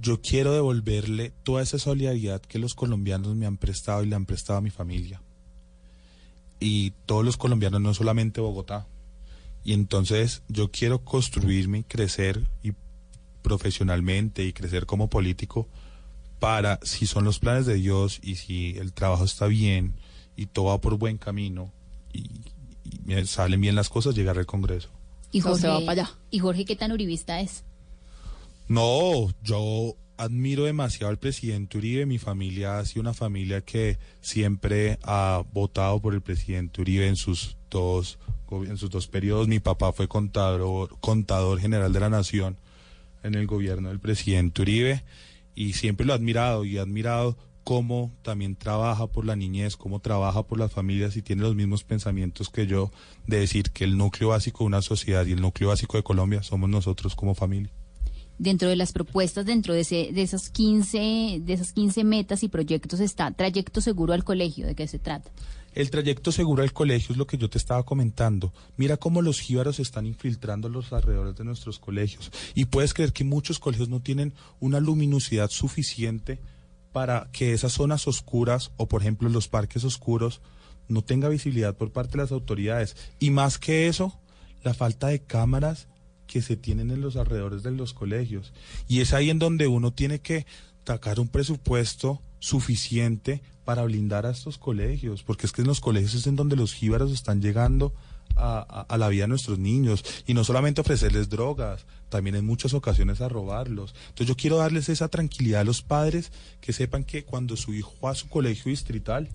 yo 0.00 0.20
quiero 0.20 0.52
devolverle 0.52 1.32
toda 1.42 1.60
esa 1.60 1.76
solidaridad 1.76 2.40
que 2.40 2.60
los 2.60 2.76
colombianos 2.76 3.34
me 3.34 3.44
han 3.44 3.56
prestado 3.56 4.04
y 4.04 4.06
le 4.06 4.14
han 4.14 4.26
prestado 4.26 4.60
a 4.60 4.62
mi 4.62 4.70
familia. 4.70 5.20
Y 6.60 6.92
todos 7.04 7.24
los 7.24 7.36
colombianos, 7.36 7.80
no 7.80 7.94
solamente 7.94 8.40
Bogotá. 8.40 8.86
Y 9.64 9.72
entonces 9.72 10.42
yo 10.46 10.70
quiero 10.70 11.04
construirme, 11.04 11.82
crecer 11.82 12.46
y 12.62 12.74
profesionalmente 13.42 14.44
y 14.44 14.52
crecer 14.52 14.86
como 14.86 15.10
político 15.10 15.66
para, 16.38 16.78
si 16.84 17.08
son 17.08 17.24
los 17.24 17.40
planes 17.40 17.66
de 17.66 17.74
Dios 17.74 18.20
y 18.22 18.36
si 18.36 18.78
el 18.78 18.92
trabajo 18.92 19.24
está 19.24 19.48
bien 19.48 19.94
y 20.36 20.46
todo 20.46 20.66
va 20.66 20.80
por 20.80 20.96
buen 20.96 21.18
camino 21.18 21.72
y, 22.12 22.20
y 22.84 23.00
me 23.04 23.26
salen 23.26 23.60
bien 23.60 23.74
las 23.74 23.88
cosas, 23.88 24.14
llegar 24.14 24.38
al 24.38 24.46
Congreso. 24.46 24.90
Y 25.32 25.40
O 25.40 25.42
sea, 25.42 25.50
Jorge, 25.52 25.68
va 25.68 25.80
para 25.80 26.02
allá. 26.02 26.18
¿Y 26.30 26.38
Jorge 26.38 26.64
qué 26.64 26.76
tan 26.76 26.92
uribista 26.92 27.40
es? 27.40 27.64
No, 28.68 29.28
yo 29.42 29.96
admiro 30.16 30.64
demasiado 30.64 31.10
al 31.10 31.18
presidente 31.18 31.78
Uribe. 31.78 32.06
Mi 32.06 32.18
familia 32.18 32.78
ha 32.78 32.84
sido 32.84 33.02
una 33.02 33.14
familia 33.14 33.60
que 33.60 33.98
siempre 34.20 34.98
ha 35.02 35.44
votado 35.52 36.00
por 36.00 36.14
el 36.14 36.22
presidente 36.22 36.80
Uribe 36.80 37.06
en 37.06 37.16
sus 37.16 37.56
dos 37.70 38.18
en 38.50 38.76
sus 38.76 38.90
dos 38.90 39.08
periodos. 39.08 39.48
Mi 39.48 39.58
papá 39.58 39.92
fue 39.92 40.08
contador, 40.08 40.96
contador 41.00 41.58
general 41.60 41.92
de 41.92 42.00
la 42.00 42.10
nación 42.10 42.56
en 43.22 43.34
el 43.34 43.46
gobierno 43.46 43.88
del 43.88 43.98
presidente 43.98 44.62
Uribe 44.62 45.04
y 45.54 45.72
siempre 45.72 46.06
lo 46.06 46.12
he 46.12 46.16
admirado 46.16 46.64
y 46.64 46.76
he 46.76 46.80
admirado 46.80 47.36
cómo 47.64 48.14
también 48.22 48.54
trabaja 48.54 49.08
por 49.08 49.24
la 49.26 49.34
niñez, 49.34 49.76
cómo 49.76 49.98
trabaja 49.98 50.44
por 50.44 50.58
las 50.58 50.70
familias 50.70 51.16
y 51.16 51.22
tiene 51.22 51.42
los 51.42 51.56
mismos 51.56 51.82
pensamientos 51.82 52.48
que 52.48 52.68
yo 52.68 52.92
de 53.26 53.40
decir 53.40 53.70
que 53.72 53.82
el 53.82 53.96
núcleo 53.96 54.28
básico 54.28 54.62
de 54.62 54.68
una 54.68 54.82
sociedad 54.82 55.26
y 55.26 55.32
el 55.32 55.40
núcleo 55.40 55.70
básico 55.70 55.96
de 55.96 56.04
Colombia 56.04 56.44
somos 56.44 56.70
nosotros 56.70 57.16
como 57.16 57.34
familia. 57.34 57.72
Dentro 58.38 58.68
de 58.68 58.76
las 58.76 58.92
propuestas, 58.92 59.46
dentro 59.46 59.72
de, 59.72 59.80
ese, 59.80 60.10
de, 60.12 60.22
esas 60.22 60.50
15, 60.50 61.40
de 61.42 61.52
esas 61.52 61.72
15 61.72 62.04
metas 62.04 62.42
y 62.42 62.48
proyectos 62.48 63.00
está 63.00 63.30
trayecto 63.30 63.80
seguro 63.80 64.12
al 64.12 64.24
colegio. 64.24 64.66
¿De 64.66 64.74
qué 64.74 64.86
se 64.86 64.98
trata? 64.98 65.30
El 65.76 65.90
trayecto 65.90 66.32
seguro 66.32 66.62
al 66.62 66.72
colegio 66.72 67.12
es 67.12 67.18
lo 67.18 67.26
que 67.26 67.36
yo 67.36 67.50
te 67.50 67.58
estaba 67.58 67.82
comentando. 67.82 68.54
Mira 68.78 68.96
cómo 68.96 69.20
los 69.20 69.40
jíbaros 69.40 69.78
están 69.78 70.06
infiltrando 70.06 70.70
los 70.70 70.90
alrededores 70.92 71.36
de 71.36 71.44
nuestros 71.44 71.78
colegios. 71.78 72.30
Y 72.54 72.64
puedes 72.64 72.94
creer 72.94 73.12
que 73.12 73.24
muchos 73.24 73.58
colegios 73.58 73.90
no 73.90 74.00
tienen 74.00 74.32
una 74.58 74.80
luminosidad 74.80 75.50
suficiente 75.50 76.40
para 76.92 77.28
que 77.30 77.52
esas 77.52 77.74
zonas 77.74 78.08
oscuras 78.08 78.70
o, 78.78 78.88
por 78.88 79.02
ejemplo, 79.02 79.28
los 79.28 79.48
parques 79.48 79.84
oscuros 79.84 80.40
no 80.88 81.02
tenga 81.02 81.28
visibilidad 81.28 81.76
por 81.76 81.92
parte 81.92 82.12
de 82.12 82.24
las 82.24 82.32
autoridades. 82.32 82.96
Y 83.18 83.30
más 83.30 83.58
que 83.58 83.86
eso, 83.86 84.18
la 84.62 84.72
falta 84.72 85.08
de 85.08 85.22
cámaras 85.22 85.88
que 86.26 86.42
se 86.42 86.56
tienen 86.56 86.90
en 86.90 87.00
los 87.00 87.16
alrededores 87.16 87.62
de 87.62 87.70
los 87.72 87.92
colegios. 87.94 88.52
Y 88.88 89.00
es 89.00 89.12
ahí 89.12 89.30
en 89.30 89.38
donde 89.38 89.66
uno 89.66 89.92
tiene 89.92 90.20
que 90.20 90.46
sacar 90.86 91.18
un 91.20 91.28
presupuesto 91.28 92.22
suficiente 92.38 93.42
para 93.64 93.82
blindar 93.82 94.26
a 94.26 94.30
estos 94.30 94.58
colegios, 94.58 95.22
porque 95.24 95.46
es 95.46 95.52
que 95.52 95.62
en 95.62 95.66
los 95.68 95.80
colegios 95.80 96.14
es 96.14 96.26
en 96.28 96.36
donde 96.36 96.54
los 96.56 96.72
jíbaros 96.72 97.10
están 97.12 97.40
llegando 97.42 97.92
a, 98.36 98.84
a- 98.88 98.98
la 98.98 99.08
vida 99.08 99.22
de 99.24 99.28
nuestros 99.28 99.58
niños 99.58 100.04
y 100.26 100.34
no 100.34 100.44
solamente 100.44 100.80
ofrecerles 100.80 101.28
drogas, 101.28 101.86
también 102.08 102.36
en 102.36 102.44
muchas 102.46 102.74
ocasiones 102.74 103.20
a 103.20 103.28
robarlos. 103.28 103.94
Entonces 104.08 104.28
yo 104.28 104.36
quiero 104.36 104.58
darles 104.58 104.88
esa 104.88 105.08
tranquilidad 105.08 105.62
a 105.62 105.64
los 105.64 105.82
padres 105.82 106.30
que 106.60 106.72
sepan 106.72 107.02
que 107.04 107.24
cuando 107.24 107.56
su 107.56 107.74
hijo 107.74 107.92
va 108.04 108.10
a 108.12 108.14
su 108.14 108.28
colegio 108.28 108.70
distrital 108.70 109.28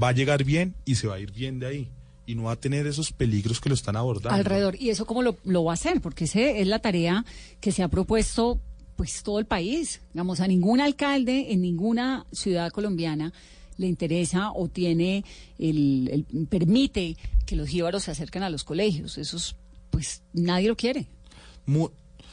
va 0.00 0.08
a 0.08 0.12
llegar 0.12 0.44
bien 0.44 0.74
y 0.84 0.94
se 0.96 1.08
va 1.08 1.14
a 1.16 1.20
ir 1.20 1.32
bien 1.32 1.58
de 1.58 1.66
ahí 1.66 1.90
y 2.26 2.34
no 2.34 2.44
va 2.44 2.52
a 2.52 2.56
tener 2.56 2.86
esos 2.86 3.12
peligros 3.12 3.60
que 3.60 3.68
lo 3.68 3.74
están 3.74 3.96
abordando. 3.96 4.36
alrededor. 4.36 4.76
¿Y 4.80 4.90
eso 4.90 5.04
cómo 5.06 5.22
lo, 5.22 5.36
lo 5.44 5.64
va 5.64 5.72
a 5.72 5.74
hacer? 5.74 6.00
Porque 6.00 6.24
ese 6.24 6.60
es 6.60 6.66
la 6.66 6.78
tarea 6.78 7.24
que 7.60 7.70
se 7.72 7.82
ha 7.82 7.88
propuesto 7.88 8.60
pues 8.96 9.22
todo 9.22 9.38
el 9.38 9.46
país. 9.46 10.00
Digamos, 10.12 10.40
a 10.40 10.46
ningún 10.46 10.80
alcalde 10.80 11.52
en 11.52 11.60
ninguna 11.62 12.26
ciudad 12.32 12.70
colombiana 12.70 13.32
le 13.76 13.88
interesa 13.88 14.52
o 14.52 14.68
tiene 14.68 15.24
el, 15.58 16.24
el- 16.32 16.46
permite 16.46 17.16
que 17.44 17.56
los 17.56 17.68
jíbaros 17.68 18.04
se 18.04 18.12
acerquen 18.12 18.42
a 18.44 18.50
los 18.50 18.62
colegios. 18.64 19.18
Eso 19.18 19.36
es, 19.36 19.56
pues 19.90 20.22
nadie 20.32 20.68
lo 20.68 20.76
quiere. 20.76 21.06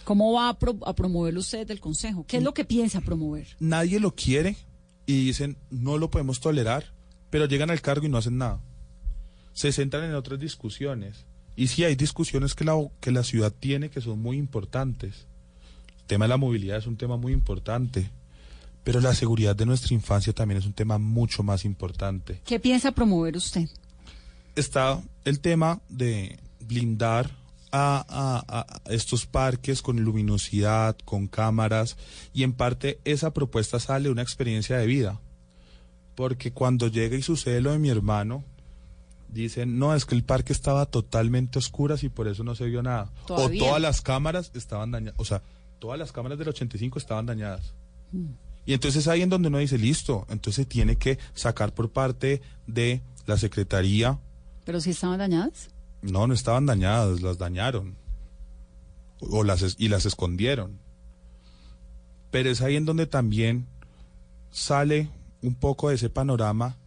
¿Cómo 0.04 0.34
va 0.34 0.50
a, 0.50 0.60
pro- 0.60 0.78
a 0.86 0.94
promoverlo 0.96 1.40
usted 1.40 1.66
del 1.68 1.80
consejo? 1.80 2.26
¿Qué 2.28 2.38
es 2.38 2.44
lo 2.44 2.54
que 2.54 2.66
piensa 2.66 3.02
promover? 3.02 3.48
nadie 3.60 4.00
lo 4.00 4.14
quiere 4.16 4.56
y 5.06 5.26
dicen 5.26 5.58
no 5.70 5.98
lo 5.98 6.10
podemos 6.10 6.40
tolerar, 6.40 6.86
pero 7.30 7.46
llegan 7.46 7.70
al 7.72 7.82
cargo 7.82 8.06
y 8.06 8.10
no 8.10 8.18
hacen 8.18 8.38
nada. 8.38 8.62
Se 9.54 9.72
centran 9.72 10.04
en 10.06 10.16
otras 10.16 10.40
discusiones. 10.40 11.26
Y 11.56 11.68
sí 11.68 11.84
hay 11.84 11.96
discusiones 11.96 12.56
que 12.56 12.64
la, 12.64 12.74
que 13.00 13.12
la 13.12 13.24
ciudad 13.24 13.52
tiene 13.52 13.90
que 13.90 14.02
son 14.02 14.20
muy 14.22 14.38
importantes. 14.38 15.26
El 16.00 16.06
tema 16.08 16.26
de 16.26 16.30
la 16.30 16.38
movilidad 16.38 16.78
es 16.78 16.88
un 16.88 16.98
tema 16.98 17.18
muy 17.18 17.34
importante, 17.34 18.10
pero 18.84 19.00
la 19.02 19.14
seguridad 19.14 19.56
de 19.56 19.66
nuestra 19.66 19.94
infancia 19.94 20.34
también 20.34 20.60
es 20.60 20.66
un 20.66 20.74
tema 20.74 20.98
mucho 20.98 21.44
más 21.44 21.66
importante. 21.66 22.42
¿Qué 22.46 22.60
piensa 22.60 22.92
promover 22.92 23.36
usted? 23.38 23.68
Está 24.56 25.02
el 25.26 25.40
tema 25.40 25.82
de 25.90 26.40
blindar 26.62 27.32
a, 27.72 28.04
a- 28.10 28.66
a 28.90 28.94
estos 28.94 29.26
parques 29.26 29.82
con 29.82 30.02
luminosidad, 30.02 30.98
con 31.06 31.28
cámaras, 31.28 31.96
y 32.34 32.44
en 32.44 32.52
parte 32.54 33.00
esa 33.06 33.34
propuesta 33.34 33.80
sale 33.80 34.06
de 34.06 34.12
una 34.12 34.22
experiencia 34.24 34.78
de 34.78 34.88
vida. 34.88 35.20
Porque 36.16 36.52
cuando 36.52 36.88
llega 36.88 37.16
y 37.16 37.22
sucede 37.22 37.62
lo 37.62 37.72
de 37.72 37.80
mi 37.80 37.90
hermano, 37.90 38.44
dicen, 39.32 39.80
no, 39.80 39.96
es 39.96 40.06
que 40.06 40.16
el 40.16 40.24
parque 40.24 40.54
estaba 40.54 40.86
totalmente 40.86 41.58
oscuras 41.60 42.04
y 42.04 42.10
por 42.10 42.28
eso 42.28 42.44
no 42.44 42.56
se 42.56 42.66
vio 42.66 42.84
nada. 42.84 43.12
Todavía. 43.26 43.64
O 43.64 43.66
todas 43.66 43.82
las 43.82 44.02
cámaras 44.02 44.52
estaban 44.54 44.92
dañadas, 44.92 45.20
o 45.20 45.26
sea, 45.26 45.42
todas 45.80 45.98
las 45.98 46.12
cámaras 46.12 46.38
del 46.38 46.50
85 46.50 47.00
estaban 47.00 47.26
dañadas. 47.26 47.74
Y 48.66 48.74
entonces 48.74 49.08
ahí 49.08 49.22
en 49.22 49.30
donde 49.30 49.48
uno 49.48 49.58
dice, 49.58 49.78
listo, 49.78 50.28
entonces 50.30 50.68
tiene 50.68 50.98
que 50.98 51.18
sacar 51.34 51.74
por 51.74 51.90
parte 51.90 52.42
de 52.68 53.02
la 53.26 53.38
Secretaría, 53.38 54.20
¿Pero 54.66 54.80
si 54.80 54.92
estaban 54.92 55.18
dañadas? 55.18 55.70
no, 56.02 56.28
no 56.28 56.34
estaban 56.34 56.66
dañadas, 56.66 57.22
las 57.22 57.38
dañaron. 57.38 57.96
O 59.20 59.44
las 59.44 59.76
y 59.78 59.88
las 59.88 60.06
escondieron. 60.06 60.80
Pero 62.32 62.50
es 62.50 62.62
ahí 62.62 62.76
en 62.76 62.86
donde 62.86 63.06
también 63.06 63.68
sale 64.52 65.10
un 65.42 65.56
poco 65.56 65.90
de 65.90 65.96
ese 65.96 66.10
panorama 66.10 66.78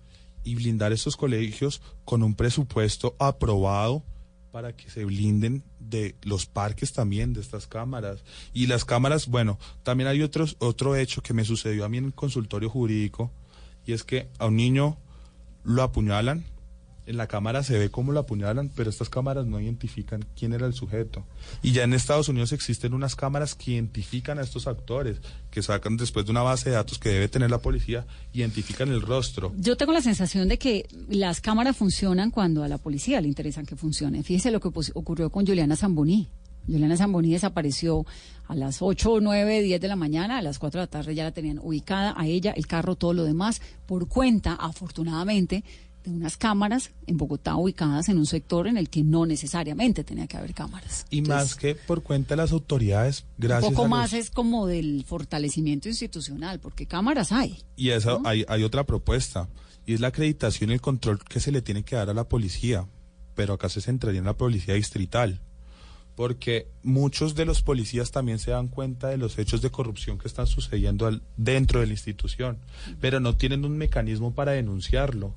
y 0.45 0.55
blindar 0.55 0.93
estos 0.93 1.17
colegios 1.17 1.83
con 2.05 2.23
un 2.23 2.35
presupuesto 2.35 3.17
aprobado 3.19 4.05
para 4.53 4.77
que 4.77 4.89
se 4.89 5.05
blinden 5.05 5.65
de 5.81 6.15
los 6.23 6.47
parques 6.47 6.93
también, 6.93 7.33
de 7.33 7.41
estas 7.41 7.67
cámaras. 7.67 8.23
Y 8.53 8.69
las 8.69 8.85
cámaras, 8.85 9.27
bueno, 9.27 9.59
también 9.83 10.07
hay 10.07 10.23
otros, 10.23 10.57
otro 10.61 10.95
hecho 10.95 11.23
que 11.23 11.35
me 11.35 11.45
sucedió 11.45 11.85
a 11.85 11.89
mí 11.89 11.99
en 11.99 12.05
el 12.05 12.15
consultorio 12.15 12.71
jurídico, 12.71 13.33
y 13.85 13.93
es 13.93 14.05
que 14.05 14.29
a 14.39 14.47
un 14.47 14.57
niño 14.57 14.97
lo 15.65 15.83
apuñalan, 15.83 16.45
en 17.07 17.17
la 17.17 17.27
cámara 17.27 17.63
se 17.63 17.79
ve 17.79 17.91
cómo 17.91 18.13
lo 18.13 18.21
apuñalan, 18.21 18.71
pero 18.75 18.91
estas 18.91 19.09
cámaras 19.09 19.47
no 19.47 19.61
identifican 19.61 20.25
quién 20.39 20.53
era 20.53 20.67
el 20.67 20.75
sujeto. 20.75 21.25
Y 21.63 21.73
ya 21.73 21.85
en 21.85 21.93
Estados 21.93 22.29
Unidos 22.29 22.53
existen 22.53 22.95
unas 22.95 23.17
cámaras 23.17 23.55
que 23.55 23.73
identifican 23.73 24.39
a 24.39 24.43
estos 24.43 24.67
actores, 24.67 25.19
que 25.51 25.63
sacan 25.63 25.97
después 25.97 26.25
de 26.27 26.33
una 26.33 26.43
base 26.43 26.71
de 26.71 26.77
datos 26.77 26.99
que 26.99 27.11
debe 27.11 27.29
tener 27.29 27.51
la 27.51 27.59
policía, 27.59 28.07
identifican 28.33 28.89
el 28.89 29.03
rostro. 29.03 29.53
Yo 29.57 29.77
tengo 29.77 29.93
la 29.93 30.03
sensación 30.03 30.49
de 30.49 30.59
que 30.59 30.87
las 31.09 31.41
cámaras 31.41 31.77
funcionan 31.77 32.31
cuando 32.31 32.65
a 32.65 32.69
la 32.69 32.79
policía 32.79 33.21
le 33.21 33.29
interesan 33.29 33.67
que 33.67 33.77
funcionen. 33.77 34.25
Fíjese 34.25 34.51
lo 34.51 34.61
que 34.61 34.69
ocurrió 34.95 35.31
con 35.31 35.47
Juliana 35.47 35.77
Zamboní. 35.77 36.29
Juliana 36.67 36.97
Zamboní 36.97 37.33
desapareció 37.33 38.07
a 38.47 38.55
las 38.55 38.81
8, 38.81 39.21
9, 39.21 39.63
10 39.63 39.81
de 39.81 39.89
la 39.89 39.97
mañana, 39.97 40.39
a 40.39 40.43
las 40.43 40.59
4 40.59 40.81
de 40.81 40.87
la 40.87 40.91
tarde 40.91 41.15
ya 41.15 41.25
la 41.25 41.33
tenían 41.33 41.59
ubicada, 41.59 42.15
a 42.17 42.27
ella, 42.27 42.53
el 42.53 42.67
carro, 42.67 42.95
todo 42.97 43.13
lo 43.13 43.25
demás, 43.25 43.61
por 43.87 44.09
cuenta, 44.09 44.55
afortunadamente, 44.55 45.65
de 46.05 46.11
unas 46.11 46.37
cámaras 46.37 46.91
en 47.07 47.17
Bogotá 47.17 47.57
ubicadas 47.57 48.09
en 48.09 48.19
un 48.19 48.27
sector 48.27 48.67
en 48.67 48.77
el 48.77 48.91
que 48.91 49.03
no 49.03 49.27
necesariamente 49.27 50.05
tenía 50.05 50.27
que 50.27 50.37
haber 50.37 50.55
cámaras. 50.55 51.07
Y 51.11 51.23
más 51.23 51.55
que 51.55 51.75
por 51.75 52.03
cuenta 52.03 52.31
de 52.35 52.43
las 52.43 52.53
autoridades, 52.53 53.25
gracias 53.39 53.71
un 53.71 53.75
poco 53.75 53.87
a 53.87 53.89
más 53.89 54.13
los- 54.13 54.21
es 54.21 54.31
como 54.31 54.67
del 54.67 55.05
fortalecimiento 55.07 55.89
institucional, 55.89 56.61
porque 56.61 56.87
cámaras 56.87 57.33
hay. 57.33 57.59
Y 57.77 57.91
eso, 57.91 58.21
hay, 58.25 58.45
hay 58.49 58.63
otra 58.63 58.85
propuesta, 58.85 59.49
y 59.87 59.95
es 59.95 60.01
la 60.01 60.09
acreditación 60.09 60.71
y 60.71 60.75
el 60.75 60.81
control 60.81 61.19
que 61.25 61.41
se 61.41 61.51
le 61.53 61.63
tiene 61.63 61.83
que 61.85 61.97
dar 61.97 62.11
a 62.11 62.15
la 62.15 62.29
policía, 62.29 62.87
pero 63.35 63.55
acá 63.55 63.69
se 63.69 63.81
centraría 63.81 64.19
en 64.21 64.27
la 64.27 64.37
policía 64.37 64.75
distrital, 64.75 65.41
porque 66.15 66.69
muchos 66.83 67.35
de 67.35 67.45
los 67.45 67.63
policías 67.63 68.11
también 68.13 68.39
se 68.39 68.53
dan 68.53 68.69
cuenta 68.69 69.09
de 69.09 69.17
los 69.17 69.37
hechos 69.39 69.63
de 69.63 69.71
corrupción 69.71 70.19
que 70.19 70.29
están 70.29 70.47
sucediendo 70.47 71.07
al- 71.07 71.23
dentro 71.37 71.81
de 71.81 71.87
la 71.87 71.93
institución, 71.93 72.59
pero 73.01 73.19
no 73.21 73.37
tienen 73.37 73.65
un 73.65 73.77
mecanismo 73.77 74.33
para 74.35 74.53
denunciarlo. 74.53 75.35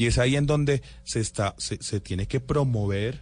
Y 0.00 0.06
es 0.06 0.18
ahí 0.18 0.34
en 0.36 0.46
donde 0.46 0.82
se, 1.04 1.20
está, 1.20 1.54
se, 1.58 1.76
se 1.82 2.00
tiene 2.00 2.26
que 2.26 2.40
promover 2.40 3.20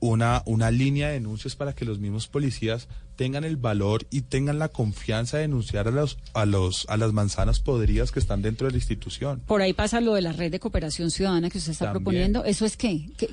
una, 0.00 0.42
una 0.46 0.70
línea 0.70 1.08
de 1.08 1.14
denuncias 1.14 1.54
para 1.54 1.74
que 1.74 1.84
los 1.84 1.98
mismos 1.98 2.28
policías 2.28 2.88
tengan 3.16 3.44
el 3.44 3.56
valor 3.56 4.06
y 4.10 4.22
tengan 4.22 4.58
la 4.58 4.68
confianza 4.68 5.36
de 5.36 5.42
denunciar 5.42 5.86
a 5.86 5.90
los 5.90 6.18
a 6.32 6.46
los 6.46 6.86
a 6.88 6.96
las 6.96 7.12
manzanas 7.12 7.60
podridas 7.60 8.10
que 8.10 8.20
están 8.20 8.40
dentro 8.42 8.66
de 8.66 8.72
la 8.72 8.78
institución. 8.78 9.40
Por 9.46 9.60
ahí 9.62 9.72
pasa 9.72 10.00
lo 10.00 10.14
de 10.14 10.22
la 10.22 10.32
red 10.32 10.50
de 10.50 10.58
cooperación 10.60 11.10
ciudadana 11.10 11.50
que 11.50 11.58
usted 11.58 11.72
está 11.72 11.86
También. 11.86 12.02
proponiendo. 12.04 12.44
¿Eso 12.44 12.64
es 12.66 12.76
qué? 12.76 13.08
¿Qué- 13.18 13.30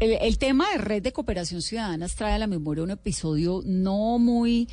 el, 0.00 0.12
el 0.20 0.38
tema 0.38 0.68
de 0.72 0.78
red 0.78 1.02
de 1.02 1.12
cooperación 1.12 1.62
ciudadana 1.62 2.08
trae 2.08 2.34
a 2.34 2.38
la 2.38 2.48
memoria 2.48 2.82
un 2.82 2.90
episodio 2.90 3.62
no 3.64 4.18
muy 4.18 4.68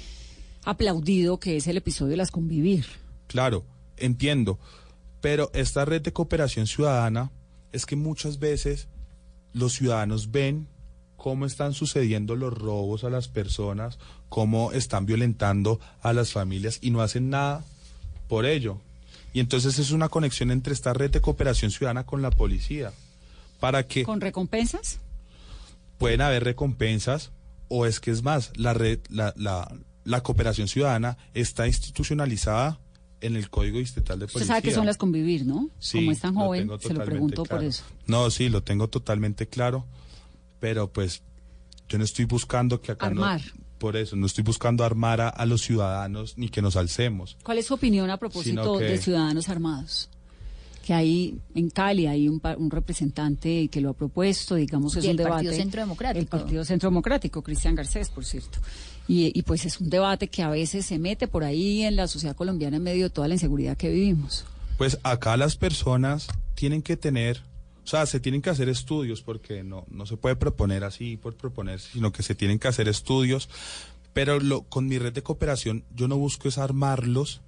aplaudido 0.64 1.40
que 1.40 1.58
es 1.58 1.68
el 1.68 1.78
episodio 1.78 2.12
de 2.12 2.18
las 2.18 2.32
convivir. 2.32 2.86
Claro, 3.28 3.64
entiendo, 3.96 4.60
pero 5.28 5.52
esta 5.54 5.84
red 5.84 6.02
de 6.02 6.14
cooperación 6.14 6.68
ciudadana 6.68 7.32
es 7.74 7.86
que 7.86 7.98
muchas 7.98 8.40
veces 8.40 8.88
los 9.52 9.74
ciudadanos 9.74 10.32
ven 10.32 10.70
cómo 11.18 11.46
están 11.46 11.74
sucediendo 11.74 12.38
los 12.38 12.54
robos 12.54 13.04
a 13.04 13.10
las 13.10 13.28
personas, 13.28 14.00
cómo 14.30 14.72
están 14.72 15.06
violentando 15.06 15.82
a 16.02 16.14
las 16.14 16.32
familias 16.32 16.80
y 16.82 16.92
no 16.92 17.02
hacen 17.02 17.30
nada 17.30 17.66
por 18.30 18.46
ello. 18.46 18.80
Y 19.34 19.42
entonces 19.42 19.78
es 19.80 19.92
una 19.92 20.08
conexión 20.08 20.50
entre 20.50 20.72
esta 20.72 20.94
red 20.94 21.12
de 21.12 21.20
cooperación 21.20 21.72
ciudadana 21.72 22.06
con 22.06 22.22
la 22.22 22.32
policía, 22.32 22.94
para 23.60 23.86
que 23.86 24.06
¿Con 24.06 24.22
recompensas? 24.22 25.02
pueden 25.98 26.22
haber 26.22 26.46
recompensas 26.46 27.32
o 27.68 27.86
es 27.86 28.00
que 28.00 28.12
es 28.12 28.24
más, 28.24 28.54
la 28.56 28.74
red, 28.74 29.00
la, 29.10 29.34
la, 29.36 29.76
la 30.06 30.24
cooperación 30.24 30.70
ciudadana 30.70 31.18
está 31.34 31.68
institucionalizada 31.68 32.80
en 33.22 33.36
el 33.36 33.50
Código 33.50 33.80
Distrital 33.80 34.20
de 34.20 34.26
Usted 34.26 34.34
Policía. 34.34 34.56
sabe 34.56 34.62
que 34.68 34.74
son 34.74 34.86
las 34.86 34.98
convivir, 34.98 35.46
¿no? 35.46 35.70
Sí, 35.80 36.00
Como 36.00 36.12
es 36.12 36.20
tan 36.20 36.36
joven, 36.36 36.70
se 36.80 36.94
lo 36.94 37.04
pregunto 37.04 37.44
por 37.46 37.64
eso. 37.64 37.84
No, 38.06 38.30
sí, 38.30 38.50
lo 38.50 38.62
tengo 38.64 38.88
totalmente 38.90 39.48
claro, 39.48 39.86
pero 40.60 40.92
pues 40.92 41.24
yo 41.90 41.98
no 41.98 42.04
estoy 42.04 42.26
buscando 42.26 42.82
que 42.82 42.92
acá 42.92 43.10
no- 43.10 43.24
Armar. 43.26 43.42
por 43.78 43.96
eso, 43.98 44.16
no 44.16 44.26
estoy 44.26 44.44
buscando 44.44 44.84
armar 44.84 45.22
a, 45.22 45.30
a 45.30 45.46
los 45.46 45.62
ciudadanos 45.62 46.38
ni 46.38 46.50
que 46.50 46.62
nos 46.62 46.76
alcemos. 46.76 47.38
¿Cuál 47.44 47.58
es 47.60 47.66
su 47.68 47.74
opinión 47.74 48.10
a 48.10 48.18
propósito 48.18 48.78
que- 48.78 48.86
de 48.86 48.98
Ciudadanos 48.98 49.50
Armados? 49.50 50.10
Que 50.86 50.94
hay 50.94 51.38
en 51.54 51.70
Cali 51.70 52.08
hay 52.08 52.30
un, 52.30 52.42
un 52.58 52.72
representante 52.72 53.68
que 53.68 53.82
lo 53.82 53.90
ha 53.90 53.94
propuesto, 53.94 54.56
digamos, 54.56 54.96
es 54.96 55.04
Y 55.04 55.08
un 55.08 55.12
el 55.12 55.18
debate. 55.18 55.34
Partido 55.36 55.54
Centro 55.54 55.82
Democrático. 55.82 56.20
El 56.22 56.28
Partido 56.28 56.64
Centro 56.66 56.90
Democrático, 56.90 57.42
Cristian 57.42 57.76
Garcés, 57.76 58.10
por 58.10 58.24
cierto. 58.24 58.60
Y, 59.08 59.38
y 59.38 59.42
pues 59.44 59.66
es 59.66 59.80
un 59.80 59.90
debate 59.90 60.28
que 60.28 60.44
a 60.44 60.50
veces 60.50 60.86
se 60.86 61.00
mete 61.00 61.28
por 61.28 61.44
ahí 61.44 61.84
en 61.84 61.96
la 61.96 62.08
sociedad 62.08 62.36
colombiana 62.36 62.78
en 62.78 62.84
medio 62.84 63.06
de 63.06 63.10
toda 63.10 63.28
la 63.28 63.36
inseguridad 63.36 63.78
que 63.78 63.90
vivimos. 63.90 64.46
Pues 64.78 65.00
acá 65.04 65.38
las 65.38 65.56
personas 65.56 66.28
tienen 66.56 66.82
que 66.82 66.98
tener, 66.98 67.42
o 67.84 67.88
sea, 67.88 68.06
se 68.06 68.20
tienen 68.20 68.42
que 68.42 68.50
hacer 68.50 68.70
estudios 68.70 69.22
porque 69.22 69.64
no, 69.64 69.86
no 69.90 70.06
se 70.06 70.18
puede 70.18 70.36
proponer 70.36 70.84
así 70.84 71.18
por 71.18 71.36
proponer, 71.36 71.80
sino 71.80 72.12
que 72.12 72.24
se 72.24 72.36
tienen 72.36 72.60
que 72.60 72.68
hacer 72.68 72.88
estudios. 72.88 73.50
Pero 74.14 74.40
lo, 74.40 74.64
con 74.64 74.88
mi 74.88 74.98
red 74.98 75.14
de 75.14 75.24
cooperación 75.24 75.84
yo 75.96 76.08
no 76.08 76.18
busco 76.18 76.48
es 76.48 76.58
armarlos, 76.58 77.42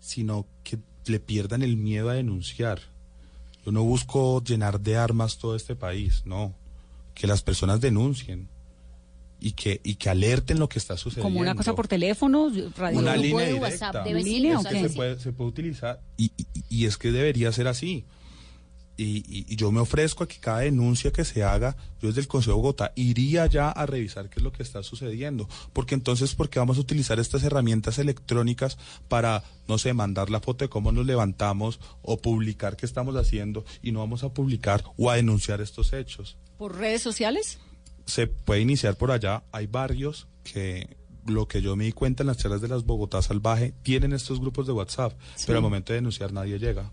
sino 0.00 0.46
que 0.62 0.78
le 1.06 1.20
pierdan 1.20 1.62
el 1.62 1.76
miedo 1.76 2.10
a 2.10 2.14
denunciar. 2.14 2.80
Yo 3.64 3.72
no 3.72 3.82
busco 3.82 4.42
llenar 4.42 4.80
de 4.80 4.96
armas 4.96 5.38
todo 5.38 5.56
este 5.56 5.76
país, 5.76 6.22
no. 6.24 6.54
Que 7.14 7.26
las 7.26 7.42
personas 7.42 7.80
denuncien 7.80 8.48
y 9.40 9.52
que, 9.52 9.80
y 9.84 9.94
que 9.94 10.10
alerten 10.10 10.58
lo 10.58 10.68
que 10.68 10.78
está 10.78 10.96
sucediendo. 10.96 11.28
Como 11.28 11.40
una 11.40 11.54
cosa 11.54 11.74
por 11.74 11.88
teléfono, 11.88 12.50
radio. 12.76 12.98
Una 12.98 13.12
grupo 13.12 13.22
línea 13.26 13.46
de 13.46 13.52
directa. 13.54 13.86
WhatsApp 13.86 14.04
de 14.06 14.14
vecinos, 14.14 14.66
Es 14.66 14.72
que 14.72 14.88
se, 14.88 14.94
puede, 14.94 15.18
se 15.20 15.32
puede 15.32 15.50
utilizar 15.50 16.00
y, 16.16 16.32
y- 16.36 16.46
y 16.68 16.84
es 16.86 16.96
que 16.98 17.10
debería 17.10 17.50
ser 17.52 17.66
así. 17.68 18.04
Y, 18.96 19.24
y- 19.26 19.46
y 19.48 19.56
yo 19.56 19.72
me 19.72 19.80
ofrezco 19.80 20.24
a 20.24 20.28
que 20.28 20.38
cada 20.40 20.58
denuncia 20.58 21.10
que 21.10 21.24
se 21.24 21.42
haga, 21.42 21.74
yo 22.02 22.08
desde 22.08 22.20
el 22.20 22.28
Consejo 22.28 22.50
de 22.52 22.56
Bogotá 22.60 22.92
iría 22.96 23.46
ya 23.46 23.70
a 23.70 23.86
revisar 23.86 24.28
qué 24.28 24.40
es 24.40 24.42
lo 24.42 24.52
que 24.52 24.62
está 24.62 24.82
sucediendo. 24.82 25.48
Porque 25.72 25.94
entonces, 25.94 26.34
¿por 26.34 26.50
qué 26.50 26.58
vamos 26.58 26.76
a 26.76 26.80
utilizar 26.82 27.18
estas 27.18 27.42
herramientas 27.42 27.98
electrónicas 27.98 28.76
para, 29.08 29.42
no 29.68 29.78
sé, 29.78 29.94
mandar 29.94 30.28
la 30.28 30.40
foto 30.40 30.66
de 30.66 30.68
cómo 30.68 30.92
nos 30.92 31.06
levantamos 31.06 31.80
o 32.02 32.18
publicar 32.18 32.76
qué 32.76 32.84
estamos 32.84 33.16
haciendo 33.16 33.64
y 33.82 33.92
no 33.92 34.00
vamos 34.00 34.22
a 34.22 34.34
publicar 34.34 34.84
o 34.98 35.08
a 35.10 35.16
denunciar 35.16 35.62
estos 35.62 35.94
hechos? 35.94 36.36
¿Por 36.58 36.76
redes 36.76 37.00
sociales? 37.00 37.58
Se 38.06 38.26
puede 38.26 38.60
iniciar 38.60 38.96
por 38.96 39.10
allá. 39.10 39.42
Hay 39.52 39.66
barrios 39.66 40.26
que 40.44 40.96
lo 41.26 41.46
que 41.46 41.62
yo 41.62 41.76
me 41.76 41.84
di 41.84 41.92
cuenta 41.92 42.22
en 42.22 42.28
las 42.28 42.38
charlas 42.38 42.60
de 42.60 42.68
las 42.68 42.84
Bogotá 42.84 43.22
Salvaje 43.22 43.74
tienen 43.82 44.12
estos 44.12 44.40
grupos 44.40 44.66
de 44.66 44.72
WhatsApp, 44.72 45.12
pero 45.46 45.58
al 45.58 45.62
momento 45.62 45.92
de 45.92 45.98
denunciar 45.98 46.32
nadie 46.32 46.58
llega. 46.58 46.90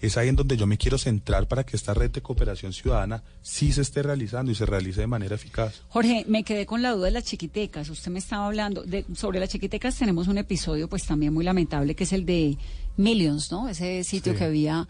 Es 0.00 0.18
ahí 0.18 0.28
en 0.28 0.36
donde 0.36 0.56
yo 0.56 0.66
me 0.66 0.76
quiero 0.76 0.98
centrar 0.98 1.48
para 1.48 1.64
que 1.64 1.76
esta 1.76 1.94
red 1.94 2.10
de 2.10 2.20
cooperación 2.20 2.72
ciudadana 2.74 3.22
sí 3.42 3.72
se 3.72 3.80
esté 3.80 4.02
realizando 4.02 4.50
y 4.52 4.54
se 4.54 4.66
realice 4.66 5.00
de 5.00 5.06
manera 5.06 5.34
eficaz. 5.36 5.82
Jorge, 5.88 6.24
me 6.28 6.42
quedé 6.42 6.66
con 6.66 6.82
la 6.82 6.90
duda 6.92 7.06
de 7.06 7.10
las 7.12 7.24
chiquitecas. 7.24 7.88
Usted 7.88 8.10
me 8.10 8.18
estaba 8.18 8.46
hablando 8.46 8.82
de 8.82 9.06
sobre 9.14 9.40
las 9.40 9.48
chiquitecas. 9.48 9.96
Tenemos 9.96 10.28
un 10.28 10.36
episodio, 10.36 10.88
pues 10.88 11.04
también 11.06 11.32
muy 11.32 11.44
lamentable, 11.44 11.94
que 11.94 12.04
es 12.04 12.12
el 12.12 12.26
de 12.26 12.58
Millions, 12.98 13.50
¿no? 13.50 13.68
Ese 13.68 14.04
sitio 14.04 14.32
Sí. 14.32 14.38
que 14.38 14.44
había 14.44 14.86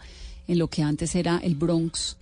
en 0.47 0.57
lo 0.59 0.67
que 0.69 0.81
antes 0.83 1.15
era 1.15 1.37
el 1.37 1.55
Bronx, 1.55 2.17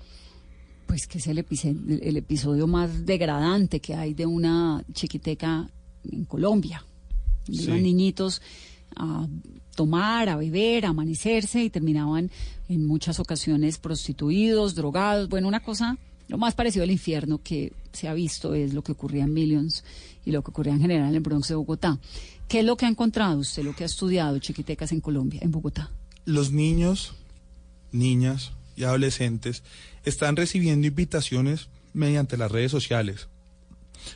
pues 0.94 1.08
que 1.08 1.18
es 1.18 1.26
el, 1.26 1.40
episodio 1.40 2.68
más 2.68 3.04
degradante 3.04 3.80
que 3.80 3.96
hay 3.96 4.14
de 4.14 4.28
una 4.28 4.84
chiquiteca 4.94 5.68
en 6.04 6.26
Colombia. 6.26 6.86
Sí. 7.48 7.64
Iban 7.64 7.82
niñitos 7.82 8.44
a 8.96 9.28
tomar, 9.74 10.30
a 10.30 10.36
beber, 10.36 10.86
a 10.86 10.90
amanecerse 10.90 11.64
y 11.64 11.72
terminaban 11.72 12.30
en 12.70 12.86
muchas 12.86 13.20
ocasiones 13.20 13.80
prostituidos, 13.80 14.76
drogados. 14.76 15.30
Bueno, 15.30 15.48
una 15.48 15.62
cosa, 15.62 15.98
lo 16.28 16.38
más 16.38 16.54
parecido 16.54 16.84
al 16.84 16.92
infierno 16.92 17.42
que 17.42 17.74
se 17.92 18.08
ha 18.08 18.14
visto 18.14 18.54
es 18.54 18.76
lo 18.76 18.84
que 18.84 18.92
ocurría 18.92 19.24
en 19.24 19.34
Millions 19.34 19.84
y 20.24 20.30
lo 20.30 20.44
que 20.44 20.52
ocurría 20.52 20.74
en 20.74 20.82
general 20.82 21.10
en 21.10 21.16
el 21.16 21.22
Bronx 21.22 21.48
de 21.48 21.56
Bogotá. 21.56 21.98
¿Qué 22.48 22.60
es 22.60 22.66
lo 22.66 22.78
que 22.78 22.86
ha 22.86 22.90
encontrado 22.90 23.40
usted, 23.40 23.64
lo 23.64 23.76
que 23.76 23.82
ha 23.82 23.88
estudiado 23.88 24.38
chiquitecas 24.38 24.92
en 24.92 25.02
Colombia, 25.02 25.40
en 25.42 25.50
Bogotá? 25.50 25.90
Los 26.26 26.52
niños, 26.52 27.16
niñas 27.92 28.52
y 28.76 28.84
adolescentes 28.84 29.64
están 30.04 30.36
recibiendo 30.36 30.88
invitaciones 30.88 31.70
mediante 31.94 32.38
las 32.38 32.52
redes 32.52 32.72
sociales 32.72 33.28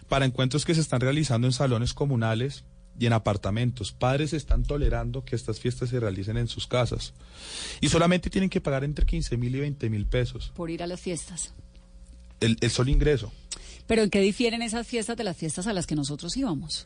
para 0.10 0.26
encuentros 0.26 0.66
que 0.66 0.76
se 0.76 0.82
están 0.82 1.00
realizando 1.00 1.48
en 1.48 1.54
salones 1.54 1.94
comunales 1.94 2.64
y 3.00 3.06
en 3.06 3.14
apartamentos. 3.14 3.92
Padres 3.92 4.34
están 4.34 4.64
tolerando 4.64 5.24
que 5.24 5.36
estas 5.36 5.60
fiestas 5.60 5.90
se 5.90 6.00
realicen 6.00 6.36
en 6.38 6.48
sus 6.48 6.68
casas 6.68 7.14
y 7.80 7.90
solamente 7.90 8.30
tienen 8.30 8.50
que 8.50 8.60
pagar 8.60 8.84
entre 8.84 9.06
15 9.06 9.38
mil 9.38 9.56
y 9.56 9.60
20 9.60 9.90
mil 9.90 10.06
pesos 10.08 10.52
Por 10.56 10.70
ir 10.72 10.82
a 10.84 10.88
las 10.88 11.00
fiestas. 11.00 11.54
el, 12.40 12.58
el 12.60 12.70
solo 12.72 12.90
ingreso. 12.90 13.32
Pero 13.86 14.02
¿en 14.04 14.10
qué 14.10 14.20
difieren 14.20 14.62
esas 14.62 14.86
fiestas 14.86 15.16
de 15.16 15.24
las 15.24 15.38
fiestas 15.38 15.68
a 15.68 15.74
las 15.74 15.88
que 15.88 15.96
nosotros 15.96 16.36
íbamos? 16.36 16.86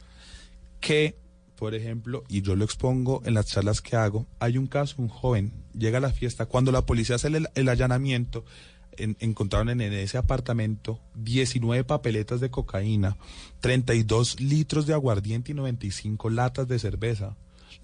que, 0.79 1.15
por 1.57 1.75
ejemplo, 1.75 2.23
y 2.27 2.41
yo 2.41 2.55
lo 2.55 2.65
expongo 2.65 3.21
en 3.25 3.35
las 3.35 3.45
charlas 3.45 3.81
que 3.81 3.95
hago, 3.95 4.25
hay 4.39 4.57
un 4.57 4.65
caso, 4.67 4.95
un 4.97 5.09
joven 5.09 5.53
llega 5.77 5.99
a 5.99 6.01
la 6.01 6.11
fiesta, 6.11 6.47
cuando 6.47 6.71
la 6.71 6.85
policía 6.87 7.15
hace 7.17 7.27
el, 7.27 7.47
el 7.53 7.69
allanamiento, 7.69 8.43
en- 8.97 9.17
encontraron 9.19 9.69
en 9.69 9.81
ese 9.93 10.17
apartamento 10.17 10.99
19 11.15 11.83
papeletas 11.83 12.39
de 12.39 12.49
cocaína, 12.49 13.17
32 13.61 14.39
litros 14.39 14.85
de 14.87 14.93
aguardiente 14.93 15.51
y 15.51 15.55
95 15.55 16.29
latas 16.29 16.67
de 16.67 16.79
cerveza. 16.79 17.35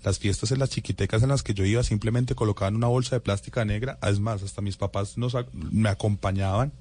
Las 0.04 0.20
fiestas 0.20 0.52
en 0.52 0.60
las 0.60 0.70
chiquitecas 0.70 1.24
en 1.24 1.30
las 1.30 1.44
que 1.44 1.54
yo 1.54 1.66
iba 1.66 1.82
simplemente 1.84 2.36
colocaban 2.36 2.76
una 2.76 2.88
bolsa 2.88 3.16
de 3.16 3.20
plástica 3.22 3.66
negra, 3.66 3.98
es 4.08 4.20
más, 4.20 4.44
hasta 4.44 4.62
mis 4.62 4.78
papás 4.78 5.18
nos, 5.18 5.36
me 5.54 5.90
acompañaban. 5.90 6.72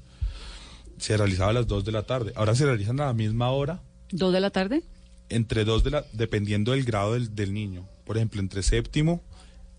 Se 0.99 1.16
realizaba 1.16 1.51
a 1.51 1.55
las 1.55 1.66
2 1.66 1.85
de 1.85 1.93
la 1.93 2.03
tarde. 2.05 2.33
Ahora 2.37 2.55
se 2.55 2.64
realizan 2.64 3.01
a 3.01 3.07
la 3.07 3.12
misma 3.14 3.51
hora, 3.51 3.83
¿Dos 4.11 4.33
de 4.33 4.41
la 4.41 4.51
tarde? 4.51 4.83
entre 5.29 5.64
dos 5.64 5.83
de 5.83 5.91
la, 5.91 6.05
dependiendo 6.12 6.72
del 6.72 6.85
grado 6.85 7.14
del, 7.14 7.35
del 7.35 7.53
niño. 7.53 7.89
Por 8.05 8.16
ejemplo, 8.16 8.41
entre 8.41 8.62
séptimo 8.62 9.22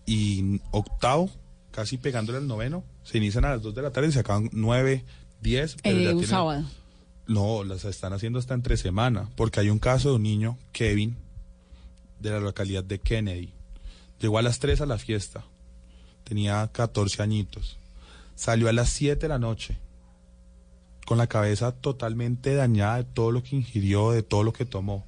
y 0.06 0.60
octavo, 0.70 1.30
casi 1.70 1.96
pegándole 1.96 2.38
al 2.38 2.46
noveno, 2.46 2.84
se 3.08 3.18
inician 3.18 3.44
a 3.44 3.50
las 3.50 3.62
dos 3.62 3.74
de 3.74 3.80
la 3.82 3.90
tarde 3.90 4.08
y 4.08 4.12
se 4.12 4.18
acaban 4.20 4.50
nueve, 4.52 5.04
diez. 5.40 5.76
pero 5.82 5.96
Eh, 5.96 6.02
ya 6.04 6.10
un 6.10 6.16
tienen- 6.16 6.28
sábado. 6.30 6.64
No, 7.26 7.64
las 7.64 7.84
están 7.84 8.12
haciendo 8.12 8.38
hasta 8.38 8.54
entre 8.54 8.76
semana, 8.76 9.30
porque 9.36 9.60
hay 9.60 9.70
un 9.70 9.78
caso 9.78 10.10
de 10.10 10.16
un 10.16 10.22
niño, 10.22 10.58
Kevin, 10.72 11.16
de 12.20 12.30
la 12.30 12.40
localidad 12.40 12.84
de 12.84 12.98
Kennedy. 12.98 13.52
Llegó 14.20 14.38
a 14.38 14.42
las 14.42 14.58
3 14.58 14.80
a 14.80 14.86
la 14.86 14.98
fiesta, 14.98 15.44
tenía 16.24 16.68
14 16.72 17.22
añitos. 17.22 17.78
salió 18.34 18.68
a 18.68 18.72
las 18.72 18.90
7 18.90 19.22
de 19.22 19.28
la 19.28 19.38
noche 19.40 19.78
con 21.06 21.18
la 21.18 21.26
cabeza 21.26 21.72
totalmente 21.72 22.54
dañada 22.54 22.98
de 22.98 23.04
todo 23.04 23.32
lo 23.32 23.42
que 23.42 23.56
ingirió, 23.56 24.10
de 24.12 24.22
todo 24.22 24.42
lo 24.44 24.52
que 24.52 24.64
tomó. 24.64 25.04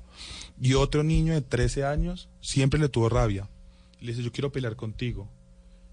Y 0.61 0.74
otro 0.74 1.05
niño 1.05 1.32
de 1.34 1.40
13 1.40 1.84
años 1.84 2.28
siempre 2.40 2.80
le 2.80 2.88
tuvo 2.88 3.09
rabia. 3.09 3.48
Le 4.01 4.09
dice, 4.12 4.22
yo 4.24 4.32
quiero 4.32 4.51
pelear 4.51 4.74
contigo. 4.76 5.28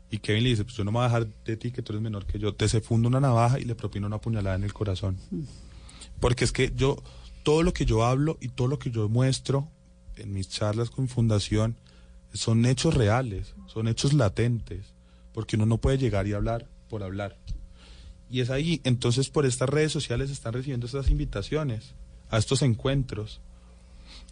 Y 0.09 0.19
Kevin 0.19 0.43
le 0.43 0.49
dice, 0.49 0.63
pues 0.63 0.75
yo 0.75 0.83
no 0.83 0.91
me 0.91 0.99
voy 0.99 1.05
a 1.05 1.09
dejar 1.09 1.27
de 1.43 1.57
ti, 1.57 1.71
que 1.71 1.81
tú 1.81 1.91
eres 1.91 2.01
menor 2.01 2.25
que 2.25 2.39
yo. 2.39 2.53
Te 2.55 2.69
se 2.69 2.81
funda 2.81 3.09
una 3.09 3.19
navaja 3.19 3.59
y 3.59 3.65
le 3.65 3.75
propina 3.75 4.07
una 4.07 4.19
puñalada 4.19 4.55
en 4.55 4.63
el 4.63 4.73
corazón. 4.73 5.17
Porque 6.19 6.45
es 6.45 6.51
que 6.51 6.71
yo, 6.75 6.97
todo 7.43 7.63
lo 7.63 7.73
que 7.73 7.85
yo 7.85 8.05
hablo 8.05 8.37
y 8.39 8.49
todo 8.49 8.67
lo 8.67 8.79
que 8.79 8.89
yo 8.89 9.09
muestro 9.09 9.69
en 10.15 10.33
mis 10.33 10.49
charlas 10.49 10.89
con 10.89 11.07
fundación 11.07 11.77
son 12.33 12.65
hechos 12.65 12.93
reales, 12.93 13.53
son 13.67 13.87
hechos 13.87 14.13
latentes, 14.13 14.93
porque 15.33 15.55
uno 15.55 15.65
no 15.65 15.77
puede 15.77 15.97
llegar 15.97 16.27
y 16.27 16.33
hablar 16.33 16.67
por 16.89 17.03
hablar. 17.03 17.37
Y 18.29 18.41
es 18.41 18.49
ahí, 18.49 18.81
entonces 18.83 19.29
por 19.29 19.45
estas 19.45 19.69
redes 19.69 19.91
sociales 19.91 20.29
están 20.29 20.53
recibiendo 20.53 20.85
estas 20.85 21.09
invitaciones 21.09 21.93
a 22.29 22.37
estos 22.37 22.61
encuentros. 22.61 23.39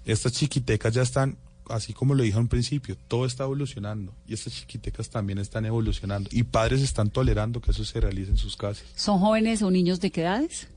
Estas 0.06 0.34
chiquitecas 0.34 0.94
ya 0.94 1.02
están, 1.02 1.38
así 1.70 1.94
como 1.94 2.14
lo 2.14 2.24
dije 2.24 2.38
al 2.38 2.48
principio, 2.48 2.98
todo 3.08 3.26
está 3.26 3.44
evolucionando 3.44 4.14
y 4.28 4.34
estas 4.34 4.54
chiquitecas 4.54 5.10
también 5.10 5.40
están 5.40 5.66
evolucionando 5.66 6.30
y 6.32 6.44
padres 6.44 6.82
están 6.82 7.10
tolerando 7.10 7.62
que 7.62 7.72
eso 7.72 7.86
se 7.86 8.00
realice 8.00 8.32
en 8.32 8.38
sus 8.38 8.56
casas. 8.56 8.86
¿Son 8.96 9.20
jóvenes 9.20 9.62
o 9.62 9.72
niños 9.72 10.00
de 10.00 10.12
qué 10.12 10.22
edades? 10.22 10.68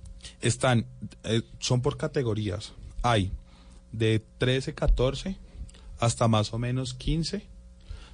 Están, 0.41 0.86
eh, 1.24 1.43
son 1.59 1.80
por 1.80 1.97
categorías. 1.97 2.72
Hay 3.03 3.32
de 3.93 4.22
13, 4.39 4.74
14 4.74 5.36
hasta 5.99 6.28
más 6.28 6.53
o 6.53 6.59
menos 6.59 6.95
15, 6.95 7.43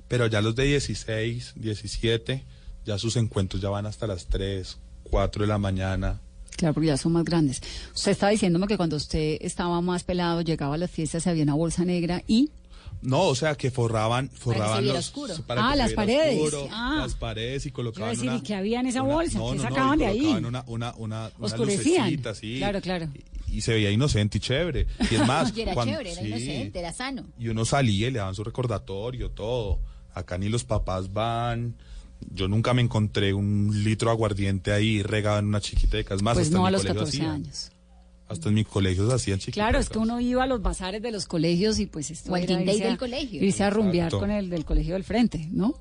pero 0.09 0.27
ya 0.27 0.41
los 0.41 0.55
de 0.55 0.65
16, 0.65 1.55
17, 1.57 2.45
ya 2.85 2.99
sus 2.99 3.17
encuentros 3.17 3.63
ya 3.63 3.71
van 3.71 3.87
hasta 3.87 4.07
las 4.07 4.27
3, 4.27 4.79
4 5.05 5.43
de 5.43 5.49
la 5.49 5.59
mañana. 5.59 6.21
Claro, 6.57 6.75
porque 6.75 6.89
ya 6.89 6.97
son 6.97 7.13
más 7.13 7.25
grandes. 7.25 7.61
Usted 7.95 8.13
estaba 8.13 8.31
diciéndome 8.31 8.67
que 8.67 8.77
cuando 8.77 8.97
usted 8.97 9.39
estaba 9.41 9.81
más 9.81 10.05
pelado, 10.05 10.41
llegaba 10.41 10.75
a 10.75 10.79
las 10.79 10.91
fiestas, 10.91 11.27
había 11.27 11.43
una 11.43 11.55
bolsa 11.55 11.85
negra 11.85 12.23
y... 12.27 12.51
No, 13.05 13.23
o 13.29 13.35
sea, 13.35 13.55
que 13.55 13.71
forraban, 13.71 14.31
forraban 14.31 14.87
los... 14.87 14.97
oscuro. 14.97 15.35
para 15.47 15.71
Ah, 15.71 15.77
las 15.77 15.93
paredes. 15.93 16.41
oscuro, 16.41 16.69
Ah. 16.73 16.97
Las 17.03 17.15
paredes 17.15 17.67
y 17.67 17.71
colocaban 17.71 18.11
decir, 18.11 18.29
una... 18.31 18.39
¿y 18.39 18.41
qué 18.41 18.55
había 18.55 18.81
en 18.81 18.87
esa 18.87 19.03
una- 19.03 19.15
bolsa? 19.15 19.39
no, 19.39 19.51
¿Qué 19.51 19.57
no, 19.57 19.63
sacaban 19.63 19.95
y 20.01 20.03
de 20.05 20.07
ahí? 20.07 20.27
Una, 20.27 20.65
una, 20.67 20.95
una, 20.97 21.31
Oscurecían. 21.39 22.05
lucecita 22.07 22.31
así. 22.31 22.57
Claro, 22.59 22.81
claro. 22.81 23.09
Y 23.49 23.61
se 23.61 23.75
veía 23.75 23.91
inocente 23.91 24.39
y 24.39 24.41
chévere. 24.41 24.87
Y 25.11 25.15
es 25.17 25.27
más, 25.27 25.57
Y 25.57 25.61
era 25.61 25.75
cuando- 25.75 25.93
chévere, 25.93 26.13
era 26.13 26.23
sí, 26.23 26.29
inocente, 26.29 26.79
era 26.79 26.93
sano. 26.93 27.25
Y 27.39 27.49
uno 27.49 27.65
salía 27.65 28.09
y 28.09 28.11
le 28.11 28.19
daban 28.21 28.35
su 28.35 28.43
recordatorio, 28.43 29.31
todo. 29.31 29.81
Acá 30.15 30.39
ni 30.39 30.49
los 30.49 30.65
papás 30.65 31.13
van. 31.13 31.77
Yo 32.33 32.49
nunca 32.49 32.73
me 32.73 32.81
encontré 32.81 33.35
un 33.35 33.85
litro 33.85 34.09
de 34.09 34.15
aguardiente 34.15 34.73
ahí 34.73 35.03
regado 35.03 35.41
en 35.41 35.47
una 35.47 35.61
chiquiteca. 35.61 36.15
Es 36.15 36.23
más, 36.23 36.35
Pues 36.35 36.47
hasta 36.47 36.57
no 36.59 36.67
a 36.67 36.71
los 36.71 36.81
colegio 36.83 37.01
14 37.01 37.17
hacían. 37.19 37.35
años. 37.35 37.71
Hasta 38.29 38.49
en 38.49 38.55
mis 38.55 38.67
colegios 38.67 39.13
hacían 39.13 39.39
chiquitecas. 39.39 39.65
Claro, 39.69 39.79
es 39.79 39.89
que 39.91 39.99
uno 39.99 40.19
iba 40.21 40.43
a 40.45 40.47
los 40.47 40.63
bazares 40.63 41.03
de 41.03 41.11
los 41.13 41.27
colegios 41.27 41.79
y 41.79 41.87
pues 41.87 42.11
esto 42.11 42.33
O 42.33 42.37
era 42.37 42.57
Day 42.65 42.81
a- 42.83 42.87
del 42.87 42.99
colegio. 42.99 43.43
Irse 43.45 43.63
a 43.65 43.71
rumbear 43.71 44.07
Exacto. 44.07 44.21
con 44.21 44.31
el 44.31 44.49
del 44.51 44.65
colegio 44.65 44.95
del 44.95 45.05
frente, 45.05 45.49
¿no? 45.53 45.75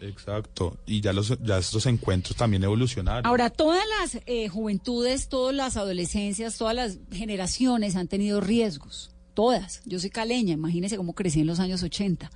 Exacto. 0.00 0.76
Y 0.86 1.00
ya, 1.00 1.14
los, 1.14 1.38
ya 1.42 1.56
estos 1.58 1.86
encuentros 1.86 2.36
también 2.36 2.62
evolucionaron. 2.64 3.24
Ahora, 3.26 3.48
todas 3.48 3.82
las 4.00 4.20
eh, 4.26 4.48
juventudes, 4.48 5.28
todas 5.28 5.54
las 5.54 5.78
adolescencias, 5.78 6.58
todas 6.58 6.74
las 6.74 6.98
generaciones 7.10 7.96
han 7.96 8.06
tenido 8.08 8.42
riesgos. 8.42 9.10
Todas. 9.32 9.80
Yo 9.86 9.98
soy 9.98 10.10
caleña, 10.10 10.52
imagínense 10.52 10.98
cómo 10.98 11.14
crecí 11.14 11.40
en 11.40 11.46
los 11.46 11.60
años 11.60 11.82
80. 11.82 12.30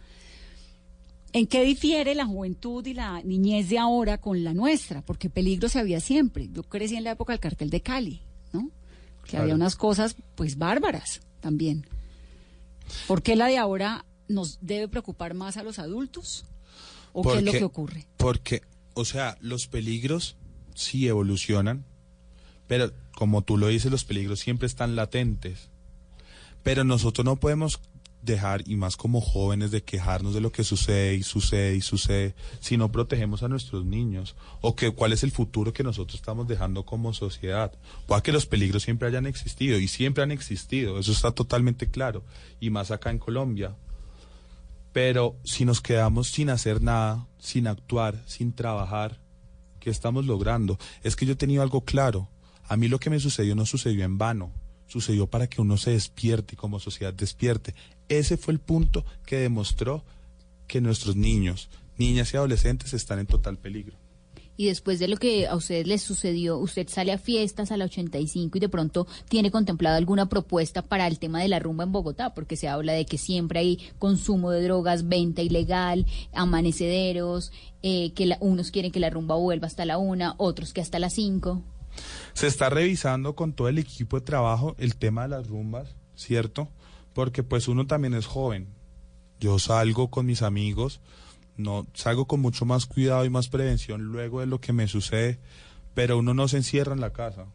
¿En 1.33 1.47
qué 1.47 1.63
difiere 1.63 2.15
la 2.15 2.27
juventud 2.27 2.85
y 2.87 2.95
la 2.95 3.23
niñez 3.23 3.69
de 3.69 3.79
ahora 3.79 4.19
con 4.19 4.43
la 4.43 4.53
nuestra? 4.53 5.03
Porque 5.03 5.31
peligro 5.31 5.69
se 5.69 5.79
había 5.79 6.01
siempre. 6.01 6.49
Yo 6.53 6.63
crecí 6.65 6.97
en 6.97 7.05
la 7.05 7.13
época 7.13 7.33
del 7.33 7.41
cartel 7.41 7.71
de 7.71 7.81
Cali, 7.83 8.21
¿no? 8.53 8.69
Que 9.31 9.37
Claro. 9.37 9.43
había 9.45 9.55
unas 9.55 9.77
cosas, 9.77 10.17
pues, 10.35 10.59
bárbaras 10.59 11.21
también. 11.39 11.87
¿Por 13.07 13.23
qué 13.23 13.37
la 13.37 13.47
de 13.47 13.59
ahora 13.59 14.05
nos 14.27 14.59
debe 14.61 14.89
preocupar 14.89 15.35
más 15.35 15.57
a 15.57 15.63
los 15.63 15.79
adultos? 15.79 16.45
¿O 17.13 17.23
qué 17.23 17.39
es 17.39 17.45
lo 17.45 17.53
que 17.53 17.63
ocurre? 17.63 18.07
Porque, 18.17 18.63
o 18.95 19.05
sea, 19.05 19.39
los 19.41 19.69
peligros 19.69 20.37
sí 20.75 21.07
evolucionan, 21.07 21.85
pero 22.67 22.93
como 23.15 23.43
tú 23.43 23.57
lo 23.57 23.69
dices, 23.69 23.93
los 23.93 24.05
peligros 24.05 24.41
siempre 24.41 24.67
están 24.67 24.97
latentes. 24.97 25.69
Pero 26.65 26.83
nosotros 26.83 27.25
no 27.25 27.37
podemos 27.37 27.81
dejar, 28.23 28.63
y 28.67 28.77
más 28.77 28.97
como 28.97 29.21
jóvenes, 29.21 29.71
de 29.71 29.83
quejarnos 29.83 30.35
de 30.35 30.41
lo 30.41 30.53
que 30.53 30.65
sucede 30.65 31.15
y 31.15 31.23
sucede 31.23 31.77
y 31.77 31.81
sucede, 31.81 32.35
si 32.61 32.77
no 32.77 32.93
protegemos 32.93 33.43
a 33.43 33.49
nuestros 33.49 33.85
niños, 33.85 34.37
o 34.61 34.77
que 34.77 34.91
cuál 34.91 35.13
es 35.13 35.23
el 35.23 35.31
futuro 35.31 35.73
que 35.73 35.83
nosotros 35.83 36.17
estamos 36.17 36.47
dejando 36.47 36.85
como 36.85 37.15
sociedad. 37.15 37.73
Puede 38.07 38.23
que 38.23 38.33
los 38.33 38.47
peligros 38.47 38.83
siempre 38.83 39.09
hayan 39.09 39.27
existido, 39.27 39.79
y 39.79 39.89
siempre 39.89 40.23
han 40.23 40.33
existido, 40.33 40.99
eso 40.99 41.13
está 41.13 41.33
totalmente 41.33 41.91
claro, 41.91 42.25
y 42.61 42.71
más 42.71 42.91
acá 42.91 43.11
en 43.11 43.19
Colombia. 43.19 43.77
Pero 44.93 45.37
si 45.45 45.65
nos 45.65 45.81
quedamos 45.81 46.29
sin 46.29 46.51
hacer 46.51 46.83
nada, 46.83 47.27
sin 47.39 47.69
actuar, 47.69 48.23
sin 48.27 48.53
trabajar, 48.53 49.21
¿qué 49.79 49.91
estamos 49.91 50.27
logrando? 50.27 50.79
Es 51.03 51.17
que 51.17 51.27
yo 51.27 51.33
he 51.33 51.37
tenido 51.37 51.63
algo 51.63 51.85
claro. 51.85 52.29
A 52.69 52.77
mí 52.77 52.89
lo 52.89 52.99
que 52.99 53.11
me 53.11 53.21
sucedió 53.21 53.55
no 53.55 53.67
sucedió 53.67 54.05
en 54.05 54.19
vano. 54.19 54.53
Sucedió 54.87 55.29
para 55.29 55.49
que 55.49 55.61
uno 55.61 55.77
se 55.77 55.93
despierte 55.93 56.55
y 56.55 56.57
como 56.57 56.81
sociedad 56.81 57.15
despierte. 57.15 57.75
Ese 58.11 58.37
fue 58.37 58.53
el 58.53 58.61
punto 58.61 59.07
que 59.25 59.37
demostró 59.39 60.05
que 60.67 60.83
nuestros 60.83 61.17
niños, 61.17 61.71
niñas 61.97 62.35
y 62.35 62.37
adolescentes 62.37 62.93
están 62.93 63.19
en 63.21 63.27
total 63.27 63.57
peligro. 63.57 63.97
Y 64.57 64.67
después 64.67 64.99
de 64.99 65.09
lo 65.09 65.17
que 65.17 65.47
a 65.47 65.57
ustedes 65.57 65.87
les 65.87 66.03
sucedió, 66.03 66.59
usted 66.59 66.87
sale 66.89 67.13
a 67.13 67.19
fiestas 67.19 67.73
a 67.73 67.79
la 67.79 67.87
85 67.87 68.59
y 68.59 68.61
de 68.61 68.69
pronto 68.69 69.07
tiene 69.31 69.51
contemplado 69.51 69.97
alguna 69.97 70.29
propuesta 70.29 70.83
para 70.83 71.07
el 71.07 71.19
tema 71.19 71.41
de 71.41 71.49
la 71.49 71.61
rumba 71.61 71.85
en 71.85 71.93
Bogotá, 71.93 72.35
porque 72.35 72.57
se 72.57 72.69
habla 72.69 72.93
de 72.93 73.07
que 73.07 73.17
siempre 73.17 73.61
hay 73.61 73.79
consumo 73.99 74.51
de 74.51 74.63
drogas, 74.63 75.09
venta 75.09 75.41
ilegal, 75.41 76.05
amanecederos, 76.35 77.53
eh, 77.83 78.13
que 78.13 78.27
la- 78.27 78.39
unos 78.41 78.71
quieren 78.71 78.93
que 78.93 79.01
la 79.01 79.09
rumba 79.11 79.35
vuelva 79.37 79.67
hasta 79.67 79.87
la 79.87 79.97
una, 79.99 80.35
otros 80.37 80.73
que 80.73 80.81
hasta 80.83 80.99
las 80.99 81.15
cinco. 81.15 81.63
Se 82.35 82.47
está 82.47 82.69
revisando 82.71 83.35
con 83.35 83.53
todo 83.55 83.69
el 83.69 83.79
equipo 83.79 84.19
de 84.19 84.27
trabajo 84.27 84.75
el 84.79 84.97
tema 84.97 85.23
de 85.23 85.29
las 85.29 85.47
rumbas, 85.49 85.97
¿cierto? 86.15 86.69
Porque 87.13 87.43
pues 87.43 87.69
uno 87.69 87.87
también 87.87 88.15
es 88.15 88.27
joven. 88.27 88.69
Yo 89.39 89.59
salgo 89.59 90.11
con 90.11 90.27
mis 90.27 90.43
amigos, 90.43 91.01
no 91.57 91.87
salgo 91.95 92.27
con 92.27 92.41
mucho 92.41 92.65
más 92.65 92.87
cuidado 92.87 93.25
y 93.25 93.31
más 93.31 93.49
prevención 93.49 94.03
luego 94.03 94.41
de 94.41 94.47
lo 94.47 94.61
que 94.61 94.73
me 94.73 94.87
sucede, 94.87 95.39
pero 95.95 96.19
uno 96.19 96.35
no 96.35 96.49
se 96.49 96.59
encierra 96.59 96.93
en 96.93 97.01
la 97.01 97.13
casa. 97.13 97.47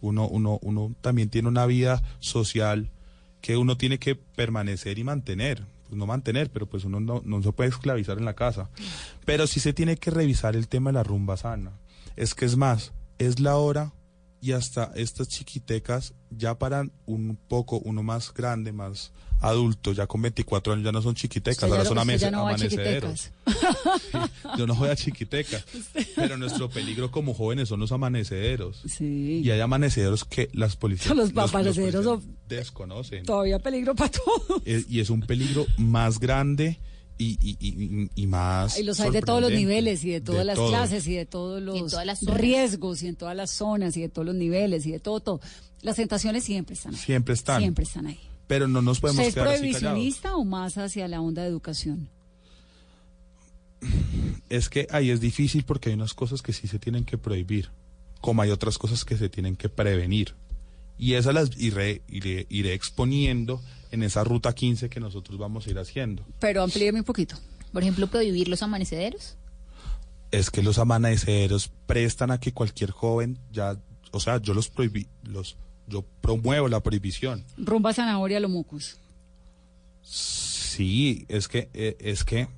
Uno 0.00 0.26
uno 0.28 0.58
uno 0.62 0.94
también 1.00 1.30
tiene 1.30 1.48
una 1.48 1.66
vida 1.66 2.02
social 2.18 2.90
que 3.40 3.56
uno 3.56 3.76
tiene 3.76 3.98
que 3.98 4.14
permanecer 4.14 4.98
y 4.98 5.04
mantener. 5.04 5.66
Pues 5.84 5.98
no 5.98 6.06
mantener, 6.06 6.50
pero 6.50 6.66
pues 6.66 6.84
uno 6.84 7.00
no, 7.00 7.22
no 7.24 7.42
se 7.42 7.52
puede 7.52 7.70
esclavizar 7.70 8.18
en 8.18 8.24
la 8.24 8.34
casa. 8.34 8.70
Pero 9.26 9.46
sí 9.46 9.60
se 9.60 9.72
tiene 9.72 9.96
que 9.96 10.10
revisar 10.10 10.56
el 10.56 10.68
tema 10.68 10.90
de 10.90 10.94
la 10.94 11.02
rumba 11.02 11.36
sana. 11.36 11.72
Es 12.16 12.34
que 12.34 12.44
es 12.44 12.56
más, 12.56 12.92
es 13.18 13.40
la 13.40 13.56
hora 13.56 13.92
y 14.42 14.52
hasta 14.52 14.92
estas 14.96 15.28
chiquitecas 15.28 16.12
ya 16.30 16.58
para 16.58 16.84
un 17.06 17.38
poco, 17.48 17.78
uno 17.78 18.02
más 18.02 18.34
grande, 18.34 18.72
más 18.72 19.12
adulto, 19.40 19.92
ya 19.92 20.06
con 20.06 20.20
24 20.22 20.72
años 20.72 20.84
ya 20.84 20.92
no 20.92 21.00
son 21.00 21.14
chiquitecas, 21.14 21.62
ahora 21.70 21.84
son 21.84 21.96
amese- 21.98 22.30
no 22.30 22.46
amanecederos. 22.48 23.30
Yo 24.58 24.66
no 24.66 24.74
voy 24.74 24.88
a 24.88 24.96
chiquitecas, 24.96 25.64
pero 26.16 26.36
nuestro 26.36 26.68
peligro 26.68 27.10
como 27.10 27.34
jóvenes 27.34 27.68
son 27.68 27.80
los 27.80 27.92
amanecederos. 27.92 28.82
Sí. 28.88 29.42
Y 29.44 29.50
hay 29.50 29.60
amanecederos 29.60 30.24
que 30.24 30.48
las 30.52 30.76
policías 30.76 31.16
Los 31.16 31.32
policías 31.32 32.04
son- 32.04 32.36
desconocen. 32.48 33.24
Todavía 33.24 33.58
peligro 33.58 33.94
para 33.94 34.10
todos. 34.10 34.62
Es- 34.64 34.86
y 34.90 35.00
es 35.00 35.10
un 35.10 35.20
peligro 35.20 35.66
más 35.78 36.18
grande 36.18 36.78
y, 37.22 37.38
y, 37.40 37.56
y, 37.60 38.10
y 38.14 38.26
más. 38.26 38.78
Y 38.78 38.82
los 38.82 38.98
hay 39.00 39.10
de 39.10 39.22
todos 39.22 39.40
los 39.40 39.50
niveles 39.52 40.04
y 40.04 40.10
de 40.10 40.20
todas 40.20 40.44
las 40.44 40.56
todo. 40.56 40.68
clases 40.68 41.06
y 41.06 41.14
de 41.14 41.26
todos 41.26 41.62
los 41.62 41.90
todas 41.90 42.04
las 42.06 42.20
zonas. 42.20 42.40
riesgos 42.40 43.02
y 43.02 43.08
en 43.08 43.16
todas 43.16 43.36
las 43.36 43.50
zonas 43.50 43.96
y 43.96 44.00
de 44.02 44.08
todos 44.08 44.26
los 44.26 44.34
niveles 44.34 44.86
y 44.86 44.92
de 44.92 45.00
todo, 45.00 45.20
todo. 45.20 45.40
Las 45.82 45.96
tentaciones 45.96 46.44
siempre 46.44 46.74
están 46.74 46.94
ahí. 46.94 47.00
Siempre 47.00 47.34
están. 47.34 47.60
Siempre 47.60 47.84
están 47.84 48.06
ahí. 48.06 48.20
Pero 48.46 48.68
no 48.68 48.82
nos 48.82 49.00
podemos 49.00 49.26
¿Usted 49.26 49.28
es 49.28 49.34
quedar 49.34 49.48
así 49.48 49.60
callados. 49.60 49.80
prohibicionista 49.80 50.36
o 50.36 50.44
más 50.44 50.76
hacia 50.78 51.08
la 51.08 51.20
onda 51.20 51.42
de 51.42 51.48
educación? 51.48 52.08
Es 54.48 54.68
que 54.68 54.86
ahí 54.90 55.10
es 55.10 55.20
difícil 55.20 55.64
porque 55.64 55.88
hay 55.88 55.94
unas 55.94 56.14
cosas 56.14 56.42
que 56.42 56.52
sí 56.52 56.68
se 56.68 56.78
tienen 56.78 57.04
que 57.04 57.18
prohibir, 57.18 57.70
como 58.20 58.42
hay 58.42 58.50
otras 58.50 58.78
cosas 58.78 59.04
que 59.04 59.16
se 59.16 59.28
tienen 59.28 59.56
que 59.56 59.68
prevenir. 59.68 60.34
Y 60.98 61.14
esas 61.14 61.34
las 61.34 61.50
iré, 61.58 62.02
iré, 62.08 62.46
iré 62.48 62.74
exponiendo 62.74 63.60
en 63.90 64.02
esa 64.02 64.24
ruta 64.24 64.54
15 64.54 64.88
que 64.88 65.00
nosotros 65.00 65.38
vamos 65.38 65.66
a 65.66 65.70
ir 65.70 65.78
haciendo. 65.78 66.24
Pero 66.38 66.62
amplíeme 66.62 67.00
un 67.00 67.04
poquito. 67.04 67.36
Por 67.72 67.82
ejemplo, 67.82 68.06
prohibir 68.06 68.48
los 68.48 68.62
amanecederos. 68.62 69.36
Es 70.30 70.50
que 70.50 70.62
los 70.62 70.78
amaneceros 70.78 71.70
prestan 71.86 72.30
a 72.30 72.40
que 72.40 72.52
cualquier 72.52 72.90
joven 72.90 73.38
ya, 73.50 73.78
o 74.10 74.20
sea, 74.20 74.40
yo 74.40 74.54
los 74.54 74.68
prohibí, 74.68 75.06
los, 75.24 75.56
yo 75.86 76.04
promuevo 76.20 76.68
la 76.68 76.80
prohibición. 76.80 77.44
Rumba 77.58 77.92
zanahoria 77.92 78.40
lomucus. 78.40 78.96
Sí, 80.02 81.26
es 81.28 81.48
que, 81.48 81.68
eh, 81.74 81.96
es 82.00 82.24
que, 82.24 82.48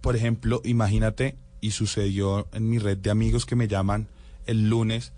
por 0.00 0.16
ejemplo, 0.16 0.60
imagínate, 0.64 1.36
y 1.60 1.70
sucedió 1.70 2.46
en 2.52 2.68
mi 2.68 2.78
red 2.78 2.98
de 2.98 3.10
amigos 3.10 3.46
que 3.46 3.56
me 3.56 3.68
llaman, 3.68 4.08
el 4.46 4.68
lunes, 4.68 5.12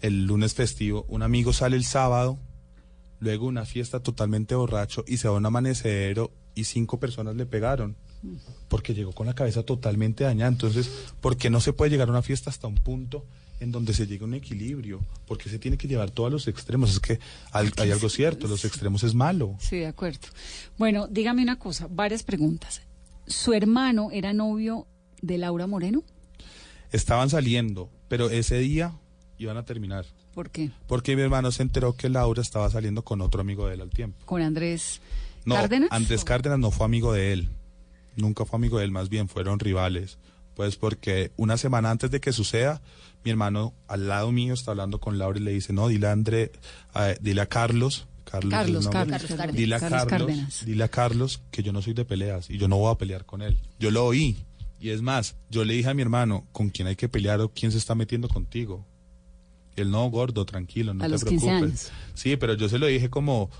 el 0.00 0.26
lunes 0.26 0.54
festivo, 0.54 1.04
un 1.08 1.22
amigo 1.22 1.52
sale 1.52 1.76
el 1.76 1.84
sábado, 1.84 2.38
luego 3.18 3.46
una 3.46 3.64
fiesta 3.64 4.00
totalmente 4.00 4.54
borracho 4.54 5.04
y 5.06 5.18
se 5.18 5.28
va 5.28 5.34
a 5.34 5.38
un 5.38 5.46
amanecedero 5.46 6.32
y 6.54 6.64
cinco 6.64 6.98
personas 6.98 7.36
le 7.36 7.46
pegaron 7.46 7.96
porque 8.68 8.94
llegó 8.94 9.12
con 9.12 9.26
la 9.26 9.34
cabeza 9.34 9.62
totalmente 9.62 10.24
dañada. 10.24 10.50
Entonces, 10.50 10.90
¿por 11.20 11.36
qué 11.36 11.50
no 11.50 11.60
se 11.60 11.72
puede 11.72 11.90
llegar 11.90 12.08
a 12.08 12.12
una 12.12 12.22
fiesta 12.22 12.50
hasta 12.50 12.66
un 12.66 12.74
punto 12.76 13.24
en 13.60 13.72
donde 13.72 13.92
se 13.92 14.06
llegue 14.06 14.24
a 14.24 14.28
un 14.28 14.34
equilibrio? 14.34 15.00
porque 15.26 15.48
se 15.48 15.58
tiene 15.58 15.78
que 15.78 15.86
llevar 15.86 16.10
todos 16.10 16.32
los 16.32 16.48
extremos? 16.48 16.90
Es 16.90 17.00
que 17.00 17.20
hay, 17.52 17.70
hay 17.76 17.92
algo 17.92 18.08
cierto, 18.08 18.48
los 18.48 18.64
extremos 18.64 19.04
es 19.04 19.14
malo. 19.14 19.56
Sí, 19.60 19.78
de 19.78 19.86
acuerdo. 19.86 20.26
Bueno, 20.76 21.06
dígame 21.06 21.42
una 21.42 21.58
cosa, 21.58 21.86
varias 21.88 22.22
preguntas. 22.22 22.82
¿Su 23.26 23.52
hermano 23.52 24.10
era 24.12 24.32
novio 24.32 24.86
de 25.22 25.38
Laura 25.38 25.66
Moreno? 25.66 26.02
Estaban 26.90 27.30
saliendo, 27.30 27.88
pero 28.08 28.28
ese 28.28 28.58
día 28.58 28.98
iban 29.40 29.56
a 29.56 29.64
terminar. 29.64 30.04
¿Por 30.34 30.50
qué? 30.50 30.70
Porque 30.86 31.16
mi 31.16 31.22
hermano 31.22 31.50
se 31.50 31.62
enteró 31.62 31.94
que 31.96 32.08
Laura 32.08 32.42
estaba 32.42 32.68
saliendo 32.70 33.02
con 33.02 33.20
otro 33.20 33.40
amigo 33.40 33.66
de 33.66 33.74
él 33.74 33.80
al 33.80 33.90
tiempo. 33.90 34.18
¿Con 34.26 34.42
Andrés 34.42 35.00
No, 35.44 35.54
Cárdenas? 35.54 35.88
Andrés 35.92 36.24
Cárdenas 36.24 36.58
no 36.58 36.70
fue 36.70 36.84
amigo 36.86 37.12
de 37.12 37.32
él. 37.32 37.48
Nunca 38.16 38.44
fue 38.44 38.58
amigo 38.58 38.78
de 38.78 38.84
él, 38.84 38.90
más 38.90 39.08
bien 39.08 39.28
fueron 39.28 39.58
rivales. 39.58 40.18
Pues 40.54 40.76
porque 40.76 41.32
una 41.36 41.56
semana 41.56 41.90
antes 41.90 42.10
de 42.10 42.20
que 42.20 42.32
suceda, 42.32 42.82
mi 43.24 43.30
hermano 43.30 43.72
al 43.88 44.08
lado 44.08 44.30
mío 44.30 44.52
está 44.52 44.72
hablando 44.72 45.00
con 45.00 45.16
Laura 45.18 45.38
y 45.38 45.42
le 45.42 45.52
dice, 45.52 45.72
no, 45.72 45.88
dile 45.88 46.08
a 46.08 46.12
André, 46.12 46.52
a- 46.92 47.14
dile 47.20 47.40
a 47.40 47.46
Carlos. 47.46 48.06
Carlos, 48.24 48.52
Carlos. 48.52 48.88
Carlos, 48.88 49.54
dile 49.54 49.74
a 49.74 49.80
Carlos 49.80 50.04
Carlos, 50.06 50.28
Cárdenas. 50.28 50.64
dile 50.66 50.84
a 50.84 50.88
Carlos 50.88 51.42
que 51.50 51.62
yo 51.64 51.72
no 51.72 51.82
soy 51.82 51.94
de 51.94 52.04
peleas 52.04 52.48
y 52.50 52.58
yo 52.58 52.68
no 52.68 52.76
voy 52.76 52.92
a 52.92 52.98
pelear 52.98 53.24
con 53.24 53.42
él. 53.42 53.58
Yo 53.78 53.90
lo 53.90 54.04
oí. 54.04 54.36
Y 54.78 54.90
es 54.90 55.02
más, 55.02 55.36
yo 55.50 55.64
le 55.64 55.74
dije 55.74 55.88
a 55.90 55.94
mi 55.94 56.02
hermano, 56.02 56.46
¿con 56.52 56.68
quién 56.70 56.86
hay 56.88 56.96
que 56.96 57.08
pelear 57.08 57.40
o 57.40 57.50
quién 57.52 57.72
se 57.72 57.78
está 57.78 57.94
metiendo 57.94 58.28
contigo? 58.28 58.86
Él, 59.76 59.90
no, 59.90 60.08
gordo, 60.10 60.44
tranquilo, 60.44 60.94
no 60.94 61.04
A 61.04 61.06
te 61.06 61.12
los 61.12 61.24
15 61.24 61.46
preocupes. 61.46 61.86
años. 61.86 61.92
Sí, 62.14 62.36
pero 62.36 62.54
yo 62.54 62.68
se 62.68 62.78
lo 62.78 62.86
dije 62.86 63.08
como 63.10 63.50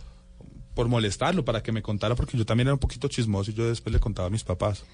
por 0.75 0.89
molestarlo, 0.89 1.45
para 1.45 1.63
que 1.63 1.73
me 1.73 1.83
contara, 1.83 2.15
porque 2.15 2.39
yo 2.39 2.47
también 2.47 2.69
era 2.69 2.75
un 2.75 2.81
poquito 2.81 3.09
chismoso 3.09 3.51
y 3.51 3.55
yo 3.55 3.67
después 3.67 3.93
le 3.93 4.01
contaba 4.01 4.29
a 4.29 4.31
mis 4.31 4.45
papás. 4.45 4.85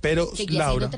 Pero 0.00 0.30
Laura, 0.48 0.90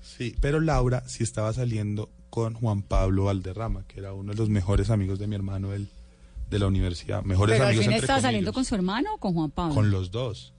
sí, 0.00 0.34
pero 0.40 0.60
Laura 0.60 1.04
sí 1.06 1.22
estaba 1.22 1.52
saliendo 1.52 2.10
con 2.30 2.54
Juan 2.54 2.82
Pablo 2.82 3.24
Valderrama, 3.24 3.84
que 3.86 4.00
era 4.00 4.14
uno 4.14 4.32
de 4.32 4.38
los 4.38 4.48
mejores 4.48 4.90
amigos 4.90 5.18
de 5.18 5.26
mi 5.26 5.34
hermano 5.34 5.68
de 5.70 6.58
la 6.58 6.66
universidad. 6.66 7.22
Mejores 7.22 7.54
¿Pero 7.56 7.66
amigos 7.66 7.84
entre 7.84 8.00
estaba 8.00 8.20
saliendo 8.20 8.52
con 8.52 8.64
su 8.64 8.74
hermano 8.74 9.14
o 9.14 9.18
con 9.18 9.34
Juan 9.34 9.50
Pablo? 9.50 9.74
Con 9.74 9.90
los 9.90 10.10
dos. 10.10 10.54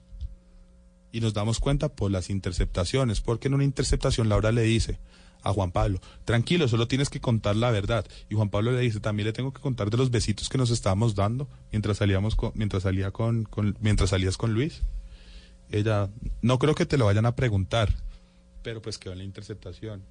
Y 1.11 1.21
nos 1.21 1.33
damos 1.33 1.59
cuenta 1.59 1.89
por 1.89 2.11
las 2.11 2.29
interceptaciones, 2.29 3.21
porque 3.21 3.47
en 3.47 3.55
una 3.55 3.63
interceptación 3.63 4.29
Laura 4.29 4.51
le 4.51 4.61
dice 4.61 4.99
a 5.43 5.53
Juan 5.53 5.71
Pablo, 5.71 5.99
tranquilo, 6.25 6.67
solo 6.67 6.87
tienes 6.87 7.09
que 7.09 7.19
contar 7.21 7.55
la 7.55 7.71
verdad. 7.71 8.05
Y 8.29 8.35
Juan 8.35 8.49
Pablo 8.49 8.71
le 8.71 8.79
dice, 8.81 8.99
también 8.99 9.27
le 9.27 9.33
tengo 9.33 9.53
que 9.53 9.61
contar 9.61 9.89
de 9.89 9.97
los 9.97 10.11
besitos 10.11 10.49
que 10.49 10.57
nos 10.57 10.69
estábamos 10.71 11.15
dando 11.15 11.47
mientras 11.71 11.97
salíamos 11.97 12.35
con, 12.35 12.51
mientras 12.55 12.83
salía 12.83 13.11
con, 13.11 13.43
con- 13.43 13.77
mientras 13.79 14.09
salías 14.09 14.37
con 14.37 14.53
Luis. 14.53 14.81
Ella, 15.69 16.09
no 16.41 16.59
creo 16.59 16.75
que 16.75 16.85
te 16.85 16.97
lo 16.97 17.05
vayan 17.05 17.25
a 17.25 17.35
preguntar, 17.35 17.93
pero 18.63 18.81
pues 18.81 18.97
quedó 18.97 19.13
en 19.13 19.19
la 19.19 19.25
interceptación. 19.25 20.03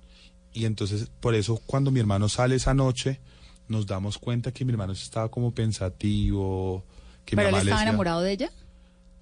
Y 0.52 0.64
entonces, 0.64 1.10
por 1.20 1.34
eso, 1.34 1.60
cuando 1.66 1.90
mi 1.90 2.00
hermano 2.00 2.28
sale 2.28 2.54
esa 2.56 2.72
noche, 2.74 3.20
nos 3.68 3.86
damos 3.86 4.18
cuenta 4.18 4.52
que 4.52 4.64
mi 4.64 4.72
hermano 4.72 4.92
estaba 4.92 5.30
como 5.30 5.52
pensativo, 5.54 6.84
que 7.24 7.36
mi 7.36 7.40
¿Pero 7.40 7.48
él 7.48 7.52
mamá 7.52 7.64
le 7.64 7.70
estaba 7.70 7.80
decía- 7.80 7.88
enamorado 7.90 8.20
de 8.22 8.32
ella? 8.32 8.50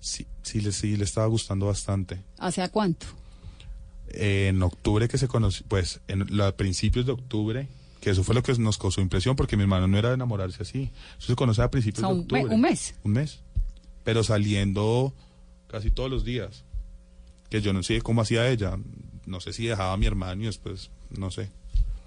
Sí, 0.01 0.27
sí, 0.43 0.61
le, 0.61 0.71
sí, 0.73 0.97
le 0.97 1.05
estaba 1.05 1.27
gustando 1.29 1.67
bastante. 1.67 2.23
¿Hace 2.39 2.69
cuánto? 2.69 3.07
En 4.09 4.63
octubre 4.63 5.09
que 5.09 5.19
se 5.19 5.27
conoció, 5.29 5.65
pues 5.69 6.01
en 6.09 6.27
los 6.37 6.53
principios 6.55 7.07
de 7.07 7.13
octubre, 7.13 7.69
que 8.01 8.11
eso 8.11 8.23
fue 8.23 8.35
lo 8.35 8.43
que 8.43 8.53
nos 8.59 8.79
causó 8.79 9.01
impresión, 9.01 9.35
porque 9.35 9.57
mi 9.57 9.63
hermano 9.63 9.89
no 9.89 9.99
era 9.99 10.09
de 10.11 10.15
enamorarse 10.15 10.63
así. 10.63 10.91
Eso 11.19 11.29
se 11.29 11.37
conoce 11.37 11.63
a 11.63 11.71
principios 11.71 12.05
O 12.05 12.07
sea, 12.07 12.09
de 12.11 12.15
me- 12.17 12.23
octubre. 12.41 12.55
un 12.55 12.61
mes. 12.61 12.95
Un 13.03 13.13
mes. 13.13 13.41
Pero 14.05 14.23
saliendo 14.23 15.13
casi 15.69 15.91
todos 15.91 16.11
los 16.11 16.25
días. 16.25 16.65
Que 17.49 17.61
yo 17.61 17.73
no 17.73 17.83
sé 17.83 18.01
cómo 18.03 18.21
hacía 18.21 18.49
ella. 18.49 18.79
No 19.27 19.41
sé 19.41 19.53
si 19.53 19.67
dejaba 19.67 19.93
a 19.93 19.97
mi 19.97 20.07
hermano 20.07 20.43
y 20.43 20.47
después, 20.47 20.91
no 21.17 21.31
sé. 21.31 21.51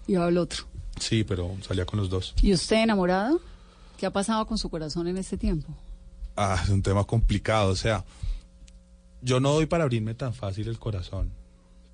Y 0.08 0.16
al 0.16 0.38
otro. 0.38 0.66
Sí, 1.00 1.24
pero 1.24 1.56
salía 1.62 1.86
con 1.86 2.00
los 2.00 2.10
dos. 2.10 2.34
¿Y 2.41 2.54
usted 2.54 2.84
enamorado? 2.84 3.41
¿Qué 3.98 4.06
ha 4.06 4.12
pasado 4.12 4.45
con 4.45 4.58
su 4.58 4.70
corazón 4.70 5.08
en 5.08 5.18
este 5.18 5.38
tiempo? 5.38 5.74
Ah, 6.36 6.60
es 6.64 6.70
un 6.70 6.84
tema 6.84 7.04
complicado. 7.04 7.72
O 7.72 7.76
sea, 7.76 8.06
yo 9.22 9.39
no 9.39 9.54
doy 9.54 9.66
para 9.66 9.84
abrirme 9.86 10.14
tan 10.14 10.34
fácil 10.34 10.68
el 10.68 10.78
corazón. 10.80 11.32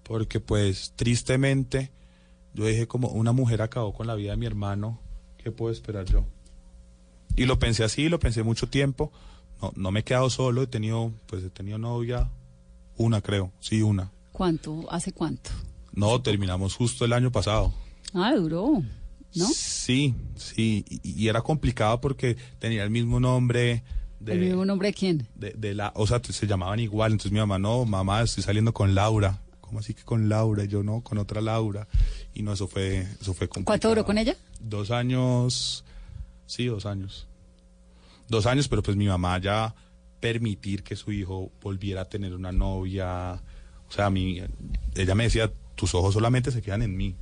Porque 0.03 0.39
pues 0.39 0.93
tristemente 0.95 1.91
yo 2.53 2.65
dije 2.65 2.87
como 2.87 3.09
una 3.09 3.31
mujer 3.31 3.61
acabó 3.61 3.93
con 3.93 4.07
la 4.07 4.15
vida 4.15 4.31
de 4.31 4.37
mi 4.37 4.45
hermano, 4.45 4.99
¿qué 5.37 5.51
puedo 5.51 5.71
esperar 5.71 6.05
yo? 6.05 6.25
Y 7.35 7.45
lo 7.45 7.57
pensé 7.57 7.83
así, 7.83 8.09
lo 8.09 8.19
pensé 8.19 8.43
mucho 8.43 8.67
tiempo. 8.69 9.11
No, 9.61 9.71
no 9.75 9.91
me 9.91 10.01
he 10.01 10.03
quedado 10.03 10.29
solo, 10.29 10.61
he 10.61 10.67
tenido, 10.67 11.11
pues 11.25 11.43
he 11.43 11.49
tenido 11.49 11.77
novia, 11.77 12.29
una 12.97 13.21
creo, 13.21 13.51
sí, 13.59 13.81
una. 13.81 14.11
¿Cuánto? 14.31 14.85
¿Hace 14.91 15.13
cuánto? 15.13 15.49
No, 15.93 16.21
terminamos 16.21 16.75
justo 16.75 17.05
el 17.05 17.13
año 17.13 17.31
pasado. 17.31 17.73
Ah, 18.13 18.33
duró, 18.35 18.83
¿no? 19.35 19.47
Sí, 19.47 20.13
sí, 20.35 20.85
y, 20.89 21.23
y 21.23 21.27
era 21.27 21.41
complicado 21.41 22.01
porque 22.01 22.37
tenía 22.59 22.83
el 22.83 22.89
mismo 22.91 23.19
nombre 23.19 23.83
de, 24.19 24.33
¿El 24.33 24.39
mismo 24.39 24.63
nombre 24.65 24.87
de 24.89 24.93
quién? 24.93 25.27
de, 25.35 25.51
de 25.51 25.73
la, 25.73 25.91
o 25.95 26.07
sea, 26.07 26.21
se 26.23 26.47
llamaban 26.47 26.79
igual, 26.79 27.11
entonces 27.11 27.31
mi 27.31 27.39
mamá, 27.39 27.59
no, 27.59 27.83
mamá, 27.85 28.21
estoy 28.21 28.43
saliendo 28.43 28.73
con 28.73 28.95
Laura. 28.95 29.42
¿Cómo 29.73 29.79
así 29.79 29.95
que 29.95 30.03
con 30.03 30.29
Laura? 30.29 30.65
Y 30.65 30.67
yo 30.67 30.83
no, 30.83 31.01
con 31.01 31.17
otra 31.17 31.41
Laura. 31.41 31.87
Y 32.35 32.43
no, 32.43 32.53
eso 32.53 32.67
fue, 32.67 33.07
eso 33.19 33.33
fue 33.33 33.47
complicado. 33.47 33.65
¿Cuánto 33.65 33.89
duró 33.89 34.05
con 34.05 34.19
ella? 34.19 34.37
Dos 34.59 34.91
años, 34.91 35.83
sí, 36.45 36.67
dos 36.67 36.85
años. 36.85 37.25
Dos 38.29 38.45
años, 38.45 38.67
pero 38.67 38.83
pues 38.83 38.95
mi 38.95 39.07
mamá 39.07 39.39
ya 39.39 39.73
permitir 40.19 40.83
que 40.83 40.95
su 40.95 41.11
hijo 41.11 41.51
volviera 41.59 42.01
a 42.01 42.05
tener 42.05 42.35
una 42.35 42.51
novia, 42.51 43.41
o 43.89 43.91
sea, 43.91 44.05
a 44.05 44.09
mí, 44.11 44.43
ella 44.93 45.15
me 45.15 45.23
decía, 45.23 45.51
tus 45.73 45.95
ojos 45.95 46.13
solamente 46.13 46.51
se 46.51 46.61
quedan 46.61 46.83
en 46.83 46.95
mí. 46.95 47.15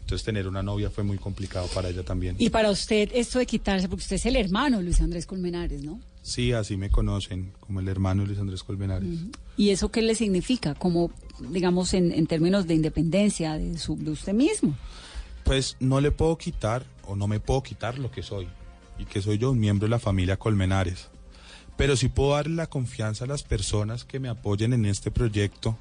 Entonces 0.00 0.24
tener 0.24 0.48
una 0.48 0.62
novia 0.62 0.88
fue 0.88 1.04
muy 1.04 1.18
complicado 1.18 1.66
para 1.74 1.90
ella 1.90 2.02
también. 2.02 2.34
Y 2.38 2.48
para 2.48 2.70
usted 2.70 3.10
esto 3.12 3.38
de 3.38 3.44
quitarse, 3.44 3.90
porque 3.90 4.04
usted 4.04 4.16
es 4.16 4.24
el 4.24 4.36
hermano 4.36 4.80
Luis 4.80 5.02
Andrés 5.02 5.26
Colmenares, 5.26 5.82
¿no? 5.82 6.00
Sí, 6.22 6.52
así 6.52 6.78
me 6.78 6.88
conocen, 6.88 7.52
como 7.60 7.80
el 7.80 7.88
hermano 7.88 8.24
Luis 8.24 8.38
Andrés 8.38 8.62
Colmenares. 8.62 9.20
¿Y 9.56 9.68
eso 9.68 9.90
qué 9.90 10.00
le 10.00 10.14
significa? 10.14 10.74
Como, 10.74 11.10
digamos, 11.48 11.94
en, 11.94 12.12
en 12.12 12.26
términos 12.26 12.66
de 12.66 12.74
independencia 12.74 13.58
de, 13.58 13.78
su, 13.78 13.96
de 13.96 14.10
usted 14.10 14.34
mismo. 14.34 14.74
Pues 15.44 15.76
no 15.80 16.00
le 16.00 16.12
puedo 16.12 16.36
quitar 16.38 16.84
o 17.06 17.16
no 17.16 17.26
me 17.26 17.40
puedo 17.40 17.62
quitar 17.62 17.98
lo 17.98 18.10
que 18.10 18.22
soy 18.22 18.48
y 18.98 19.04
que 19.04 19.22
soy 19.22 19.38
yo 19.38 19.50
un 19.50 19.58
miembro 19.58 19.86
de 19.86 19.90
la 19.90 19.98
familia 19.98 20.36
Colmenares. 20.36 21.08
Pero 21.76 21.96
sí 21.96 22.08
puedo 22.08 22.34
darle 22.34 22.54
la 22.56 22.66
confianza 22.66 23.24
a 23.24 23.28
las 23.28 23.42
personas 23.42 24.04
que 24.04 24.20
me 24.20 24.28
apoyen 24.28 24.72
en 24.72 24.84
este 24.84 25.10
proyecto 25.10 25.78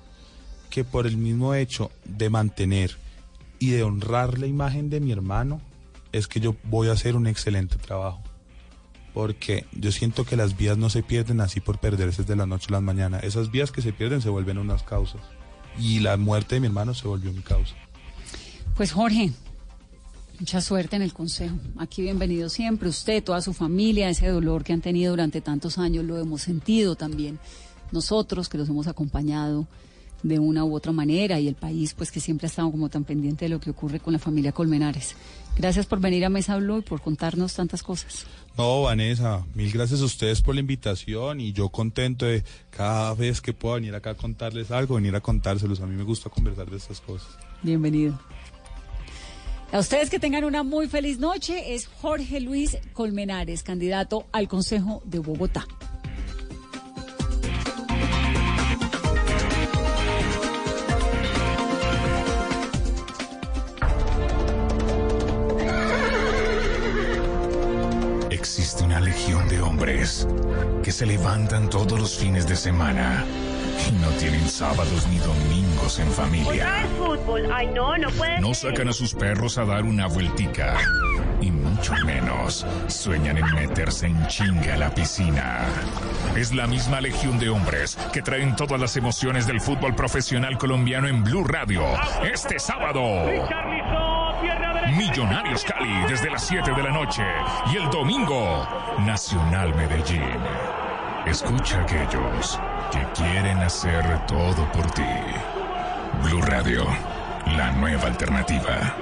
que 0.69 0.83
por 0.83 1.07
el 1.07 1.17
mismo 1.17 1.53
hecho 1.55 1.91
de 2.05 2.29
mantener 2.29 2.95
y 3.59 3.71
de 3.71 3.83
honrar 3.83 4.39
la 4.39 4.47
imagen 4.47 4.89
de 4.89 5.01
mi 5.01 5.11
hermano 5.11 5.61
es 6.11 6.27
que 6.27 6.39
yo 6.39 6.55
voy 6.63 6.87
a 6.87 6.93
hacer 6.93 7.15
un 7.15 7.27
excelente 7.27 7.75
trabajo. 7.75 8.21
Porque 9.13 9.65
yo 9.73 9.91
siento 9.91 10.23
que 10.23 10.37
las 10.37 10.55
vías 10.55 10.77
no 10.77 10.89
se 10.89 11.03
pierden 11.03 11.41
así 11.41 11.59
por 11.59 11.79
perderse 11.79 12.23
de 12.23 12.35
la 12.35 12.45
noche 12.45 12.67
a 12.69 12.73
la 12.73 12.81
mañana. 12.81 13.19
Esas 13.19 13.51
vías 13.51 13.71
que 13.71 13.81
se 13.81 13.91
pierden 13.91 14.21
se 14.21 14.29
vuelven 14.29 14.57
unas 14.57 14.83
causas. 14.83 15.21
Y 15.77 15.99
la 15.99 16.17
muerte 16.17 16.55
de 16.55 16.61
mi 16.61 16.67
hermano 16.67 16.93
se 16.93 17.07
volvió 17.07 17.31
mi 17.31 17.41
causa. 17.41 17.75
Pues 18.75 18.91
Jorge, 18.91 19.31
mucha 20.39 20.61
suerte 20.61 20.95
en 20.95 21.01
el 21.01 21.13
consejo. 21.13 21.57
Aquí 21.77 22.01
bienvenido 22.01 22.49
siempre. 22.49 22.89
Usted, 22.89 23.23
toda 23.23 23.41
su 23.41 23.53
familia, 23.53 24.09
ese 24.09 24.27
dolor 24.27 24.63
que 24.63 24.73
han 24.73 24.81
tenido 24.81 25.11
durante 25.11 25.41
tantos 25.41 25.77
años, 25.77 26.05
lo 26.05 26.17
hemos 26.17 26.41
sentido 26.41 26.95
también. 26.95 27.39
Nosotros 27.91 28.49
que 28.49 28.57
los 28.57 28.69
hemos 28.69 28.87
acompañado 28.87 29.67
de 30.23 30.39
una 30.39 30.63
u 30.65 30.75
otra 30.75 30.91
manera 30.91 31.39
y 31.39 31.47
el 31.47 31.55
país 31.55 31.93
pues 31.93 32.11
que 32.11 32.19
siempre 32.19 32.45
ha 32.45 32.49
estado 32.49 32.71
como 32.71 32.89
tan 32.89 33.03
pendiente 33.03 33.45
de 33.45 33.49
lo 33.49 33.59
que 33.59 33.69
ocurre 33.69 33.99
con 33.99 34.13
la 34.13 34.19
familia 34.19 34.51
Colmenares. 34.51 35.15
Gracias 35.57 35.85
por 35.85 35.99
venir 35.99 36.23
a 36.25 36.29
Mesa 36.29 36.57
Blue 36.57 36.79
y 36.79 36.81
por 36.81 37.01
contarnos 37.01 37.53
tantas 37.53 37.83
cosas. 37.83 38.25
No, 38.57 38.83
Vanessa, 38.83 39.45
mil 39.53 39.71
gracias 39.71 40.01
a 40.01 40.05
ustedes 40.05 40.41
por 40.41 40.55
la 40.55 40.61
invitación 40.61 41.39
y 41.41 41.53
yo 41.53 41.69
contento 41.69 42.25
de 42.25 42.43
cada 42.69 43.13
vez 43.13 43.41
que 43.41 43.53
pueda 43.53 43.75
venir 43.75 43.95
acá 43.95 44.11
a 44.11 44.15
contarles 44.15 44.71
algo, 44.71 44.95
venir 44.95 45.15
a 45.15 45.21
contárselos. 45.21 45.81
A 45.81 45.85
mí 45.85 45.95
me 45.95 46.03
gusta 46.03 46.29
conversar 46.29 46.69
de 46.69 46.77
estas 46.77 47.01
cosas. 47.01 47.29
Bienvenido. 47.61 48.19
A 49.71 49.79
ustedes 49.79 50.09
que 50.09 50.17
tengan 50.17 50.45
una 50.45 50.63
muy 50.63 50.87
feliz 50.87 51.19
noche 51.19 51.75
es 51.75 51.85
Jorge 51.85 52.39
Luis 52.39 52.77
Colmenares, 52.93 53.61
candidato 53.61 54.25
al 54.31 54.47
Consejo 54.47 55.03
de 55.05 55.19
Bogotá. 55.19 55.67
Existe 68.69 68.85
una 68.85 68.99
legión 68.99 69.49
de 69.49 69.61
hombres 69.61 70.27
que 70.83 70.91
se 70.91 71.07
levantan 71.07 71.71
todos 71.71 71.99
los 71.99 72.19
fines 72.19 72.47
de 72.47 72.55
semana 72.55 73.25
y 73.89 73.91
no 73.93 74.09
tienen 74.09 74.47
sábados 74.47 75.07
ni 75.07 75.17
domingos 75.17 75.97
en 75.97 76.11
familia. 76.11 76.85
fútbol. 76.95 77.49
Ay, 77.51 77.65
no, 77.73 77.97
no 77.97 78.11
puede 78.11 78.39
No 78.39 78.53
sacan 78.53 78.89
a 78.89 78.93
sus 78.93 79.15
perros 79.15 79.57
a 79.57 79.65
dar 79.65 79.85
una 79.85 80.05
vueltica. 80.05 80.77
Y 81.41 81.49
mucho 81.49 81.93
menos 82.05 82.63
sueñan 82.85 83.39
en 83.39 83.55
meterse 83.55 84.05
en 84.05 84.27
chinga 84.27 84.75
a 84.75 84.77
la 84.77 84.93
piscina. 84.93 85.65
Es 86.35 86.53
la 86.53 86.67
misma 86.67 87.01
legión 87.01 87.39
de 87.39 87.49
hombres 87.49 87.97
que 88.13 88.21
traen 88.21 88.55
todas 88.55 88.79
las 88.79 88.95
emociones 88.95 89.47
del 89.47 89.61
fútbol 89.61 89.95
profesional 89.95 90.59
colombiano 90.59 91.07
en 91.07 91.23
Blue 91.23 91.43
Radio. 91.43 91.81
Este 92.21 92.59
sábado. 92.59 93.01
Millonarios 94.97 95.63
Cali 95.63 96.05
desde 96.07 96.29
las 96.29 96.45
7 96.47 96.71
de 96.73 96.83
la 96.83 96.91
noche. 96.91 97.23
Y 97.71 97.77
el 97.77 97.89
domingo, 97.89 98.67
Nacional 98.99 99.75
Medellín. 99.75 100.39
Escucha 101.25 101.79
a 101.79 101.83
aquellos 101.83 102.59
que 102.91 103.21
quieren 103.21 103.57
hacer 103.59 104.25
todo 104.25 104.71
por 104.71 104.89
ti. 104.91 105.03
Blue 106.23 106.41
Radio, 106.41 106.85
la 107.45 107.71
nueva 107.73 108.07
alternativa. 108.07 108.95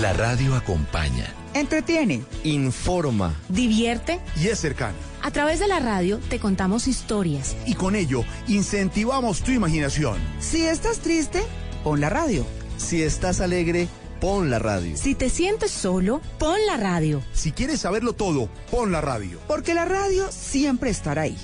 La 0.00 0.12
radio 0.12 0.56
acompaña, 0.56 1.26
Entretiene, 1.54 2.24
informa 2.44 3.34
divierte 3.48 4.20
y 4.36 4.48
es 4.48 4.58
cercana. 4.58 5.11
A 5.24 5.30
través 5.30 5.60
de 5.60 5.68
la 5.68 5.78
radio 5.78 6.18
te 6.28 6.40
contamos 6.40 6.88
historias. 6.88 7.56
Y 7.64 7.74
con 7.74 7.94
ello 7.94 8.24
incentivamos 8.48 9.42
tu 9.42 9.52
imaginación. 9.52 10.18
Si 10.40 10.66
estás 10.66 10.98
triste, 10.98 11.42
pon 11.84 12.00
la 12.00 12.10
radio. 12.10 12.44
Si 12.76 13.02
estás 13.02 13.40
alegre, 13.40 13.86
pon 14.20 14.50
la 14.50 14.58
radio. 14.58 14.96
Si 14.96 15.14
te 15.14 15.30
sientes 15.30 15.70
solo, 15.70 16.20
pon 16.40 16.58
la 16.66 16.76
radio. 16.76 17.22
Si 17.32 17.52
quieres 17.52 17.80
saberlo 17.80 18.14
todo, 18.14 18.48
pon 18.70 18.90
la 18.90 19.00
radio. 19.00 19.38
Porque 19.46 19.74
la 19.74 19.84
radio 19.84 20.26
siempre 20.32 20.90
estará 20.90 21.22
ahí, 21.22 21.36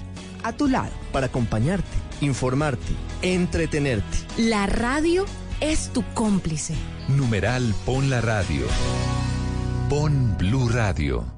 a 0.43 0.53
tu 0.53 0.66
lado. 0.66 0.91
Para 1.12 1.26
acompañarte, 1.26 1.89
informarte, 2.20 2.93
entretenerte. 3.22 4.18
La 4.39 4.66
radio 4.66 5.24
es 5.61 5.93
tu 5.93 6.03
cómplice. 6.14 6.74
numeral 7.09 7.72
pon 7.87 8.11
la 8.11 8.20
radio. 8.20 8.66
Pon 9.89 10.37
Blue 10.37 10.68
Radio. 10.68 11.38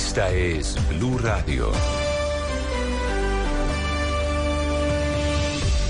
Esta 0.00 0.30
es 0.30 0.76
Blue 0.88 1.18
Radio. 1.18 1.70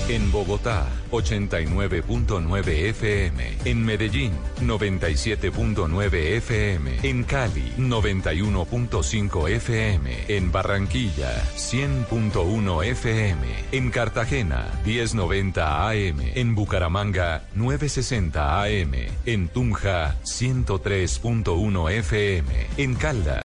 En 0.09 0.29
Bogotá, 0.29 0.89
89.9 1.11 2.67
FM. 2.89 3.57
En 3.63 3.85
Medellín, 3.85 4.33
97.9 4.59 6.13
FM. 6.37 6.99
En 7.03 7.23
Cali, 7.23 7.71
91.5 7.77 9.47
FM. 9.47 10.25
En 10.27 10.51
Barranquilla, 10.51 11.31
100.1 11.55 12.83
FM. 12.83 13.47
En 13.71 13.89
Cartagena, 13.89 14.67
1090 14.85 15.89
AM. 15.89 16.19
En 16.35 16.55
Bucaramanga, 16.55 17.43
960 17.55 18.63
AM. 18.63 18.93
En 19.25 19.47
Tunja, 19.47 20.17
103.1 20.25 21.89
FM. 21.89 22.67
En 22.75 22.95
Caldas. 22.95 23.39